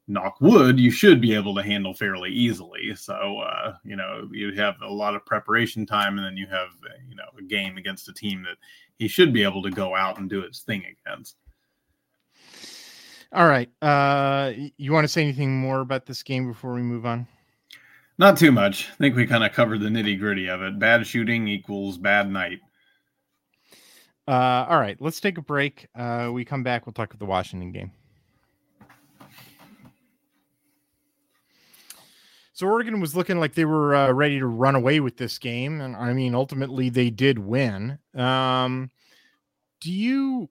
knock 0.06 0.40
wood, 0.40 0.78
you 0.78 0.90
should 0.90 1.20
be 1.20 1.34
able 1.34 1.54
to 1.54 1.62
handle 1.62 1.94
fairly 1.94 2.30
easily. 2.30 2.94
So 2.94 3.38
uh, 3.38 3.74
you 3.84 3.96
know 3.96 4.28
you 4.30 4.52
have 4.52 4.76
a 4.82 4.92
lot 4.92 5.14
of 5.14 5.26
preparation 5.26 5.84
time, 5.84 6.16
and 6.16 6.26
then 6.26 6.36
you 6.36 6.46
have 6.46 6.68
you 7.08 7.16
know 7.16 7.24
a 7.38 7.42
game 7.42 7.76
against 7.76 8.08
a 8.08 8.12
team 8.12 8.44
that 8.44 8.56
he 8.98 9.08
should 9.08 9.32
be 9.32 9.42
able 9.42 9.62
to 9.62 9.70
go 9.70 9.96
out 9.96 10.18
and 10.18 10.30
do 10.30 10.42
his 10.42 10.60
thing 10.60 10.84
against. 11.06 11.36
All 13.32 13.48
right, 13.48 13.68
uh, 13.82 14.52
you 14.76 14.92
want 14.92 15.02
to 15.04 15.08
say 15.08 15.22
anything 15.22 15.58
more 15.58 15.80
about 15.80 16.06
this 16.06 16.22
game 16.22 16.46
before 16.46 16.72
we 16.72 16.82
move 16.82 17.04
on? 17.04 17.26
Not 18.16 18.38
too 18.38 18.52
much. 18.52 18.90
I 18.90 18.94
think 18.96 19.16
we 19.16 19.26
kind 19.26 19.44
of 19.44 19.52
covered 19.52 19.80
the 19.80 19.88
nitty 19.88 20.18
gritty 20.18 20.48
of 20.48 20.62
it. 20.62 20.78
Bad 20.78 21.06
shooting 21.06 21.48
equals 21.48 21.98
bad 21.98 22.30
night. 22.30 22.60
Uh, 24.26 24.66
all 24.68 24.78
right, 24.78 24.96
let's 25.00 25.20
take 25.20 25.36
a 25.36 25.42
break. 25.42 25.88
Uh, 25.94 26.30
we 26.32 26.44
come 26.44 26.62
back. 26.62 26.86
We'll 26.86 26.92
talk 26.92 27.10
about 27.10 27.18
the 27.18 27.26
Washington 27.26 27.72
game. 27.72 27.90
So 32.54 32.68
Oregon 32.68 33.00
was 33.00 33.16
looking 33.16 33.40
like 33.40 33.54
they 33.54 33.64
were 33.64 33.96
uh, 33.96 34.12
ready 34.12 34.38
to 34.38 34.46
run 34.46 34.76
away 34.76 35.00
with 35.00 35.16
this 35.16 35.38
game, 35.38 35.80
and 35.80 35.96
I 35.96 36.12
mean, 36.12 36.36
ultimately 36.36 36.88
they 36.88 37.10
did 37.10 37.36
win. 37.36 37.98
Um, 38.14 38.92
do 39.80 39.90
you 39.90 40.48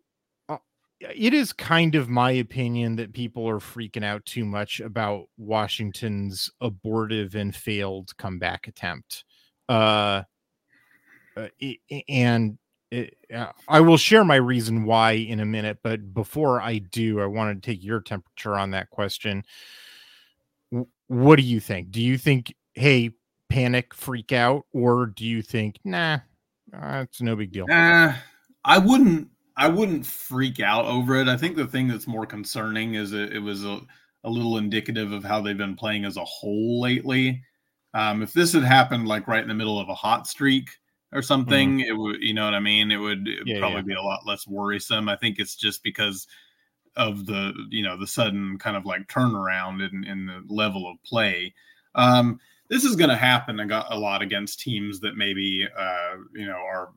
it 1.16 1.34
is 1.34 1.54
kind 1.54 1.96
of 1.96 2.10
my 2.10 2.32
opinion 2.32 2.96
that 2.98 3.14
people 3.14 3.48
are 3.48 3.60
freaking 3.60 4.04
out 4.04 4.26
too 4.26 4.46
much 4.46 4.80
about 4.80 5.26
Washington's 5.38 6.50
abortive 6.62 7.36
and 7.36 7.56
failed 7.56 8.16
comeback 8.18 8.68
attempt. 8.68 9.26
Uh, 9.68 10.24
uh 11.36 11.48
and 12.08 12.58
it, 12.92 13.18
uh, 13.34 13.52
I 13.68 13.82
will 13.82 13.98
share 13.98 14.24
my 14.24 14.36
reason 14.36 14.86
why 14.86 15.14
in 15.14 15.40
a 15.40 15.46
minute, 15.46 15.80
but 15.84 16.14
before 16.14 16.62
I 16.62 16.78
do, 16.78 17.20
I 17.22 17.26
want 17.26 17.62
to 17.62 17.66
take 17.72 17.84
your 17.84 18.02
temperature 18.02 18.56
on 18.56 18.72
that 18.72 18.90
question. 18.90 19.44
what 21.08 21.36
do 21.38 21.42
you 21.42 21.60
think? 21.60 21.92
Do 21.92 22.02
you 22.02 22.18
think, 22.18 22.54
hey, 22.76 23.12
panic, 23.50 23.94
freak 23.94 24.32
out, 24.32 24.66
or 24.74 25.08
do 25.08 25.26
you 25.26 25.42
think, 25.42 25.80
nah, 25.84 26.20
uh, 26.72 27.04
it's 27.04 27.22
no 27.22 27.36
big 27.36 27.52
deal? 27.52 27.66
Uh, 27.70 28.14
I 28.64 28.78
wouldn't 28.78 29.30
I 29.56 29.68
wouldn't 29.68 30.06
freak 30.06 30.60
out 30.60 30.86
over 30.86 31.16
it. 31.16 31.28
I 31.28 31.38
think 31.38 31.56
the 31.56 31.68
thing 31.68 31.88
that's 31.88 32.08
more 32.08 32.26
concerning 32.26 32.96
is 32.96 33.14
it, 33.14 33.34
it 33.34 33.40
was 33.40 33.64
a, 33.64 33.82
a 34.24 34.30
little 34.30 34.58
indicative 34.58 35.12
of 35.12 35.24
how 35.24 35.42
they've 35.42 35.58
been 35.58 35.76
playing 35.76 36.06
as 36.06 36.18
a 36.18 36.26
whole 36.26 36.82
lately. 36.82 37.44
Um, 37.94 38.24
if 38.24 38.34
this 38.34 38.54
had 38.54 38.64
happened 38.64 39.08
like 39.08 39.28
right 39.28 39.44
in 39.44 39.48
the 39.48 39.54
middle 39.54 39.80
of 39.80 39.90
a 39.90 39.94
hot 39.94 40.26
streak 40.28 40.70
or 41.12 41.22
something, 41.22 41.78
mm-hmm. 41.78 41.90
it 41.90 41.96
would, 41.96 42.22
you 42.22 42.34
know 42.34 42.46
what 42.46 42.56
I 42.56 42.60
mean? 42.60 42.92
It 42.92 42.98
would, 42.98 43.28
yeah, 43.46 43.60
probably 43.60 43.78
yeah. 43.78 43.84
be 43.84 43.94
a 43.94 44.02
lot 44.02 44.26
less 44.26 44.48
worrisome. 44.48 45.08
I 45.08 45.16
think 45.16 45.38
it's 45.38 45.56
just 45.56 45.84
because 45.84 46.26
of 46.96 47.28
the, 47.28 47.54
you 47.70 47.84
know, 47.84 47.96
the 47.96 48.08
sudden 48.08 48.58
kind 48.58 48.76
of 48.76 48.86
like 48.86 49.08
turnaround 49.08 49.88
in, 49.88 50.04
in 50.04 50.26
the 50.26 50.42
level 50.48 50.90
of 50.90 50.98
play. 51.04 51.54
Um, 51.94 52.40
this 52.74 52.84
is 52.84 52.96
going 52.96 53.10
to 53.10 53.16
happen 53.16 53.60
a 53.60 53.96
lot 53.96 54.24
against 54.24 54.60
teams 54.60 55.00
that 55.02 55.16
maybe 55.16 55.68
uh, 55.78 56.16
you 56.34 56.48
know 56.48 56.58
are 56.58 56.90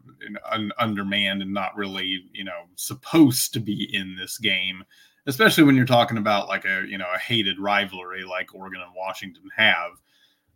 un- 0.50 0.72
undermanned 0.78 1.42
and 1.42 1.52
not 1.52 1.76
really 1.76 2.24
you 2.32 2.44
know 2.44 2.62
supposed 2.76 3.52
to 3.52 3.60
be 3.60 3.94
in 3.94 4.16
this 4.16 4.38
game 4.38 4.82
especially 5.26 5.64
when 5.64 5.76
you're 5.76 5.84
talking 5.84 6.18
about 6.18 6.48
like 6.48 6.64
a 6.64 6.84
you 6.88 6.96
know 6.98 7.06
a 7.14 7.18
hated 7.18 7.58
rivalry 7.58 8.24
like 8.24 8.54
Oregon 8.54 8.80
and 8.80 8.92
Washington 8.96 9.50
have. 9.54 9.90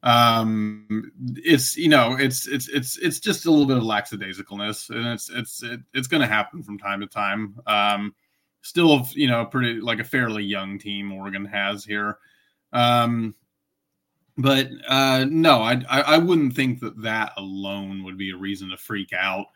Um 0.03 1.13
it's 1.37 1.77
you 1.77 1.89
know 1.91 2.15
it's 2.15 2.49
it's 2.49 2.69
it's 2.69 2.97
it's 2.99 3.21
just 3.21 3.45
a 3.45 3.51
little 3.51 3.67
bit 3.67 3.77
of 3.77 3.83
lackadaisicalness 3.83 4.89
and 4.89 5.07
it's 5.09 5.29
it's 5.29 5.63
it, 5.63 5.81
it's 5.93 6.09
going 6.09 6.23
to 6.23 6.27
happen 6.27 6.63
from 6.63 6.79
time 6.79 7.01
to 7.01 7.07
time. 7.07 7.61
Um 7.67 8.15
still 8.63 9.07
you 9.13 9.29
know 9.29 9.45
pretty 9.45 9.81
like 9.81 9.99
a 9.99 10.05
fairly 10.05 10.45
young 10.45 10.79
team 10.79 11.13
Oregon 11.13 11.45
has 11.45 11.85
here. 11.85 12.17
Um 12.73 13.35
but 14.43 14.69
uh, 14.89 15.27
no, 15.29 15.63
I, 15.63 15.83
I, 15.89 16.19
wouldn't 16.19 16.55
think 16.55 16.81
that 16.81 17.01
that 17.03 17.33
alone 17.37 18.05
would 18.05 18.17
be 18.17 18.31
a 18.31 18.37
reason 18.37 18.71
to 18.71 18.77
freak 18.77 19.13
out. 19.13 19.47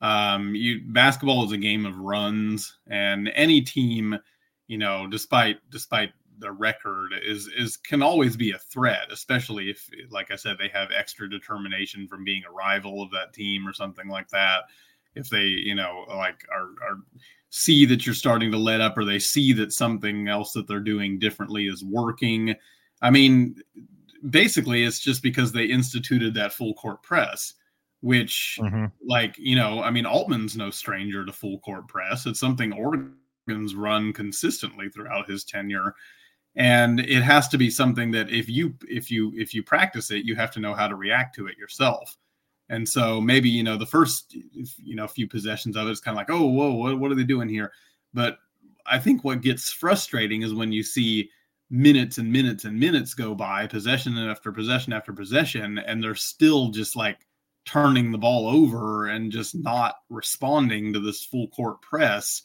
Um, 0.00 0.54
you 0.54 0.80
basketball 0.86 1.44
is 1.44 1.52
a 1.52 1.56
game 1.56 1.86
of 1.86 1.98
runs, 1.98 2.78
and 2.88 3.30
any 3.34 3.60
team, 3.60 4.18
you 4.66 4.78
know, 4.78 5.06
despite 5.06 5.58
despite 5.70 6.12
the 6.38 6.50
record, 6.50 7.12
is 7.24 7.48
is 7.56 7.76
can 7.76 8.02
always 8.02 8.36
be 8.36 8.50
a 8.50 8.58
threat, 8.58 9.12
especially 9.12 9.70
if, 9.70 9.88
like 10.10 10.30
I 10.30 10.36
said, 10.36 10.56
they 10.58 10.68
have 10.68 10.90
extra 10.90 11.30
determination 11.30 12.08
from 12.08 12.24
being 12.24 12.42
a 12.44 12.52
rival 12.52 13.02
of 13.02 13.10
that 13.12 13.32
team 13.32 13.66
or 13.66 13.72
something 13.72 14.08
like 14.08 14.28
that. 14.30 14.62
If 15.14 15.28
they, 15.28 15.44
you 15.44 15.74
know, 15.74 16.04
like 16.08 16.44
are 16.52 16.70
are 16.86 16.98
see 17.50 17.84
that 17.84 18.06
you're 18.06 18.14
starting 18.14 18.50
to 18.50 18.58
let 18.58 18.80
up, 18.80 18.98
or 18.98 19.04
they 19.04 19.18
see 19.18 19.52
that 19.52 19.72
something 19.72 20.26
else 20.26 20.52
that 20.54 20.66
they're 20.66 20.80
doing 20.80 21.18
differently 21.18 21.66
is 21.66 21.84
working. 21.84 22.54
I 23.02 23.10
mean, 23.10 23.56
basically 24.30 24.84
it's 24.84 25.00
just 25.00 25.22
because 25.22 25.52
they 25.52 25.64
instituted 25.64 26.34
that 26.34 26.52
full 26.52 26.74
court 26.74 27.02
press 27.02 27.54
which 28.02 28.58
mm-hmm. 28.60 28.86
like 29.06 29.36
you 29.38 29.56
know 29.56 29.82
i 29.82 29.90
mean 29.90 30.04
altman's 30.04 30.56
no 30.56 30.70
stranger 30.70 31.24
to 31.24 31.32
full 31.32 31.58
court 31.60 31.88
press. 31.88 32.26
It's 32.26 32.40
something 32.40 32.72
oregon's 32.72 33.74
run 33.74 34.12
consistently 34.12 34.88
throughout 34.88 35.30
his 35.30 35.44
tenure. 35.44 35.94
And 36.54 37.00
it 37.00 37.22
has 37.22 37.48
to 37.48 37.56
be 37.56 37.70
something 37.70 38.10
that 38.10 38.28
if 38.28 38.48
you 38.48 38.74
if 38.88 39.10
you 39.10 39.32
if 39.36 39.54
you 39.54 39.62
practice 39.62 40.10
it 40.10 40.26
you 40.26 40.36
have 40.36 40.50
to 40.52 40.60
know 40.60 40.74
how 40.74 40.86
to 40.86 40.96
react 40.96 41.34
to 41.36 41.46
it 41.46 41.56
yourself. 41.56 42.16
And 42.68 42.88
so 42.88 43.20
maybe 43.20 43.48
you 43.48 43.62
know 43.62 43.76
the 43.76 43.86
first 43.86 44.34
you 44.34 44.96
know 44.96 45.06
few 45.08 45.28
possessions 45.28 45.76
of 45.76 45.86
it 45.88 45.92
is 45.92 46.00
kind 46.00 46.14
of 46.14 46.18
like 46.18 46.30
oh 46.30 46.46
whoa 46.46 46.72
what, 46.72 46.98
what 46.98 47.12
are 47.12 47.14
they 47.14 47.24
doing 47.24 47.48
here? 47.48 47.72
But 48.12 48.38
i 48.84 48.98
think 48.98 49.22
what 49.22 49.42
gets 49.42 49.72
frustrating 49.72 50.42
is 50.42 50.52
when 50.52 50.72
you 50.72 50.82
see 50.82 51.30
minutes 51.72 52.18
and 52.18 52.30
minutes 52.30 52.66
and 52.66 52.78
minutes 52.78 53.14
go 53.14 53.34
by, 53.34 53.66
possession 53.66 54.18
after 54.18 54.52
possession 54.52 54.92
after 54.92 55.12
possession, 55.12 55.78
and 55.78 56.02
they're 56.02 56.14
still 56.14 56.68
just 56.68 56.94
like 56.94 57.26
turning 57.64 58.12
the 58.12 58.18
ball 58.18 58.46
over 58.46 59.06
and 59.06 59.32
just 59.32 59.54
not 59.54 59.94
responding 60.10 60.92
to 60.92 61.00
this 61.00 61.24
full 61.24 61.48
court 61.48 61.80
press. 61.80 62.42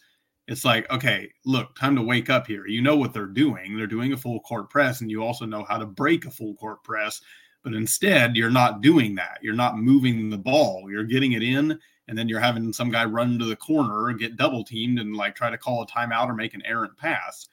It's 0.47 0.63
like, 0.63 0.89
okay, 0.89 1.29
look, 1.45 1.75
time 1.75 1.97
to 1.97 2.01
wake 2.01 2.29
up 2.29 2.47
here. 2.47 2.67
You 2.67 2.81
know 2.81 2.95
what 2.95 3.13
they're 3.13 3.25
doing. 3.25 3.75
They're 3.75 3.85
doing 3.85 4.13
a 4.13 4.17
full 4.17 4.39
court 4.39 4.69
press, 4.69 5.01
and 5.01 5.11
you 5.11 5.21
also 5.21 5.45
know 5.45 5.65
how 5.67 5.77
to 5.77 5.85
break 5.85 6.25
a 6.25 6.31
full 6.31 6.55
court 6.55 6.81
press. 6.85 7.19
But 7.63 7.73
instead, 7.73 8.37
you're 8.37 8.49
not 8.49 8.79
doing 8.79 9.15
that. 9.15 9.39
You're 9.41 9.55
not 9.55 9.77
moving 9.77 10.29
the 10.29 10.37
ball. 10.37 10.85
You're 10.89 11.03
getting 11.03 11.33
it 11.33 11.43
in, 11.43 11.77
and 12.07 12.17
then 12.17 12.29
you're 12.29 12.39
having 12.39 12.71
some 12.71 12.91
guy 12.91 13.03
run 13.03 13.37
to 13.39 13.45
the 13.45 13.57
corner, 13.57 14.13
get 14.13 14.37
double 14.37 14.63
teamed, 14.63 14.99
and 14.99 15.17
like 15.17 15.35
try 15.35 15.49
to 15.49 15.57
call 15.57 15.81
a 15.81 15.87
timeout 15.87 16.29
or 16.29 16.33
make 16.33 16.53
an 16.53 16.63
errant 16.65 16.95
pass. 16.95 17.49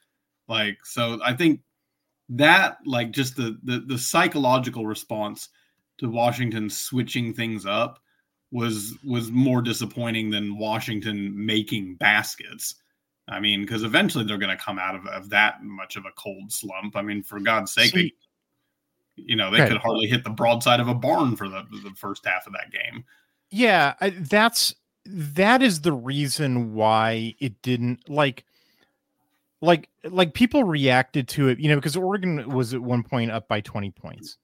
Like, 0.49 0.78
so 0.84 1.18
I 1.24 1.32
think 1.32 1.61
that, 2.30 2.78
like, 2.86 3.11
just 3.11 3.36
the 3.36 3.59
the, 3.62 3.80
the 3.80 3.99
psychological 3.99 4.86
response 4.86 5.49
to 5.99 6.09
Washington 6.09 6.68
switching 6.68 7.32
things 7.32 7.66
up 7.66 8.01
was 8.51 8.97
was 9.05 9.30
more 9.30 9.62
disappointing 9.62 10.30
than 10.30 10.59
Washington 10.59 11.32
making 11.34 11.97
baskets. 11.97 12.76
I 13.26 13.40
mean, 13.40 13.62
because 13.62 13.84
eventually 13.84 14.24
they're 14.24 14.38
going 14.38 14.57
to 14.57 14.62
come 14.62 14.78
out 14.78 14.95
of, 14.95 15.07
of 15.07 15.30
that 15.30 15.62
much 15.62 15.97
of 15.97 16.05
a 16.05 16.12
cold 16.16 16.53
slump. 16.53 16.95
I 16.95 17.03
mean, 17.03 17.22
for 17.22 17.40
God's 17.40 17.72
sake, 17.72 17.92
they, 17.92 18.12
you 19.16 19.34
know, 19.34 19.51
they 19.51 19.61
right. 19.61 19.68
could 19.70 19.80
hardly 19.80 20.07
hit 20.07 20.24
the 20.24 20.30
broadside 20.30 20.78
of 20.78 20.88
a 20.88 20.95
barn 20.95 21.36
for 21.36 21.49
the 21.49 21.64
the 21.82 21.92
first 21.97 22.26
half 22.26 22.47
of 22.47 22.53
that 22.53 22.70
game. 22.70 23.05
Yeah, 23.51 23.95
I, 24.01 24.11
that's 24.11 24.74
that 25.07 25.62
is 25.62 25.80
the 25.80 25.92
reason 25.92 26.74
why 26.74 27.34
it 27.38 27.61
didn't 27.62 28.09
like 28.09 28.45
like 29.64 29.88
like 30.04 30.34
people 30.34 30.64
reacted 30.64 31.28
to 31.28 31.48
it, 31.48 31.58
you 31.58 31.68
know, 31.68 31.76
because 31.76 31.96
Oregon 31.96 32.48
was 32.50 32.74
at 32.74 32.80
one 32.80 33.02
point 33.02 33.30
up 33.30 33.48
by 33.48 33.60
20 33.60 33.90
points. 33.92 34.38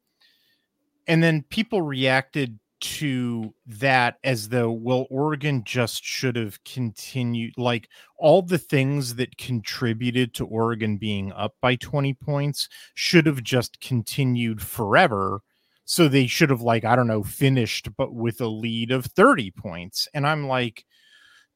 And 1.07 1.23
then 1.23 1.45
people 1.51 1.83
reacted 1.83 2.59
to 2.81 3.55
that 3.67 4.17
as 4.25 4.49
though 4.49 4.71
well 4.71 5.07
Oregon 5.11 5.63
just 5.65 6.03
should 6.03 6.35
have 6.35 6.63
continued 6.65 7.53
like 7.59 7.89
all 8.17 8.41
the 8.41 8.59
things 8.59 9.17
that 9.17 9.37
contributed 9.37 10.33
to 10.35 10.47
Oregon 10.47 10.97
being 10.97 11.31
up 11.33 11.55
by 11.61 11.77
20 11.77 12.15
points 12.15 12.69
should 12.95 13.27
have 13.27 13.43
just 13.43 13.81
continued 13.83 14.63
forever 14.63 15.43
so 15.85 16.09
they 16.09 16.27
should 16.27 16.49
have 16.49 16.63
like 16.63 16.85
I 16.87 16.97
don't 16.97 17.07
know 17.07 17.23
finished 17.23 17.95
but 17.99 18.15
with 18.15 18.41
a 18.41 18.49
lead 18.49 18.91
of 18.93 19.05
30 19.05 19.51
points 19.51 20.09
and 20.15 20.27
I'm 20.27 20.47
like 20.47 20.85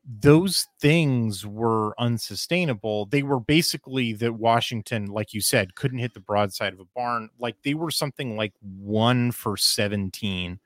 those 0.07 0.69
things 0.81 1.47
were 1.47 1.99
unsustainable. 1.99 3.07
They 3.07 3.23
were 3.23 3.41
basically 3.41 4.13
that 4.15 4.35
Washington, 4.35 5.07
like 5.07 5.33
you 5.33 5.41
said, 5.41 5.75
couldn't 5.75 5.99
hit 5.99 6.13
the 6.13 6.21
broadside 6.21 6.75
of 6.75 6.81
a 6.81 6.85
barn. 6.95 7.31
Like 7.39 7.57
they 7.63 7.75
were 7.75 7.91
something 7.91 8.37
like 8.37 8.53
one 8.61 9.33
for 9.33 9.57
17 9.57 10.61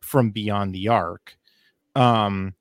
from 0.00 0.30
beyond 0.30 0.74
the 0.74 0.88
arc. 0.88 1.36
Um, 1.94 2.54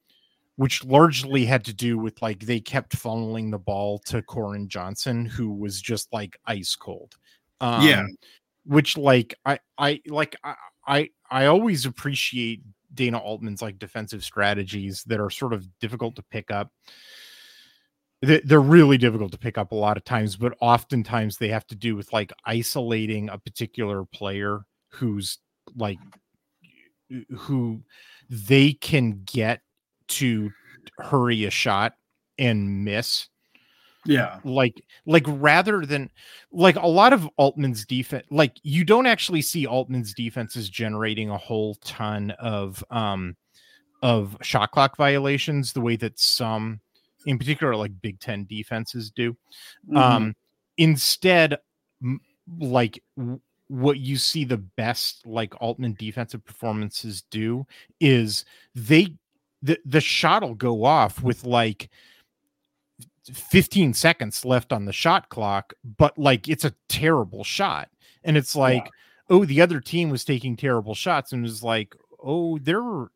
which 0.57 0.83
largely 0.83 1.45
had 1.45 1.63
to 1.65 1.73
do 1.73 1.99
with 1.99 2.19
like 2.21 2.39
they 2.39 2.59
kept 2.59 2.97
funneling 2.97 3.51
the 3.51 3.59
ball 3.59 3.99
to 3.99 4.23
Koren 4.23 4.67
Johnson, 4.67 5.25
who 5.25 5.53
was 5.53 5.79
just 5.79 6.11
like 6.11 6.39
ice 6.45 6.75
cold. 6.75 7.15
Um, 7.61 7.85
yeah. 7.85 8.03
Which 8.65 8.97
like 8.97 9.35
I 9.45 9.59
I 9.77 10.01
like 10.07 10.35
I 10.43 10.55
I, 10.87 11.09
I 11.29 11.45
always 11.45 11.85
appreciate 11.85 12.61
Dana 12.97 13.17
Altman's 13.17 13.61
like 13.61 13.79
defensive 13.79 14.23
strategies 14.23 15.03
that 15.05 15.21
are 15.21 15.29
sort 15.29 15.53
of 15.53 15.65
difficult 15.79 16.17
to 16.17 16.23
pick 16.23 16.51
up. 16.51 16.71
They're 18.21 18.59
really 18.59 18.97
difficult 18.97 19.31
to 19.33 19.37
pick 19.37 19.57
up 19.57 19.71
a 19.71 19.75
lot 19.75 19.95
of 19.95 20.03
times, 20.03 20.35
but 20.35 20.57
oftentimes 20.59 21.37
they 21.37 21.49
have 21.49 21.67
to 21.67 21.75
do 21.75 21.95
with 21.95 22.11
like 22.11 22.33
isolating 22.45 23.29
a 23.29 23.37
particular 23.37 24.03
player 24.05 24.65
who's 24.89 25.37
like 25.75 25.99
who 27.37 27.83
they 28.29 28.73
can 28.73 29.21
get 29.23 29.61
to 30.07 30.51
hurry 30.97 31.45
a 31.45 31.51
shot 31.51 31.93
and 32.37 32.83
miss 32.83 33.27
yeah. 34.07 34.39
Like 34.43 34.83
like 35.05 35.25
rather 35.27 35.85
than 35.85 36.09
like 36.51 36.77
a 36.77 36.87
lot 36.87 37.13
of 37.13 37.27
Altman's 37.37 37.85
defense 37.85 38.25
like 38.31 38.57
you 38.63 38.83
don't 38.83 39.05
actually 39.05 39.41
see 39.41 39.67
Altman's 39.67 40.13
defenses 40.13 40.69
generating 40.69 41.29
a 41.29 41.37
whole 41.37 41.75
ton 41.75 42.31
of 42.39 42.83
um 42.89 43.35
of 44.01 44.37
shot 44.41 44.71
clock 44.71 44.95
violations 44.95 45.73
the 45.73 45.81
way 45.81 45.95
that 45.97 46.17
some 46.17 46.79
in 47.25 47.37
particular 47.37 47.75
like 47.75 47.91
Big 48.01 48.19
10 48.19 48.45
defenses 48.45 49.11
do. 49.11 49.33
Mm-hmm. 49.89 49.97
Um 49.97 50.35
instead 50.77 51.57
m- 52.01 52.21
like 52.59 53.03
w- 53.17 53.41
what 53.67 53.99
you 53.99 54.15
see 54.15 54.45
the 54.45 54.57
best 54.57 55.25
like 55.25 55.53
Altman 55.61 55.95
defensive 55.99 56.45
performances 56.45 57.23
do 57.29 57.67
is 57.99 58.45
they 58.73 59.13
the 59.61 59.77
the 59.85 59.99
shot 59.99 60.43
will 60.43 60.55
go 60.55 60.85
off 60.85 61.21
with 61.21 61.43
like 61.43 61.89
15 63.33 63.93
seconds 63.93 64.45
left 64.45 64.71
on 64.73 64.85
the 64.85 64.93
shot 64.93 65.29
clock, 65.29 65.73
but 65.97 66.17
like 66.17 66.47
it's 66.47 66.65
a 66.65 66.73
terrible 66.89 67.43
shot. 67.43 67.89
And 68.23 68.37
it's 68.37 68.55
like, 68.55 68.83
yeah. 68.85 69.35
oh, 69.37 69.45
the 69.45 69.61
other 69.61 69.79
team 69.79 70.09
was 70.09 70.25
taking 70.25 70.55
terrible 70.55 70.95
shots 70.95 71.31
and 71.31 71.43
was 71.43 71.63
like, 71.63 71.95
oh, 72.23 72.57
there 72.59 73.09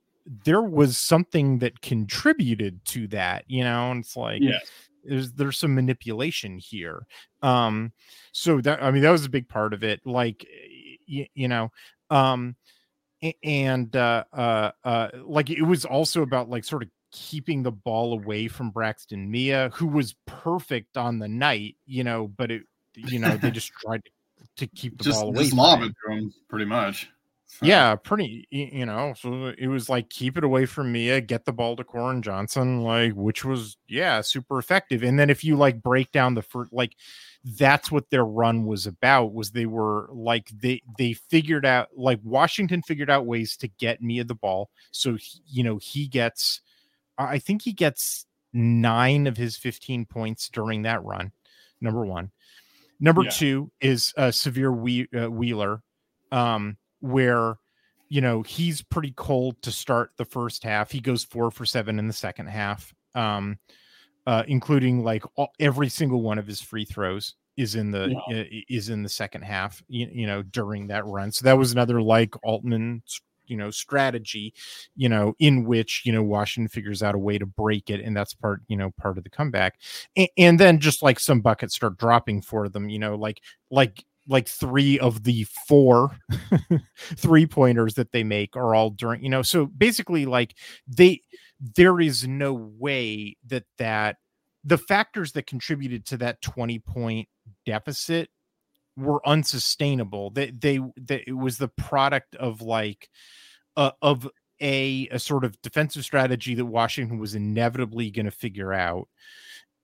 there 0.45 0.61
was 0.61 0.97
something 0.97 1.59
that 1.59 1.81
contributed 1.81 2.83
to 2.85 3.07
that, 3.07 3.43
you 3.47 3.63
know, 3.63 3.91
and 3.91 4.01
it's 4.01 4.15
like 4.15 4.41
yeah. 4.41 4.59
there's 5.03 5.31
there's 5.33 5.57
some 5.57 5.73
manipulation 5.73 6.57
here. 6.59 7.05
Um 7.41 7.91
so 8.31 8.61
that 8.61 8.83
I 8.83 8.91
mean 8.91 9.01
that 9.01 9.11
was 9.11 9.25
a 9.25 9.29
big 9.29 9.49
part 9.49 9.73
of 9.73 9.83
it. 9.83 10.05
Like 10.05 10.45
you, 11.05 11.25
you 11.33 11.47
know, 11.47 11.71
um 12.09 12.55
and 13.43 13.95
uh 13.95 14.23
uh 14.31 14.71
uh 14.83 15.09
like 15.23 15.49
it 15.49 15.63
was 15.63 15.85
also 15.85 16.21
about 16.21 16.49
like 16.49 16.63
sort 16.63 16.83
of 16.83 16.89
keeping 17.11 17.63
the 17.63 17.71
ball 17.71 18.13
away 18.13 18.47
from 18.47 18.71
Braxton 18.71 19.29
Meah, 19.29 19.69
who 19.73 19.87
was 19.87 20.15
perfect 20.25 20.97
on 20.97 21.19
the 21.19 21.27
night, 21.27 21.75
you 21.85 22.03
know, 22.03 22.27
but 22.27 22.51
it, 22.51 22.63
you 22.95 23.19
know, 23.19 23.37
they 23.37 23.51
just 23.51 23.71
tried 23.73 24.03
to, 24.05 24.11
to 24.57 24.67
keep 24.67 24.97
the 24.97 25.03
just, 25.03 25.19
ball 25.19 25.29
away. 25.29 25.43
Just 25.43 25.55
lob 25.55 25.81
it 25.83 25.93
to 26.05 26.13
him, 26.13 26.33
pretty 26.49 26.65
much. 26.65 27.09
So. 27.47 27.65
Yeah, 27.65 27.95
pretty, 27.95 28.47
you 28.49 28.85
know, 28.85 29.13
so 29.17 29.53
it 29.57 29.67
was 29.67 29.89
like 29.89 30.09
keep 30.09 30.37
it 30.37 30.45
away 30.45 30.65
from 30.65 30.93
Meah, 30.93 31.19
get 31.19 31.43
the 31.43 31.51
ball 31.51 31.75
to 31.75 31.83
Koren 31.83 32.21
Johnson, 32.21 32.81
like, 32.81 33.11
which 33.11 33.43
was, 33.43 33.75
yeah, 33.89 34.21
super 34.21 34.57
effective. 34.57 35.03
And 35.03 35.19
then 35.19 35.29
if 35.29 35.43
you 35.43 35.57
like 35.57 35.83
break 35.83 36.13
down 36.13 36.33
the 36.33 36.41
first, 36.41 36.71
like, 36.71 36.95
that's 37.43 37.91
what 37.91 38.09
their 38.09 38.25
run 38.25 38.65
was 38.65 38.85
about 38.85 39.33
was 39.33 39.51
they 39.51 39.65
were 39.65 40.07
like 40.11 40.49
they 40.49 40.81
they 40.97 41.13
figured 41.13 41.65
out 41.65 41.89
like 41.95 42.19
washington 42.23 42.81
figured 42.81 43.09
out 43.09 43.25
ways 43.25 43.57
to 43.57 43.67
get 43.67 44.01
Meah 44.01 44.23
the 44.23 44.35
ball 44.35 44.69
so 44.91 45.15
he, 45.15 45.41
you 45.47 45.63
know 45.63 45.77
he 45.77 46.07
gets 46.07 46.61
I 47.29 47.39
think 47.39 47.61
he 47.61 47.73
gets 47.73 48.25
nine 48.53 49.27
of 49.27 49.37
his 49.37 49.57
15 49.57 50.05
points 50.05 50.49
during 50.49 50.83
that 50.83 51.03
run. 51.03 51.31
Number 51.79 52.05
one. 52.05 52.31
Number 52.99 53.23
yeah. 53.23 53.31
two 53.31 53.71
is 53.81 54.13
Sahvir 54.17 54.77
we- 54.77 55.09
uh, 55.15 55.29
Wheeler, 55.29 55.81
um, 56.31 56.77
where 56.99 57.57
you 58.09 58.21
know 58.21 58.43
he's 58.43 58.83
pretty 58.83 59.11
cold 59.17 59.59
to 59.63 59.71
start 59.71 60.11
the 60.17 60.25
first 60.25 60.63
half. 60.63 60.91
He 60.91 60.99
goes 60.99 61.23
four 61.23 61.49
for 61.49 61.65
seven 61.65 61.97
in 61.97 62.07
the 62.07 62.13
second 62.13 62.47
half, 62.47 62.93
um, 63.15 63.57
uh, 64.27 64.43
including 64.47 65.03
like 65.03 65.23
all, 65.35 65.51
every 65.59 65.89
single 65.89 66.21
one 66.21 66.37
of 66.37 66.45
his 66.45 66.61
free 66.61 66.85
throws 66.85 67.33
is 67.57 67.73
in 67.73 67.89
the 67.89 68.13
yeah. 68.29 68.41
uh, 68.41 68.43
is 68.69 68.89
in 68.89 69.01
the 69.01 69.09
second 69.09 69.41
half. 69.41 69.81
You, 69.87 70.07
you 70.11 70.27
know 70.27 70.43
during 70.43 70.87
that 70.87 71.05
run, 71.07 71.31
so 71.31 71.45
that 71.45 71.57
was 71.57 71.71
another 71.71 72.03
like 72.03 72.35
Altman 72.45 73.01
you 73.51 73.57
know 73.57 73.69
strategy 73.69 74.53
you 74.95 75.09
know 75.09 75.33
in 75.37 75.65
which 75.65 76.01
you 76.05 76.11
know 76.11 76.23
washington 76.23 76.69
figures 76.69 77.03
out 77.03 77.13
a 77.13 77.19
way 77.19 77.37
to 77.37 77.45
break 77.45 77.89
it 77.89 77.99
and 77.99 78.15
that's 78.15 78.33
part 78.33 78.61
you 78.67 78.77
know 78.77 78.91
part 78.97 79.17
of 79.17 79.23
the 79.23 79.29
comeback. 79.29 79.75
And, 80.15 80.29
and 80.37 80.59
then 80.59 80.79
just 80.79 81.03
like 81.03 81.19
some 81.19 81.41
buckets 81.41 81.75
start 81.75 81.97
dropping 81.97 82.41
for 82.41 82.69
them 82.69 82.89
you 82.89 82.97
know 82.97 83.15
like 83.15 83.41
like 83.69 84.03
like 84.27 84.47
three 84.47 84.97
of 84.99 85.23
the 85.23 85.45
four 85.67 86.15
three 86.97 87.45
pointers 87.45 87.95
that 87.95 88.11
they 88.11 88.23
make 88.23 88.55
are 88.55 88.73
all 88.73 88.91
during 88.91 89.23
you 89.23 89.29
know 89.29 89.41
so 89.41 89.65
basically 89.65 90.25
like 90.25 90.55
they 90.87 91.19
there 91.75 91.99
is 91.99 92.27
no 92.27 92.53
way 92.53 93.35
that 93.45 93.65
that 93.77 94.17
the 94.63 94.77
factors 94.77 95.31
that 95.33 95.47
contributed 95.47 96.05
to 96.05 96.17
that 96.17 96.41
20 96.41 96.79
point 96.79 97.27
deficit 97.65 98.29
were 98.97 99.27
unsustainable. 99.27 100.29
They 100.31 100.51
they, 100.51 100.79
they 100.97 101.23
it 101.27 101.37
was 101.37 101.57
the 101.57 101.67
product 101.67 102.35
of 102.35 102.61
like 102.61 103.09
uh, 103.77 103.91
of 104.01 104.29
a 104.61 105.07
a 105.11 105.19
sort 105.19 105.43
of 105.43 105.61
defensive 105.61 106.03
strategy 106.03 106.55
that 106.55 106.65
Washington 106.65 107.19
was 107.19 107.35
inevitably 107.35 108.11
going 108.11 108.25
to 108.25 108.31
figure 108.31 108.73
out, 108.73 109.07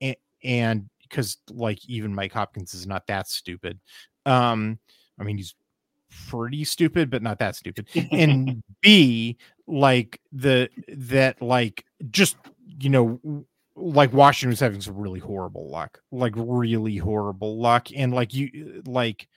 and 0.01 0.15
and 0.43 0.89
because 1.01 1.37
like 1.49 1.87
even 1.87 2.13
Mike 2.13 2.33
Hopkins 2.33 2.73
is 2.73 2.87
not 2.87 3.07
that 3.07 3.27
stupid. 3.27 3.79
Um, 4.25 4.79
I 5.19 5.23
mean 5.23 5.37
he's 5.37 5.55
pretty 6.29 6.63
stupid, 6.63 7.09
but 7.09 7.21
not 7.21 7.39
that 7.39 7.55
stupid. 7.55 7.87
and 8.11 8.61
B, 8.81 9.37
like 9.67 10.19
the 10.31 10.69
that 10.89 11.41
like 11.41 11.85
just 12.11 12.37
you 12.65 12.89
know 12.89 13.45
like 13.77 14.11
Washington 14.11 14.49
was 14.49 14.59
having 14.59 14.81
some 14.81 14.97
really 14.97 15.19
horrible 15.19 15.69
luck, 15.69 16.01
like 16.11 16.33
really 16.35 16.97
horrible 16.97 17.59
luck, 17.59 17.87
and 17.95 18.13
like 18.13 18.33
you 18.33 18.81
uh, 18.85 18.89
like 18.89 19.27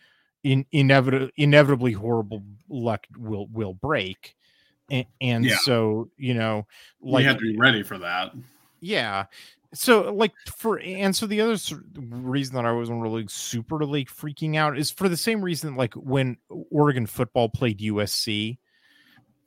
in 0.43 0.65
inevitably 0.73 1.31
inevitably 1.37 1.93
horrible 1.93 2.43
luck 2.69 3.07
will 3.17 3.47
will 3.53 3.75
break, 3.75 4.35
and, 4.91 5.07
and 5.21 5.45
yeah. 5.45 5.57
so 5.63 6.11
you 6.17 6.35
know 6.35 6.67
like 7.03 7.23
you 7.23 7.29
have 7.29 7.39
to 7.39 7.53
be 7.53 7.57
ready 7.57 7.83
for 7.83 7.99
that. 7.99 8.33
Yeah, 8.81 9.27
so 9.75 10.13
like 10.13 10.33
for 10.47 10.81
and 10.81 11.15
so 11.15 11.27
the 11.27 11.43
other 11.43 11.57
reason 11.95 12.57
that 12.57 12.65
I 12.65 12.73
wasn't 12.73 13.03
really 13.03 13.27
super 13.29 13.85
like 13.85 14.09
freaking 14.09 14.57
out 14.57 14.79
is 14.79 14.91
for 14.91 15.09
the 15.09 15.17
same 15.17 15.43
reason 15.43 15.77
like 15.77 15.95
when 15.95 16.39
Oregon 16.71 17.07
football 17.07 17.51
played 17.51 17.81
USC 17.81 18.59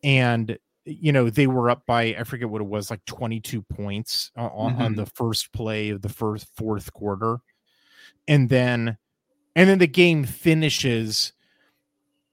and 0.04 0.58
you 0.86 1.12
know 1.12 1.30
they 1.30 1.48
were 1.48 1.70
up 1.70 1.86
by 1.86 2.16
i 2.20 2.24
forget 2.24 2.50
what 2.50 2.62
it 2.62 2.68
was 2.68 2.90
like 2.90 3.04
22 3.06 3.62
points 3.62 4.32
on, 4.36 4.74
mm-hmm. 4.74 4.82
on 4.82 4.96
the 4.96 5.06
first 5.06 5.54
play 5.54 5.90
of 5.90 6.02
the 6.02 6.10
first 6.10 6.48
fourth 6.56 6.92
quarter. 6.94 7.38
And 8.28 8.50
then 8.50 8.98
and 9.56 9.70
then 9.70 9.80
the 9.80 9.88
game 9.88 10.24
finishes 10.24 11.34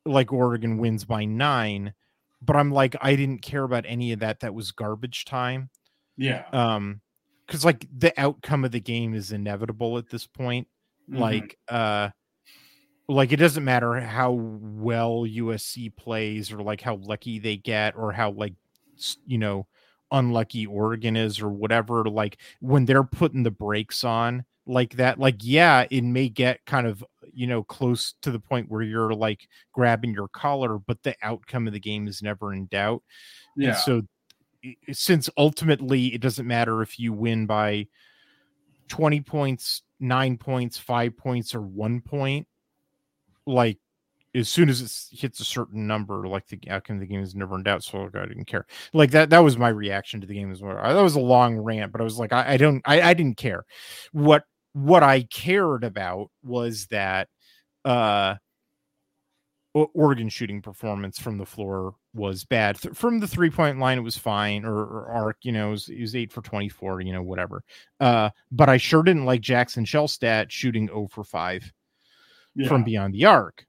like 0.05 0.33
oregon 0.33 0.79
wins 0.79 1.05
by 1.05 1.25
nine 1.25 1.95
but 2.43 2.57
i'm 2.57 2.73
like 2.73 2.97
i 3.01 3.15
didn't 3.15 3.43
care 3.43 3.65
about 3.65 3.85
any 3.87 4.13
of 4.13 4.21
that. 4.21 4.41
That 4.41 4.55
was 4.55 4.73
garbage 4.73 5.25
time. 5.25 5.71
Yeah. 6.17 6.45
Um 6.53 7.01
because 7.47 7.65
like 7.65 7.87
the 7.97 8.19
outcome 8.21 8.65
of 8.65 8.71
the 8.71 8.81
game 8.81 9.15
is 9.15 9.33
inevitable 9.33 9.99
at 9.99 10.09
this 10.09 10.27
point. 10.27 10.69
Mm-hmm. 11.09 11.21
like 11.21 11.59
uh 11.69 12.11
like 13.11 13.33
it 13.33 13.37
doesn't 13.37 13.65
matter 13.65 14.01
how 14.01 14.33
well 14.33 15.25
USC 15.27 15.95
plays 15.97 16.53
or 16.53 16.63
like 16.63 16.81
how 16.81 16.97
lucky 16.97 17.39
they 17.39 17.57
get 17.57 17.97
or 17.97 18.13
how 18.13 18.31
like 18.31 18.55
you 19.27 19.39
know 19.39 19.67
unlucky 20.13 20.67
Oregon 20.67 21.17
is 21.17 21.41
or 21.41 21.49
whatever 21.49 22.05
like 22.05 22.39
when 22.61 22.85
they're 22.85 23.05
putting 23.05 23.43
the 23.43 23.51
brakes 23.51 24.05
on 24.05 24.45
like 24.67 24.97
that 24.97 25.19
like 25.19 25.37
yeah 25.41 25.87
it 25.91 26.05
may 26.05 26.29
get 26.29 26.65
kind 26.67 26.87
of 26.87 27.05
you 27.33 27.47
know 27.47 27.63
close 27.63 28.15
to 28.23 28.31
the 28.31 28.39
point 28.39 28.71
where 28.71 28.83
you're 28.83 29.15
like 29.15 29.49
grabbing 29.73 30.13
your 30.13 30.29
collar 30.29 30.79
but 30.79 31.03
the 31.03 31.15
outcome 31.23 31.67
of 31.67 31.73
the 31.73 31.81
game 31.81 32.07
is 32.07 32.23
never 32.23 32.53
in 32.53 32.67
doubt. 32.67 33.03
Yeah. 33.57 33.71
and 33.71 33.77
so 33.79 34.03
since 34.93 35.29
ultimately 35.37 36.15
it 36.15 36.21
doesn't 36.21 36.47
matter 36.47 36.83
if 36.83 36.99
you 36.99 37.13
win 37.13 37.47
by 37.47 37.87
20 38.89 39.21
points 39.23 39.83
9 39.99 40.37
points 40.37 40.79
5 40.79 41.17
points 41.17 41.55
or 41.55 41.63
1 41.63 42.01
point 42.03 42.47
like 43.51 43.79
as 44.35 44.49
soon 44.49 44.69
as 44.69 44.81
it 44.81 45.19
hits 45.19 45.41
a 45.41 45.45
certain 45.45 45.87
number, 45.87 46.27
like 46.29 46.47
the 46.47 46.61
outcome 46.69 46.97
of 46.97 47.01
the 47.01 47.07
game 47.07 47.23
is 47.23 47.35
never 47.35 47.57
in 47.57 47.63
doubt. 47.63 47.83
So 47.83 48.09
I 48.15 48.27
didn't 48.27 48.47
care. 48.47 48.67
Like 48.93 49.11
that. 49.11 49.31
That 49.31 49.41
was 49.41 49.59
my 49.59 49.69
reaction 49.69 50.21
to 50.21 50.27
the 50.27 50.35
game 50.35 50.53
as 50.53 50.63
well. 50.63 50.77
That 50.77 51.03
was 51.03 51.17
a 51.17 51.21
long 51.21 51.59
rant, 51.59 51.93
but 51.93 52.01
I 52.01 52.05
was 52.05 52.19
like, 52.19 52.33
I, 52.33 52.53
I 52.53 52.57
don't, 52.57 52.83
I, 52.85 53.01
I 53.03 53.15
didn't 53.15 53.37
care. 53.37 53.65
What 54.13 54.45
what 54.73 55.03
I 55.03 55.23
cared 55.23 55.83
about 55.83 56.31
was 56.45 56.87
that 56.87 57.29
uh 57.85 58.37
Oregon 59.73 60.29
shooting 60.29 60.63
performance 60.63 61.19
from 61.19 61.39
the 61.39 61.47
floor 61.47 61.95
was 62.13 62.45
bad. 62.45 62.77
From 62.97 63.21
the 63.21 63.29
three 63.29 63.51
point 63.51 63.79
line, 63.79 63.99
it 63.99 64.03
was 64.03 64.17
fine, 64.17 64.65
or, 64.65 64.75
or 64.75 65.07
arc, 65.07 65.37
you 65.43 65.53
know, 65.53 65.69
it 65.69 65.71
was, 65.71 65.89
it 65.89 66.01
was, 66.01 66.17
eight 66.17 66.33
for 66.33 66.43
24, 66.43 67.03
you 67.03 67.13
know, 67.13 67.23
whatever. 67.23 67.63
Uh, 68.01 68.31
but 68.51 68.69
I 68.69 68.79
sure 68.79 69.05
didn't 69.05 69.27
like 69.27 69.41
Jackson 69.41 69.85
Shelstad 69.85 70.51
shooting 70.51 70.89
0 70.89 71.07
for 71.09 71.23
5 71.23 71.73
yeah. 72.61 72.69
from 72.69 72.85
beyond 72.85 73.15
the 73.15 73.25
arc. 73.25 73.67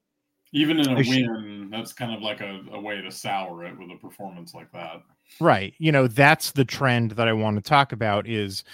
Even 0.54 0.80
in 0.80 0.90
a 0.90 1.00
I 1.00 1.04
win, 1.08 1.70
that's 1.72 1.94
kind 1.94 2.14
of 2.14 2.22
like 2.22 2.42
a, 2.42 2.62
a 2.74 2.82
way 2.82 3.02
to 3.02 3.10
sour 3.10 3.64
it 3.64 3.78
with 3.80 3.90
a 3.90 3.96
performance 3.96 4.54
like 4.54 4.70
that. 4.74 5.02
Right. 5.40 5.74
You 5.78 5.94
know, 5.94 6.08
that's 6.08 6.52
the 6.52 6.66
trend 6.66 7.12
that 7.12 7.30
I 7.30 7.34
want 7.34 7.56
to 7.56 7.62
talk 7.62 7.94
about 7.94 8.28
is 8.28 8.66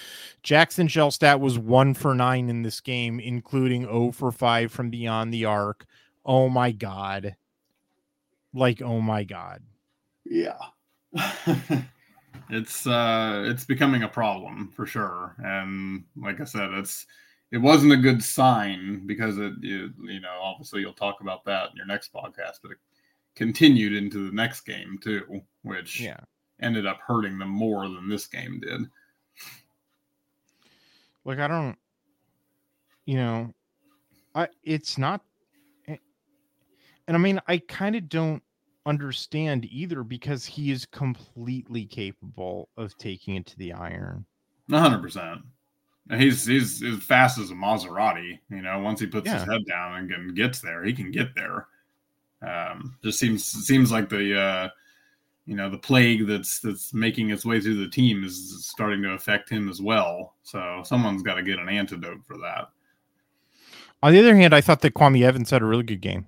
Jackson 0.41 0.87
Shelstad 0.87 1.39
was 1.39 1.59
one 1.59 1.93
for 1.93 2.15
nine 2.15 2.49
in 2.49 2.63
this 2.63 2.81
game, 2.81 3.19
including 3.19 3.83
0 3.83 4.11
for 4.11 4.31
five 4.31 4.71
from 4.71 4.89
beyond 4.89 5.31
the 5.31 5.45
arc. 5.45 5.85
Oh 6.25 6.49
my 6.49 6.71
God. 6.71 7.35
Like, 8.55 8.81
oh 8.81 8.99
my 8.99 9.23
God. 9.23 9.61
Yeah. 10.25 10.57
it's 12.49 12.87
uh 12.87 13.43
it's 13.47 13.65
becoming 13.65 14.01
a 14.01 14.07
problem 14.07 14.71
for 14.75 14.87
sure. 14.87 15.35
And 15.37 16.05
like 16.15 16.41
I 16.41 16.45
said, 16.45 16.71
it's 16.71 17.05
it 17.51 17.57
wasn't 17.57 17.93
a 17.93 17.97
good 17.97 18.21
sign 18.23 19.05
because 19.07 19.37
it 19.37 19.53
you, 19.61 19.93
you 20.03 20.19
know, 20.19 20.39
obviously 20.41 20.81
you'll 20.81 20.93
talk 20.93 21.21
about 21.21 21.45
that 21.45 21.71
in 21.71 21.77
your 21.77 21.85
next 21.85 22.11
podcast, 22.13 22.59
but 22.61 22.71
it 22.71 22.77
continued 23.35 23.93
into 23.93 24.25
the 24.29 24.35
next 24.35 24.61
game 24.61 24.97
too, 25.01 25.41
which 25.61 26.01
Yeah. 26.01 26.19
ended 26.59 26.85
up 26.85 26.99
hurting 27.05 27.37
them 27.37 27.49
more 27.49 27.87
than 27.87 28.09
this 28.09 28.27
game 28.27 28.59
did. 28.59 28.81
Like, 31.23 31.39
I 31.39 31.47
don't, 31.47 31.77
you 33.05 33.15
know, 33.15 33.53
I, 34.33 34.47
it's 34.63 34.97
not, 34.97 35.21
eh, 35.87 35.97
and 37.07 37.17
I 37.17 37.19
mean, 37.19 37.41
I 37.47 37.57
kind 37.57 37.95
of 37.95 38.07
don't 38.07 38.41
understand 38.85 39.65
either 39.65 40.03
because 40.03 40.45
he 40.45 40.71
is 40.71 40.85
completely 40.85 41.85
capable 41.85 42.69
of 42.77 42.97
taking 42.97 43.35
it 43.35 43.45
to 43.47 43.57
the 43.57 43.73
iron. 43.73 44.25
hundred 44.69 45.01
percent. 45.01 45.41
He's 46.15 46.45
he's 46.45 46.81
as 46.83 46.99
fast 47.03 47.37
as 47.37 47.51
a 47.51 47.53
Maserati. 47.53 48.39
You 48.49 48.61
know, 48.61 48.79
once 48.79 48.99
he 48.99 49.07
puts 49.07 49.27
Yeah. 49.27 49.39
his 49.39 49.49
head 49.49 49.65
down 49.67 49.95
and 49.95 50.09
get- 50.09 50.35
gets 50.35 50.61
there, 50.61 50.83
he 50.83 50.93
can 50.93 51.11
get 51.11 51.35
there. 51.35 51.67
Um, 52.41 52.97
just 53.03 53.19
seems 53.19 53.43
seems 53.43 53.91
like 53.91 54.09
the 54.09 54.39
uh, 54.39 54.69
you 55.45 55.55
know 55.55 55.69
the 55.69 55.77
plague 55.77 56.27
that's 56.27 56.59
that's 56.59 56.93
making 56.93 57.31
its 57.31 57.45
way 57.45 57.59
through 57.59 57.75
the 57.83 57.89
team 57.89 58.23
is 58.23 58.65
starting 58.67 59.01
to 59.01 59.11
affect 59.11 59.49
him 59.49 59.67
as 59.69 59.81
well. 59.81 60.35
So 60.43 60.81
someone's 60.85 61.23
got 61.23 61.35
to 61.35 61.43
get 61.43 61.59
an 61.59 61.67
antidote 61.69 62.23
for 62.25 62.37
that. 62.37 62.69
On 64.03 64.13
the 64.13 64.19
other 64.19 64.35
hand, 64.35 64.53
I 64.53 64.61
thought 64.61 64.81
that 64.81 64.93
Kwame 64.93 65.23
Evans 65.23 65.49
had 65.49 65.61
a 65.61 65.65
really 65.65 65.83
good 65.83 66.01
game. 66.01 66.27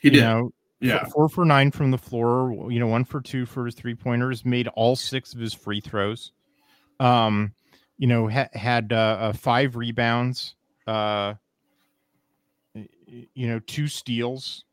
He 0.00 0.08
You 0.08 0.12
did, 0.12 0.20
know, 0.20 0.52
yeah, 0.80 1.04
four 1.06 1.28
for 1.28 1.44
nine 1.44 1.70
from 1.72 1.90
the 1.90 1.98
floor. 1.98 2.70
You 2.70 2.78
know, 2.78 2.86
one 2.86 3.04
for 3.04 3.20
two 3.20 3.44
for 3.46 3.66
his 3.66 3.74
three 3.74 3.94
pointers. 3.94 4.44
Made 4.44 4.68
all 4.68 4.94
six 4.94 5.34
of 5.34 5.40
his 5.40 5.52
free 5.52 5.80
throws. 5.80 6.32
Um, 7.00 7.52
you 7.98 8.06
know, 8.06 8.28
ha- 8.28 8.48
had 8.52 8.92
uh, 8.92 8.96
uh, 8.96 9.32
five 9.32 9.76
rebounds. 9.76 10.54
Uh, 10.86 11.34
you 12.74 13.48
know, 13.48 13.58
two 13.60 13.88
steals. 13.88 14.64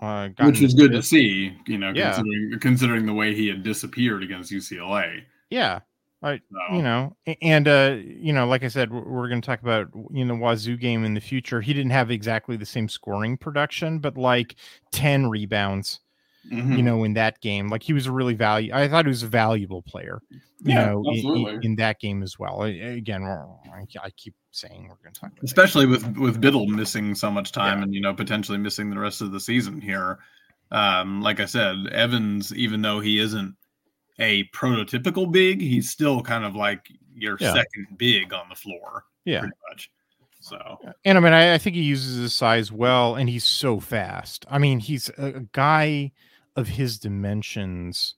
Uh, 0.00 0.28
which 0.40 0.60
was 0.60 0.74
good 0.74 0.92
to 0.92 1.02
see. 1.02 1.56
You 1.66 1.78
know, 1.78 1.90
Yeah. 1.94 2.12
considering 2.14 2.60
considering 2.60 3.06
the 3.06 3.14
way 3.14 3.34
he 3.34 3.48
had 3.48 3.62
disappeared 3.62 4.22
against 4.22 4.52
UCLA. 4.52 5.22
Yeah, 5.48 5.80
I 6.22 6.36
So, 6.36 6.76
you 6.76 6.82
know, 6.82 7.16
and 7.40 7.66
uh, 7.66 7.96
you 8.02 8.32
know, 8.32 8.46
like 8.46 8.62
I 8.62 8.68
said, 8.68 8.92
we're, 8.92 9.00
we're 9.02 9.28
going 9.28 9.40
to 9.40 9.46
talk 9.46 9.62
about 9.62 9.88
you 10.10 10.24
know 10.24 10.34
Wazoo 10.34 10.76
game 10.76 11.04
in 11.04 11.14
the 11.14 11.20
future. 11.20 11.60
He 11.62 11.72
didn't 11.72 11.92
have 11.92 12.10
exactly 12.10 12.56
the 12.56 12.66
same 12.66 12.88
scoring 12.88 13.38
production, 13.38 13.98
but 14.00 14.18
like 14.18 14.56
ten 14.92 15.28
rebounds. 15.28 16.00
Mhm. 16.52 16.76
you 16.76 16.82
know, 16.82 17.04
in 17.04 17.14
that 17.14 17.40
game. 17.40 17.68
Like 17.68 17.82
he 17.82 17.92
was 17.92 18.06
a 18.06 18.12
really 18.12 18.34
value. 18.34 18.72
I 18.72 18.88
thought 18.88 19.04
he 19.04 19.08
was 19.08 19.22
a 19.22 19.28
valuable 19.28 19.82
player, 19.82 20.20
you 20.30 20.40
yeah, 20.60 20.86
know, 20.86 21.02
in, 21.12 21.60
in, 21.62 21.76
that 21.76 21.98
game 22.00 22.22
as 22.22 22.38
well. 22.38 22.62
Again, 22.62 23.22
I, 23.24 23.84
I 24.02 24.10
keep 24.16 24.34
saying 24.52 24.88
we're 24.88 24.96
going 25.02 25.12
to 25.12 25.20
talk 25.20 25.32
about 25.32 25.42
especially 25.44 25.86
with 25.86 26.16
with 26.16 26.40
Bittle 26.40 26.68
missing 26.68 27.14
so 27.14 27.30
much 27.30 27.52
time 27.52 27.78
Yeah. 27.78 27.84
and 27.84 27.94
you 27.94 28.00
know 28.00 28.14
potentially 28.14 28.58
missing 28.58 28.90
the 28.90 28.98
rest 28.98 29.20
of 29.20 29.32
the 29.32 29.40
season 29.40 29.80
here. 29.80 30.18
Um, 30.70 31.20
like 31.20 31.40
I 31.40 31.44
said, 31.46 31.86
Evans, 31.92 32.54
even 32.54 32.82
though 32.82 33.00
he 33.00 33.18
isn't 33.18 33.54
a 34.18 34.44
prototypical 34.48 35.30
big, 35.30 35.60
he's 35.60 35.90
still 35.90 36.22
kind 36.22 36.44
of 36.44 36.56
like 36.56 36.88
your 37.14 37.36
Yeah. 37.40 37.54
second 37.54 37.86
big 37.96 38.32
on 38.32 38.48
the 38.48 38.54
floor, 38.54 39.04
Yeah. 39.24 39.40
pretty 39.40 39.56
much. 39.70 39.90
So 40.40 40.78
And 41.04 41.18
I 41.18 41.20
mean, 41.20 41.32
I, 41.32 41.54
I 41.54 41.58
think 41.58 41.74
he 41.74 41.82
uses 41.82 42.16
his 42.18 42.32
size 42.34 42.70
well, 42.70 43.16
and 43.16 43.28
he's 43.28 43.44
so 43.44 43.80
fast. 43.80 44.44
I 44.48 44.58
mean, 44.58 44.78
he's 44.78 45.08
a, 45.18 45.26
a 45.34 45.40
guy 45.52 46.12
of 46.56 46.68
his 46.68 46.98
dimensions 46.98 48.14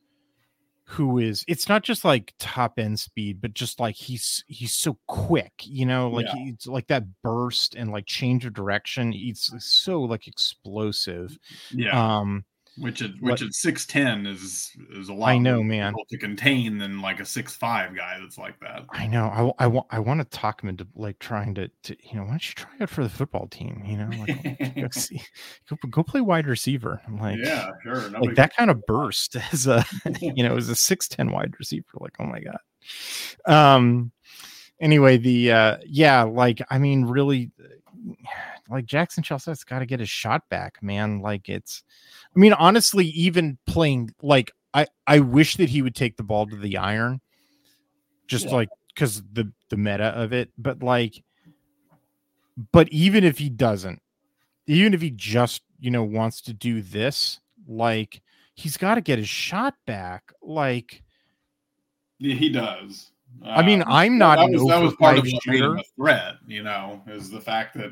who 0.85 1.19
is 1.19 1.45
it's 1.47 1.69
not 1.69 1.83
just 1.83 2.03
like 2.03 2.33
top 2.39 2.79
end 2.79 2.99
speed 2.99 3.43
but 3.43 3.53
just 3.53 3.79
like 3.79 3.95
he's 3.95 4.43
he's 4.47 4.73
so 4.73 4.97
quick 5.07 5.53
you 5.65 5.85
know 5.85 6.09
like 6.09 6.25
Yeah. 6.27 6.35
it's 6.53 6.67
like 6.67 6.87
that 6.87 7.05
burst 7.23 7.75
and 7.75 7.91
like 7.93 8.07
change 8.07 8.47
of 8.47 8.55
direction 8.55 9.13
it's 9.15 9.53
so 9.59 10.01
like 10.01 10.27
explosive 10.27 11.37
yeah, 11.71 12.19
um 12.21 12.45
which 12.81 13.03
at 13.03 13.11
which 13.21 13.43
at 13.43 13.53
six 13.53 13.87
ten 13.87 14.27
is 14.27 14.71
is 14.91 15.09
a 15.09 15.15
lot. 15.15 15.29
I 15.29 15.39
know, 15.39 15.57
more 15.57 15.65
man. 15.65 15.93
difficult 15.93 16.09
to 16.09 16.19
contain 16.19 16.79
than 16.79 17.01
like 17.01 17.21
a 17.21 17.25
six 17.25 17.55
five 17.55 17.95
guy 17.97 18.19
that's 18.21 18.39
like 18.39 18.59
that. 18.61 18.85
I 18.91 19.07
know. 19.07 19.55
I, 19.59 19.65
I 19.65 19.67
want. 19.67 19.87
I 19.91 19.99
want 19.99 20.21
to 20.21 20.39
talk 20.39 20.63
him 20.63 20.69
into 20.69 20.87
like 20.95 21.19
trying 21.19 21.55
to, 21.57 21.69
to. 21.85 21.97
You 22.03 22.17
know, 22.17 22.23
why 22.23 22.31
don't 22.31 22.49
you 22.49 22.55
try 22.55 22.71
out 22.81 22.91
for 22.91 23.03
the 23.03 23.11
football 23.11 23.47
team? 23.49 23.83
You 23.85 23.99
know, 23.99 24.11
like 24.19 24.75
go, 24.77 24.89
see, 24.91 25.21
go, 25.71 25.77
go 25.91 26.03
play 26.03 26.21
wide 26.21 26.47
receiver. 26.47 27.01
I'm 27.07 27.19
like, 27.19 27.39
yeah, 27.43 27.71
sure. 27.83 28.11
like 28.11 28.37
that 28.37 28.57
kind 28.57 28.71
of 28.71 28.85
burst 28.87 29.37
as 29.53 29.67
a, 29.67 29.85
you 30.21 30.43
know, 30.43 30.57
as 30.57 30.69
a 30.69 30.77
six 30.77 31.09
ten 31.09 31.31
wide 31.33 31.55
receiver. 31.59 31.87
Like, 31.95 32.15
oh 32.19 32.25
my 32.25 32.41
god. 32.41 32.59
Um. 33.47 34.13
Anyway, 34.81 35.17
the 35.17 35.51
uh, 35.51 35.77
yeah, 35.85 36.23
like 36.23 36.63
I 36.71 36.79
mean, 36.79 37.05
really, 37.05 37.51
like 38.71 38.85
Jackson 38.87 39.23
Shelstad's 39.23 39.65
got 39.65 39.79
to 39.81 39.87
get 39.87 40.01
his 40.01 40.11
shot 40.11 40.43
back, 40.51 40.83
man. 40.83 41.21
Like 41.21 41.49
it's. 41.49 41.83
I 42.35 42.39
mean, 42.39 42.53
honestly, 42.53 43.07
even 43.07 43.59
playing 43.67 44.11
like 44.23 44.53
I, 44.75 44.87
I 45.07 45.21
wish 45.21 45.57
that 45.57 45.69
he 45.71 45.83
would 45.83 45.95
take 45.95 46.17
the 46.17 46.23
ball 46.23 46.47
to 46.47 46.57
the 46.57 46.77
iron, 46.77 47.21
just 48.27 48.47
Yeah. 48.47 48.53
like 48.53 48.69
because 48.95 49.23
the 49.33 49.51
the 49.71 49.77
meta 49.77 50.09
of 50.09 50.33
it. 50.33 50.51
But 50.59 50.83
like, 50.83 51.23
but 52.73 52.89
even 52.91 53.25
if 53.25 53.39
he 53.39 53.49
doesn't, 53.49 54.01
even 54.67 54.95
if 54.95 55.01
he 55.01 55.11
just 55.11 55.63
you 55.81 55.91
know 55.91 56.05
wants 56.05 56.41
to 56.43 56.53
do 56.53 56.83
this, 56.83 57.41
like 57.67 58.21
he's 58.55 58.77
got 58.77 58.97
to 58.97 59.01
get 59.01 59.19
his 59.19 59.29
shot 59.29 59.75
back. 59.87 60.33
Like, 60.43 61.03
Yeah, 62.19 62.35
he 62.35 62.49
does. 62.51 63.13
I 63.45 63.63
mean, 63.63 63.83
Um, 63.83 63.89
I'm 63.93 64.19
not 64.19 64.39
That 64.39 64.51
was, 64.51 64.67
that 64.69 64.83
was 64.83 64.95
part 64.97 65.19
of 65.19 65.25
five 65.25 65.33
what 65.33 65.47
made 65.47 65.61
him 65.63 65.79
a 65.79 65.83
threat. 65.97 66.35
You 66.47 66.63
know, 66.65 67.03
is 67.07 67.31
the 67.31 67.41
fact 67.41 67.75
that 67.77 67.91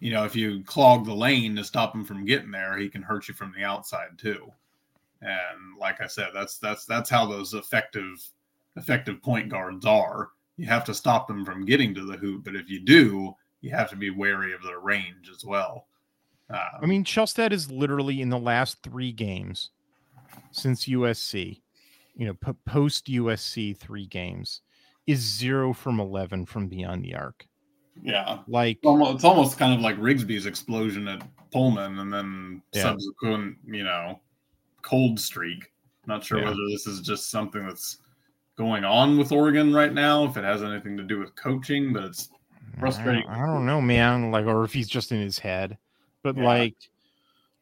you 0.00 0.12
know 0.12 0.24
if 0.24 0.34
you 0.36 0.62
clog 0.64 1.04
the 1.04 1.14
lane 1.14 1.56
to 1.56 1.64
stop 1.64 1.94
him 1.94 2.04
from 2.04 2.24
getting 2.24 2.50
there, 2.50 2.76
he 2.76 2.88
can 2.88 3.02
hurt 3.02 3.28
you 3.28 3.34
from 3.34 3.52
the 3.56 3.64
outside 3.64 4.18
too. 4.18 4.50
And 5.20 5.78
like 5.78 6.00
I 6.00 6.06
said, 6.06 6.30
that's 6.34 6.58
that's 6.58 6.84
that's 6.84 7.10
how 7.10 7.26
those 7.26 7.54
effective 7.54 8.22
effective 8.76 9.22
point 9.22 9.48
guards 9.48 9.86
are. 9.86 10.30
You 10.56 10.66
have 10.66 10.84
to 10.84 10.94
stop 10.94 11.28
them 11.28 11.44
from 11.44 11.64
getting 11.64 11.94
to 11.94 12.04
the 12.04 12.16
hoop, 12.16 12.44
but 12.44 12.56
if 12.56 12.68
you 12.68 12.80
do, 12.80 13.34
you 13.60 13.70
have 13.70 13.90
to 13.90 13.96
be 13.96 14.10
wary 14.10 14.52
of 14.52 14.62
their 14.62 14.80
range 14.80 15.30
as 15.34 15.44
well. 15.44 15.86
Um, 16.50 16.58
I 16.82 16.86
mean, 16.86 17.04
Shelstad 17.04 17.52
is 17.52 17.70
literally 17.70 18.20
in 18.20 18.28
the 18.28 18.38
last 18.38 18.82
three 18.82 19.12
games 19.12 19.70
since 20.50 20.86
USC, 20.86 21.62
you 22.14 22.26
know, 22.26 22.34
po- 22.34 22.56
post 22.66 23.06
USC 23.06 23.76
three 23.76 24.06
games, 24.06 24.60
is 25.06 25.20
zero 25.20 25.72
from 25.72 25.98
11 25.98 26.46
from 26.46 26.68
beyond 26.68 27.04
the 27.04 27.14
arc. 27.14 27.46
Yeah, 28.02 28.38
Like, 28.46 28.78
It's 28.78 28.86
almost, 28.86 29.14
it's 29.16 29.24
almost 29.24 29.58
kind 29.58 29.74
of 29.74 29.80
like 29.80 29.96
Rigsby's 29.98 30.46
explosion 30.46 31.08
at 31.08 31.22
Pullman 31.50 31.98
and 31.98 32.12
then 32.12 32.62
Yeah. 32.72 32.82
subsequent, 32.82 33.58
you 33.66 33.84
know, 33.84 34.20
cold 34.82 35.20
streak. 35.20 35.70
Not 36.06 36.24
sure 36.24 36.38
Yeah. 36.38 36.46
whether 36.46 36.64
this 36.70 36.86
is 36.86 37.00
just 37.00 37.30
something 37.30 37.64
that's 37.66 37.98
going 38.56 38.84
on 38.84 39.18
with 39.18 39.32
Oregon 39.32 39.72
right 39.72 39.92
now, 39.92 40.24
if 40.24 40.36
it 40.36 40.44
has 40.44 40.62
anything 40.62 40.96
to 40.96 41.02
do 41.02 41.18
with 41.18 41.34
coaching, 41.36 41.92
but 41.92 42.04
it's 42.04 42.30
frustrating. 42.78 43.24
I 43.28 43.36
don't, 43.36 43.42
I 43.42 43.46
don't 43.46 43.66
know, 43.66 43.80
man. 43.80 44.30
Like, 44.30 44.46
or 44.46 44.64
if 44.64 44.72
he's 44.72 44.88
just 44.88 45.12
in 45.12 45.20
his 45.20 45.38
head, 45.38 45.78
but 46.22 46.36
Yeah. 46.36 46.44
like, 46.44 46.76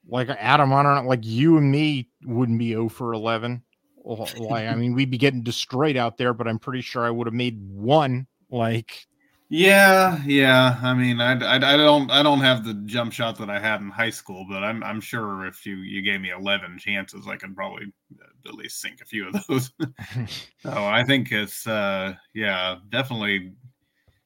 like 0.08 0.28
Adam, 0.30 0.72
I 0.72 0.82
don't 0.82 1.04
know. 1.04 1.08
Like, 1.08 1.24
you 1.24 1.58
and 1.58 1.70
me 1.70 2.08
wouldn't 2.24 2.58
be 2.58 2.70
0 2.70 2.88
for 2.88 3.12
11. 3.12 3.62
Like, 4.02 4.66
I 4.66 4.74
mean, 4.74 4.94
we'd 4.94 5.10
be 5.10 5.18
getting 5.18 5.42
destroyed 5.42 5.96
out 5.96 6.16
there, 6.16 6.32
but 6.32 6.48
I'm 6.48 6.58
pretty 6.58 6.80
sure 6.80 7.04
I 7.04 7.10
would 7.10 7.26
have 7.26 7.34
made 7.34 7.60
one. 7.60 8.26
Like, 8.48 9.06
Yeah, 9.52 10.22
yeah. 10.24 10.78
I 10.80 10.94
mean, 10.94 11.20
I, 11.20 11.32
I, 11.32 11.56
I 11.56 11.76
don't 11.76 12.10
I 12.10 12.22
don't 12.22 12.40
have 12.40 12.64
the 12.64 12.74
jump 12.86 13.12
shot 13.12 13.36
that 13.38 13.50
I 13.50 13.58
had 13.58 13.80
in 13.80 13.90
high 13.90 14.10
school, 14.10 14.46
but 14.48 14.62
I'm 14.62 14.82
I'm 14.84 15.00
sure 15.00 15.44
if 15.46 15.66
you 15.66 15.76
you 15.76 16.02
gave 16.02 16.20
me 16.20 16.30
11 16.30 16.78
chances, 16.78 17.26
I 17.26 17.36
could 17.36 17.56
probably 17.56 17.92
uh, 18.20 18.48
at 18.48 18.54
least 18.54 18.80
sink 18.80 19.00
a 19.02 19.04
few 19.04 19.28
of 19.28 19.44
those. 19.48 19.72
So 20.62 20.70
I 20.70 21.04
think 21.04 21.32
it's 21.32 21.66
uh 21.66 22.14
yeah, 22.32 22.76
definitely 22.90 23.52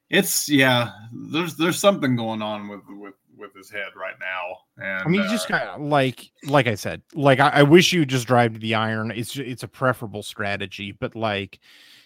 it's 0.09 0.47
yeah, 0.47 0.91
there's 1.11 1.55
there's 1.55 1.79
something 1.79 2.15
going 2.15 2.43
on 2.43 2.67
with 2.67 2.81
with 2.87 3.15
with 3.37 3.55
his 3.55 3.69
head 3.69 3.89
right 3.95 4.15
now. 4.19 4.57
And 4.77 5.03
I 5.03 5.07
mean, 5.07 5.21
you 5.21 5.27
uh, 5.27 5.31
just 5.31 5.47
kind 5.47 5.67
of 5.67 5.81
like, 5.81 6.31
like 6.45 6.67
I 6.67 6.75
said, 6.75 7.01
like 7.13 7.39
I, 7.39 7.49
I 7.49 7.63
wish 7.63 7.93
you 7.93 8.05
just 8.05 8.27
drive 8.27 8.53
to 8.53 8.59
the 8.59 8.75
iron. 8.75 9.11
It's 9.11 9.35
it's 9.37 9.63
a 9.63 9.67
preferable 9.67 10.23
strategy, 10.23 10.91
but 10.91 11.15
like 11.15 11.59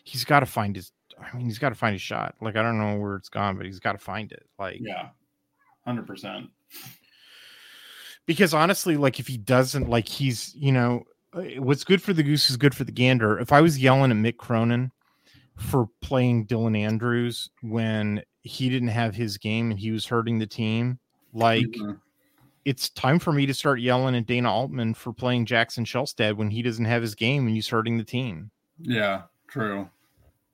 he's 0.04 0.26
got 0.26 0.40
to 0.42 0.46
find 0.46 0.76
his. 0.76 0.92
I 1.22 1.36
mean, 1.36 1.46
he's 1.46 1.60
got 1.60 1.70
to 1.70 1.76
find 1.76 1.94
his 1.94 2.02
shot. 2.02 2.36
Like 2.42 2.56
I 2.56 2.62
don't 2.62 2.80
know 2.80 2.98
where 2.98 3.16
it's 3.16 3.30
gone, 3.30 3.58
but 3.58 3.66
he's 3.66 3.80
got 3.80 3.94
to 3.94 3.98
find 3.98 4.32
it. 4.32 4.46
Like, 4.58 4.80
yeah. 4.82 5.10
100%. 5.88 6.50
because 8.26 8.54
honestly, 8.54 8.98
like 8.98 9.20
if 9.20 9.28
he 9.28 9.38
doesn't, 9.38 9.90
like 9.90 10.08
he's, 10.08 10.54
you 10.56 10.72
know, 10.72 11.04
uh, 11.34 11.42
what's 11.58 11.84
good 11.84 12.02
for 12.02 12.14
the 12.14 12.24
goose 12.24 12.50
is 12.50 12.58
good 12.58 12.76
for 12.76 12.84
the 12.84 12.92
gander. 12.92 13.40
If 13.40 13.52
I 13.52 13.62
was 13.62 13.80
yelling 13.80 14.12
at 14.12 14.18
Mick 14.18 14.38
Cronin 14.38 14.92
for 15.58 15.88
playing 16.02 16.48
Dylan 16.48 16.78
Andrews 16.78 17.50
when 17.62 18.24
he 18.42 18.70
didn't 18.70 18.90
have 18.90 19.16
his 19.16 19.38
game 19.38 19.72
and 19.72 19.80
he 19.80 19.92
was 19.92 20.06
hurting 20.06 20.40
the 20.40 20.48
team, 20.48 21.00
like 21.34 21.66
mm-hmm. 21.66 21.94
it's 22.66 22.90
time 22.90 23.20
for 23.20 23.32
me 23.32 23.46
to 23.46 23.54
start 23.54 23.80
yelling 23.80 24.16
at 24.16 24.26
Dana 24.26 24.52
Altman 24.52 24.94
for 24.94 25.14
playing 25.14 25.46
Jackson 25.46 25.86
Shelstad 25.86 26.36
when 26.36 26.50
he 26.50 26.62
doesn't 26.62 26.86
have 26.86 27.02
his 27.02 27.16
game 27.16 27.46
and 27.46 27.56
he's 27.56 27.68
hurting 27.68 27.98
the 27.98 28.04
team. 28.04 28.52
Yeah, 28.80 29.24
true. 29.48 29.90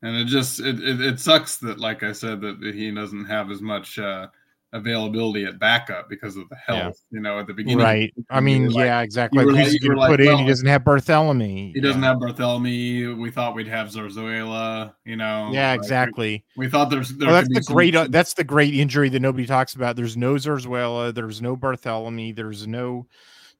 And 0.01 0.15
it 0.15 0.25
just 0.25 0.59
it, 0.59 0.79
it, 0.79 1.01
it 1.01 1.19
sucks 1.19 1.57
that, 1.57 1.79
like 1.79 2.03
I 2.03 2.11
said, 2.11 2.41
that 2.41 2.59
he 2.61 2.91
doesn't 2.91 3.25
have 3.25 3.49
as 3.49 3.61
much 3.61 3.97
uh, 3.97 4.27
availability 4.75 5.45
at 5.45 5.57
backup 5.57 6.09
because 6.09 6.35
of 6.35 6.47
the 6.49 6.55
health. 6.55 7.01
Yeah. 7.09 7.17
You 7.17 7.19
know, 7.21 7.39
at 7.39 7.47
the 7.47 7.53
beginning, 7.53 7.83
right? 7.83 8.13
I 8.29 8.39
mean, 8.39 8.69
yeah, 8.69 8.97
like, 8.97 9.05
exactly. 9.05 9.43
Who's 9.43 9.55
like, 9.55 9.81
going 9.81 9.97
to 9.97 10.07
put 10.07 10.19
in? 10.19 10.27
Well, 10.27 10.37
he 10.37 10.47
doesn't 10.47 10.67
have 10.67 10.83
Barthelemy. 10.83 11.73
He 11.73 11.79
doesn't 11.79 12.03
have 12.03 12.17
Barthelemy. 12.17 13.17
We 13.17 13.31
thought 13.31 13.55
we'd 13.55 13.67
have 13.67 13.87
Zarzuela. 13.87 14.93
You 15.05 15.15
know, 15.15 15.49
yeah, 15.51 15.71
like, 15.71 15.79
exactly. 15.79 16.43
We, 16.57 16.65
we, 16.65 16.69
thought 16.69 16.89
there's. 16.89 17.09
There 17.09 17.27
well, 17.29 17.41
that's 17.41 17.53
the 17.53 17.73
great. 17.73 17.95
Uh, 17.95 18.07
that's 18.09 18.33
the 18.33 18.43
great 18.43 18.75
injury 18.75 19.09
that 19.09 19.21
nobody 19.21 19.45
talks 19.45 19.75
about. 19.75 19.95
There's 19.95 20.17
no 20.17 20.35
Zarzuela. 20.35 21.13
There's 21.13 21.41
no 21.41 21.55
Barthelemy. 21.55 22.35
There's 22.35 22.67
no 22.67 23.07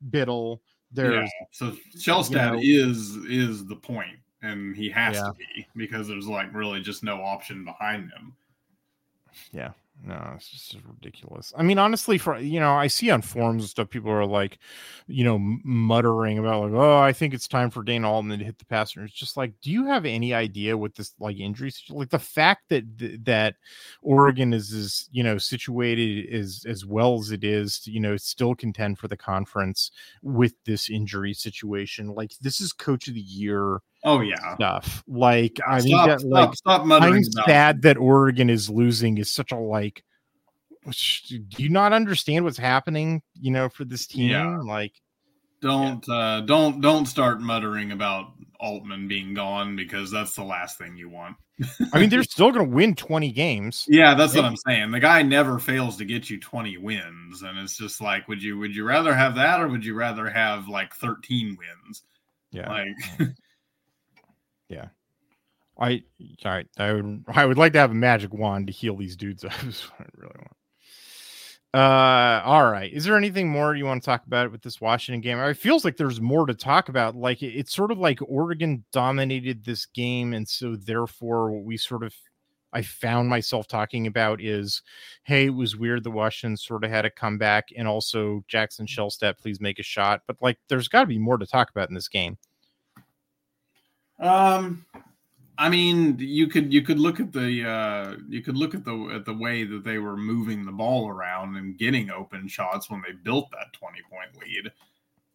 Bittle. 0.09 0.59
There's 0.91 1.29
yeah. 1.39 1.45
so 1.51 1.75
Shelstad 1.97 2.61
you 2.63 2.81
know, 2.81 2.89
is 2.89 3.15
is 3.29 3.65
the 3.65 3.75
point, 3.75 4.17
and 4.41 4.75
he 4.75 4.89
has 4.89 5.15
yeah. 5.15 5.23
to 5.23 5.33
be 5.33 5.67
because 5.75 6.07
there's 6.07 6.27
like 6.27 6.53
really 6.53 6.81
just 6.81 7.03
no 7.03 7.21
option 7.21 7.65
behind 7.65 8.11
him. 8.11 8.33
Yeah, 9.51 9.71
no, 10.03 10.33
it's 10.36 10.49
just 10.49 10.75
ridiculous. 10.88 11.53
I 11.57 11.63
mean, 11.63 11.79
honestly, 11.79 12.17
for 12.17 12.38
you 12.38 12.59
know, 12.59 12.73
I 12.73 12.88
see 12.88 13.09
on 13.09 13.21
forums 13.21 13.63
and 13.63 13.69
stuff, 13.69 13.89
people 13.89 14.11
are 14.11 14.25
like, 14.25 14.59
you 15.07 15.23
know, 15.23 15.39
muttering 15.39 16.38
about 16.38 16.63
like, 16.63 16.73
oh, 16.73 16.99
I 16.99 17.11
think 17.11 17.33
it's 17.33 17.47
time 17.47 17.71
for 17.71 17.81
Dana 17.81 18.11
Altman 18.11 18.39
to 18.39 18.45
hit 18.45 18.59
the 18.59 18.65
passer. 18.65 19.03
It's 19.03 19.13
just 19.13 19.36
like, 19.36 19.53
do 19.61 19.71
you 19.71 19.86
have 19.88 20.05
any 20.05 20.33
idea 20.33 20.77
what 20.77 20.95
this 20.95 21.13
like 21.19 21.39
injury, 21.39 21.71
like 21.89 22.09
the 22.09 22.19
fact 22.19 22.69
that 22.69 22.83
that 23.25 23.55
Oregon 24.01 24.53
is 24.53 24.71
is 24.71 25.09
you 25.11 25.23
know 25.23 25.38
situated 25.38 26.31
as 26.31 26.65
as 26.67 26.86
well 26.86 27.17
as 27.17 27.31
it 27.31 27.43
is, 27.43 27.79
to, 27.79 27.91
you 27.91 27.99
know, 27.99 28.17
still 28.17 28.53
contend 28.53 28.99
for 28.99 29.07
the 29.07 29.17
conference 29.17 29.91
with 30.21 30.53
this 30.65 30.89
injury 30.89 31.33
situation. 31.33 32.09
Like, 32.13 32.38
this 32.41 32.61
is 32.61 32.73
Coach 32.73 33.07
of 33.07 33.15
the 33.15 33.21
Year 33.21 33.81
Oh 34.06 34.22
yeah, 34.22 34.56
stuff. 34.56 35.03
Like 35.08 35.60
I 35.68 35.80
mean, 35.80 35.88
stop, 35.89 36.08
that, 36.08 36.24
like 36.24 36.56
stop, 36.56 36.86
stop 36.86 37.01
I'm 37.01 37.24
sad 37.24 37.82
that 37.82 37.97
Oregon 37.97 38.49
is 38.49 38.70
losing 38.70 39.18
is 39.18 39.32
such 39.32 39.51
a 39.51 39.58
like. 39.58 40.03
Do 41.28 41.64
you 41.64 41.70
not 41.70 41.93
understand 41.93 42.45
what's 42.45 42.60
happening? 42.60 43.24
You 43.41 43.49
know, 43.49 43.70
for 43.70 43.84
this 43.84 44.06
team, 44.06 44.30
yeah. 44.30 44.60
like 44.60 44.93
don't 45.60 46.06
yeah. 46.08 46.16
uh, 46.16 46.41
don't 46.41 46.80
don't 46.80 47.08
start 47.08 47.41
muttering 47.41 47.91
about 47.91 48.34
Altman 48.60 49.08
being 49.08 49.34
gone 49.34 49.76
because 49.76 50.12
that's 50.12 50.36
the 50.36 50.43
last 50.43 50.78
thing 50.78 50.95
you 50.95 51.10
want. 51.10 51.38
I 51.93 51.99
mean, 51.99 52.10
they're 52.10 52.24
still 52.24 52.51
going 52.51 52.70
to 52.70 52.76
win 52.76 52.95
20 52.95 53.32
games. 53.32 53.86
Yeah, 53.88 54.14
that's 54.14 54.36
what 54.36 54.43
I'm 54.43 54.58
saying. 54.58 54.91
The 54.91 54.99
guy 54.99 55.22
never 55.22 55.58
fails 55.58 55.95
to 55.97 56.06
get 56.06 56.30
you 56.30 56.39
20 56.39 56.78
wins, 56.78 57.41
and 57.41 57.58
it's 57.58 57.78
just 57.78 58.01
like, 58.01 58.28
would 58.28 58.43
you 58.43 58.58
would 58.60 58.76
you 58.76 58.84
rather 58.84 59.16
have 59.16 59.36
that 59.36 59.62
or 59.62 59.68
would 59.70 59.86
you 59.86 59.95
rather 59.95 60.30
have 60.30 60.68
like 60.68 60.93
13 60.93 61.58
wins? 61.58 62.03
Yeah, 62.51 62.70
like 62.70 63.30
Yeah. 64.70 64.88
I 65.80 66.03
I 66.43 66.66
I 66.78 66.93
would 66.93 67.26
I 67.34 67.45
would 67.45 67.57
like 67.57 67.74
to 67.74 67.80
have 67.80 67.91
a 67.91 67.95
magic 67.95 68.34
wand 68.34 68.68
to 68.68 68.74
heal 68.74 68.95
these 68.95 69.16
dudes. 69.16 69.41
That's 69.43 69.89
what 69.89 69.99
I 70.01 70.05
really 70.16 70.36
want. 70.38 70.51
Uh, 71.74 72.41
all 72.45 72.72
right. 72.72 72.93
Is 72.93 73.03
there 73.03 73.18
anything 73.18 73.49
more 73.49 73.76
you 73.76 73.84
want 73.84 74.01
to 74.01 74.05
talk 74.05 74.26
about 74.26 74.49
with 74.49 74.61
this 74.61 74.80
Washington 74.80 75.20
game? 75.20 75.38
It 75.39 75.57
feels 75.57 75.84
like 75.84 75.97
there's 75.97 76.22
more 76.22 76.45
to 76.45 76.53
talk 76.53 76.88
about. 76.88 77.18
Like 77.18 77.43
it, 77.43 77.47
it's 77.47 77.76
sort 77.76 77.91
of 77.91 77.97
like 77.97 78.20
Oregon 78.26 78.86
dominated 78.93 79.66
this 79.66 79.86
game, 79.86 80.34
and 80.34 80.47
so 80.47 80.78
therefore, 80.78 81.51
what 81.51 81.66
we 81.66 81.76
sort 81.76 82.03
of 82.03 82.13
I 82.72 82.82
found 82.82 83.30
myself 83.30 83.68
talking 83.68 84.07
about 84.07 84.41
is, 84.41 84.82
hey, 85.24 85.47
it 85.47 85.49
was 85.49 85.76
weird 85.78 86.03
that 86.03 86.11
Washington 86.11 86.55
sort 86.57 86.84
of 86.86 86.91
had 86.91 87.05
a 87.05 87.09
comeback, 87.09 87.70
and 87.76 87.88
also 87.89 88.43
Jackson 88.47 88.86
Shelstad, 88.86 89.38
please 89.38 89.59
make 89.59 89.80
a 89.80 89.84
shot. 89.84 90.22
But 90.28 90.38
like, 90.41 90.57
there's 90.70 90.88
got 90.88 91.01
to 91.01 91.07
be 91.07 91.20
more 91.20 91.38
to 91.38 91.45
talk 91.45 91.70
about 91.72 91.89
in 91.89 91.95
this 91.95 92.09
game. 92.09 92.38
Um, 94.20 94.86
I 95.57 95.70
mean, 95.70 96.18
you 96.20 96.47
could 96.47 96.74
you 96.74 96.82
could 96.82 96.99
look 96.99 97.20
at 97.20 97.32
the 97.32 97.68
uh, 97.68 98.16
you 98.28 98.41
could 98.41 98.57
look 98.57 98.76
at 98.76 98.84
the 98.84 99.11
at 99.13 99.26
the 99.26 99.34
way 99.34 99.63
that 99.63 99.84
they 99.84 99.99
were 99.99 100.18
moving 100.18 100.66
the 100.66 100.72
ball 100.72 101.07
around 101.07 101.55
and 101.55 101.78
getting 101.78 102.09
open 102.11 102.47
shots 102.47 102.89
when 102.89 103.01
they 103.01 103.13
built 103.13 103.49
that 103.51 103.72
twenty 103.74 104.01
point 104.09 104.32
lead. 104.41 104.72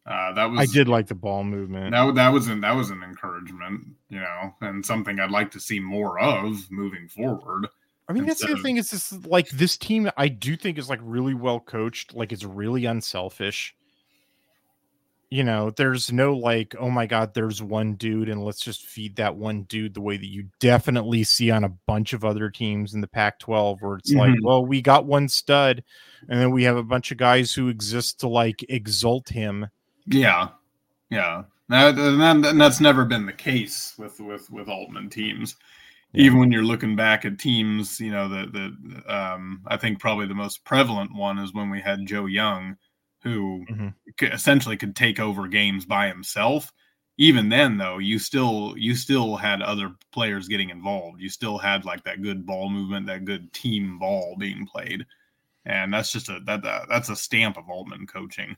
Uh, 0.05 0.33
that 0.33 0.45
was 0.45 0.59
I 0.59 0.65
did 0.65 0.87
like 0.87 1.07
the 1.07 1.15
ball 1.15 1.43
movement. 1.43 1.91
That 1.91 2.15
that 2.15 2.29
was 2.29 2.47
an 2.47 2.61
that 2.61 2.75
was 2.75 2.89
an 2.91 3.03
encouragement, 3.03 3.87
you 4.09 4.19
know, 4.19 4.53
and 4.61 4.85
something 4.85 5.19
I'd 5.19 5.31
like 5.31 5.51
to 5.51 5.59
see 5.59 5.79
more 5.79 6.19
of 6.19 6.69
moving 6.69 7.07
forward. 7.07 7.67
I 8.07 8.13
mean, 8.13 8.25
that's 8.25 8.45
the 8.45 8.53
of, 8.53 8.61
thing 8.61 8.77
is 8.77 8.91
this 8.91 9.13
like 9.25 9.49
this 9.49 9.77
team. 9.77 10.11
I 10.17 10.27
do 10.27 10.55
think 10.55 10.77
is 10.77 10.89
like 10.89 10.99
really 11.01 11.33
well 11.33 11.59
coached. 11.59 12.13
Like 12.13 12.31
it's 12.31 12.43
really 12.43 12.85
unselfish 12.85 13.75
you 15.31 15.45
know, 15.45 15.71
there's 15.71 16.11
no 16.11 16.35
like, 16.35 16.75
oh 16.77 16.89
my 16.89 17.05
God, 17.05 17.33
there's 17.33 17.63
one 17.63 17.95
dude, 17.95 18.27
and 18.27 18.43
let's 18.43 18.59
just 18.59 18.85
feed 18.85 19.15
that 19.15 19.37
one 19.37 19.63
dude 19.63 19.93
the 19.93 20.01
way 20.01 20.17
that 20.17 20.27
you 20.27 20.47
definitely 20.59 21.23
see 21.23 21.49
on 21.49 21.63
a 21.63 21.73
bunch 21.87 22.11
of 22.11 22.25
other 22.25 22.49
teams 22.49 22.93
in 22.93 22.99
the 22.99 23.07
Pac 23.07 23.39
12, 23.39 23.81
where 23.81 23.95
it's 23.95 24.11
mm-hmm. 24.11 24.19
like, 24.19 24.35
well, 24.43 24.65
we 24.65 24.81
got 24.81 25.05
one 25.05 25.29
stud, 25.29 25.85
and 26.27 26.37
then 26.37 26.51
we 26.51 26.63
have 26.63 26.75
a 26.75 26.83
bunch 26.83 27.11
of 27.11 27.17
guys 27.17 27.53
who 27.53 27.69
exist 27.69 28.19
to 28.19 28.27
like 28.27 28.65
exalt 28.67 29.29
him. 29.29 29.67
Yeah. 30.05 30.49
Yeah. 31.09 31.43
That, 31.69 31.97
and 31.97 32.59
that's 32.59 32.81
never 32.81 33.05
been 33.05 33.25
the 33.25 33.31
case 33.31 33.93
with, 33.97 34.19
with, 34.19 34.49
with 34.51 34.67
Altman 34.67 35.09
teams. 35.09 35.55
Yeah. 36.11 36.25
Even 36.25 36.39
when 36.39 36.51
you're 36.51 36.61
looking 36.61 36.97
back 36.97 37.23
at 37.23 37.39
teams, 37.39 38.01
you 38.01 38.11
know, 38.11 38.27
the, 38.27 38.47
the, 38.51 39.15
um, 39.15 39.61
I 39.65 39.77
think 39.77 39.99
probably 39.99 40.27
the 40.27 40.33
most 40.33 40.65
prevalent 40.65 41.15
one 41.15 41.39
is 41.39 41.53
when 41.53 41.69
we 41.69 41.79
had 41.79 42.05
Joe 42.05 42.25
Young 42.25 42.75
who 43.23 43.65
mm-hmm. 43.69 44.25
essentially 44.25 44.77
could 44.77 44.95
take 44.95 45.19
over 45.19 45.47
games 45.47 45.85
by 45.85 46.07
himself. 46.07 46.73
Even 47.17 47.49
then, 47.49 47.77
though, 47.77 47.99
you 47.99 48.17
still 48.17 48.73
you 48.77 48.95
still 48.95 49.35
had 49.35 49.61
other 49.61 49.91
players 50.11 50.47
getting 50.47 50.69
involved. 50.69 51.21
You 51.21 51.29
still 51.29 51.57
had 51.57 51.85
like 51.85 52.03
that 52.05 52.23
good 52.23 52.45
ball 52.45 52.69
movement, 52.69 53.07
that 53.07 53.25
good 53.25 53.53
team 53.53 53.99
ball 53.99 54.35
being 54.39 54.65
played, 54.65 55.05
and 55.65 55.93
that's 55.93 56.11
just 56.11 56.29
a 56.29 56.39
that, 56.45 56.63
that 56.63 56.87
that's 56.89 57.09
a 57.09 57.15
stamp 57.15 57.57
of 57.57 57.69
Altman 57.69 58.07
coaching, 58.07 58.55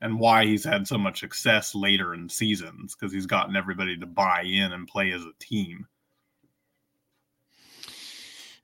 and 0.00 0.20
why 0.20 0.44
he's 0.44 0.64
had 0.64 0.86
so 0.86 0.96
much 0.96 1.20
success 1.20 1.74
later 1.74 2.14
in 2.14 2.28
seasons 2.28 2.94
because 2.94 3.12
he's 3.12 3.26
gotten 3.26 3.56
everybody 3.56 3.96
to 3.96 4.06
buy 4.06 4.42
in 4.42 4.72
and 4.72 4.86
play 4.86 5.10
as 5.10 5.22
a 5.22 5.32
team. 5.40 5.86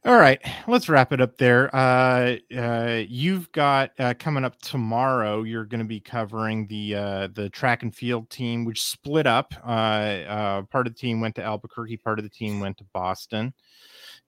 All 0.04 0.16
right, 0.16 0.40
let's 0.68 0.88
wrap 0.88 1.12
it 1.12 1.20
up 1.20 1.36
there. 1.38 1.74
Uh, 1.74 2.36
uh, 2.56 3.02
you've 3.08 3.50
got 3.50 3.90
uh, 3.98 4.14
coming 4.16 4.44
up 4.44 4.58
tomorrow. 4.62 5.42
You're 5.42 5.64
going 5.64 5.80
to 5.80 5.86
be 5.86 5.98
covering 5.98 6.68
the 6.68 6.94
uh, 6.94 7.28
the 7.34 7.50
track 7.50 7.82
and 7.82 7.94
field 7.94 8.30
team, 8.30 8.64
which 8.64 8.84
split 8.84 9.26
up. 9.26 9.52
Uh, 9.66 10.22
uh, 10.28 10.62
part 10.62 10.86
of 10.86 10.94
the 10.94 10.98
team 10.98 11.20
went 11.20 11.34
to 11.34 11.42
Albuquerque, 11.42 11.96
part 11.96 12.20
of 12.20 12.22
the 12.22 12.30
team 12.30 12.60
went 12.60 12.78
to 12.78 12.84
Boston, 12.92 13.52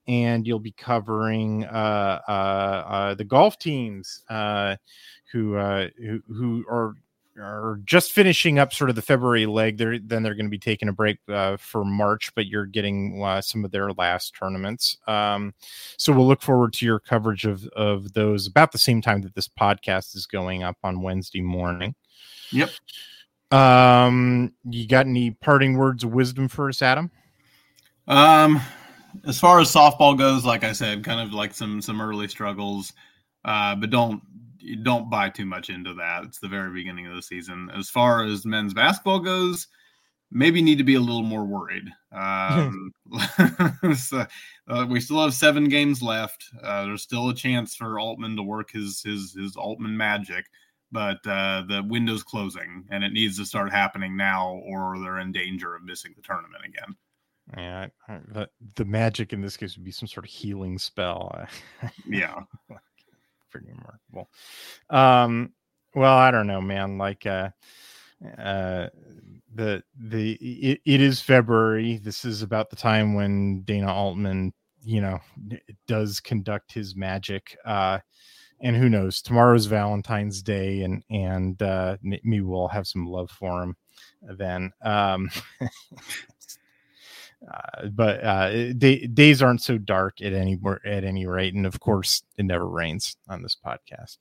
and 0.08 0.44
you'll 0.44 0.58
be 0.58 0.72
covering 0.72 1.60
the 1.60 3.26
golf 3.26 3.56
teams 3.58 4.24
who 4.28 5.54
who 5.54 6.20
who 6.26 6.64
are 6.68 6.94
are 7.38 7.80
just 7.84 8.12
finishing 8.12 8.58
up 8.58 8.72
sort 8.72 8.90
of 8.90 8.96
the 8.96 9.02
February 9.02 9.46
leg. 9.46 9.78
They're 9.78 9.98
then 9.98 10.22
they're 10.22 10.34
going 10.34 10.46
to 10.46 10.50
be 10.50 10.58
taking 10.58 10.88
a 10.88 10.92
break 10.92 11.18
uh, 11.28 11.56
for 11.56 11.84
March, 11.84 12.34
but 12.34 12.46
you're 12.46 12.66
getting 12.66 13.22
uh, 13.22 13.40
some 13.40 13.64
of 13.64 13.70
their 13.70 13.92
last 13.92 14.34
tournaments. 14.34 14.98
Um, 15.06 15.54
so 15.96 16.12
we'll 16.12 16.26
look 16.26 16.42
forward 16.42 16.72
to 16.74 16.86
your 16.86 16.98
coverage 16.98 17.44
of 17.44 17.66
of 17.68 18.12
those 18.12 18.46
about 18.46 18.72
the 18.72 18.78
same 18.78 19.00
time 19.00 19.22
that 19.22 19.34
this 19.34 19.48
podcast 19.48 20.16
is 20.16 20.26
going 20.26 20.62
up 20.62 20.76
on 20.82 21.02
Wednesday 21.02 21.40
morning. 21.40 21.94
Yep. 22.52 22.70
Um, 23.50 24.52
you 24.64 24.86
got 24.86 25.06
any 25.06 25.32
parting 25.32 25.76
words 25.76 26.04
of 26.04 26.12
wisdom 26.12 26.48
for 26.48 26.68
us, 26.68 26.82
Adam? 26.82 27.10
Um, 28.06 28.60
as 29.26 29.40
far 29.40 29.60
as 29.60 29.72
softball 29.72 30.16
goes, 30.16 30.44
like 30.44 30.64
I 30.64 30.72
said, 30.72 31.04
kind 31.04 31.20
of 31.20 31.32
like 31.32 31.54
some 31.54 31.82
some 31.82 32.00
early 32.00 32.28
struggles, 32.28 32.92
uh, 33.44 33.74
but 33.74 33.90
don't 33.90 34.22
you 34.60 34.76
don't 34.76 35.10
buy 35.10 35.28
too 35.30 35.46
much 35.46 35.70
into 35.70 35.94
that. 35.94 36.24
It's 36.24 36.38
the 36.38 36.48
very 36.48 36.72
beginning 36.72 37.06
of 37.06 37.14
the 37.14 37.22
season. 37.22 37.70
As 37.76 37.90
far 37.90 38.24
as 38.24 38.44
men's 38.44 38.74
basketball 38.74 39.20
goes, 39.20 39.66
maybe 40.30 40.62
need 40.62 40.78
to 40.78 40.84
be 40.84 40.94
a 40.94 41.00
little 41.00 41.22
more 41.22 41.44
worried. 41.44 41.84
Um, 42.12 42.92
so, 43.96 44.26
uh, 44.68 44.86
we 44.88 45.00
still 45.00 45.22
have 45.22 45.34
seven 45.34 45.68
games 45.68 46.02
left. 46.02 46.44
Uh, 46.62 46.84
there's 46.84 47.02
still 47.02 47.28
a 47.28 47.34
chance 47.34 47.74
for 47.74 47.98
Altman 47.98 48.36
to 48.36 48.42
work 48.42 48.70
his 48.72 49.02
his 49.02 49.34
his 49.34 49.56
Altman 49.56 49.96
magic, 49.96 50.46
but 50.92 51.18
uh, 51.26 51.62
the 51.68 51.84
window's 51.88 52.22
closing, 52.22 52.84
and 52.90 53.04
it 53.04 53.12
needs 53.12 53.38
to 53.38 53.44
start 53.44 53.72
happening 53.72 54.16
now, 54.16 54.60
or 54.66 54.98
they're 54.98 55.18
in 55.18 55.32
danger 55.32 55.74
of 55.74 55.84
missing 55.84 56.12
the 56.16 56.22
tournament 56.22 56.64
again. 56.64 56.96
Yeah, 57.56 57.86
the, 58.28 58.48
the 58.76 58.84
magic 58.84 59.32
in 59.32 59.40
this 59.40 59.56
case 59.56 59.76
would 59.76 59.84
be 59.84 59.90
some 59.90 60.06
sort 60.06 60.24
of 60.24 60.30
healing 60.30 60.78
spell. 60.78 61.48
yeah 62.06 62.42
pretty 63.50 63.68
remarkable. 63.68 64.30
Um, 64.90 65.52
Well, 65.94 66.16
I 66.16 66.30
don't 66.30 66.46
know, 66.46 66.60
man. 66.60 66.98
Like, 66.98 67.26
uh, 67.26 67.50
uh, 68.38 68.88
the 69.54 69.82
the 69.98 70.32
it, 70.34 70.80
it 70.84 71.00
is 71.00 71.20
February. 71.20 71.98
This 71.98 72.24
is 72.24 72.42
about 72.42 72.70
the 72.70 72.76
time 72.76 73.14
when 73.14 73.62
Dana 73.62 73.92
Altman, 73.92 74.52
you 74.82 75.00
know, 75.00 75.18
does 75.86 76.20
conduct 76.20 76.72
his 76.72 76.94
magic. 76.94 77.56
Uh, 77.64 77.98
and 78.60 78.76
who 78.76 78.88
knows? 78.88 79.22
Tomorrow's 79.22 79.66
Valentine's 79.66 80.42
Day, 80.42 80.82
and 80.82 81.02
and 81.10 81.60
uh, 81.62 81.96
maybe 82.02 82.42
we'll 82.42 82.68
have 82.68 82.86
some 82.86 83.06
love 83.06 83.30
for 83.30 83.62
him 83.62 83.76
then. 84.22 84.70
Um, 84.82 85.30
uh, 87.48 87.88
but 87.88 88.22
uh, 88.24 88.72
day, 88.74 89.06
days 89.06 89.42
aren't 89.42 89.62
so 89.62 89.78
dark 89.78 90.20
at 90.20 90.32
any 90.32 90.58
at 90.84 91.04
any 91.04 91.26
rate, 91.26 91.54
and 91.54 91.66
of 91.66 91.80
course, 91.80 92.22
it 92.36 92.44
never 92.44 92.68
rains 92.68 93.16
on 93.28 93.42
this 93.42 93.56
podcast. 93.64 94.18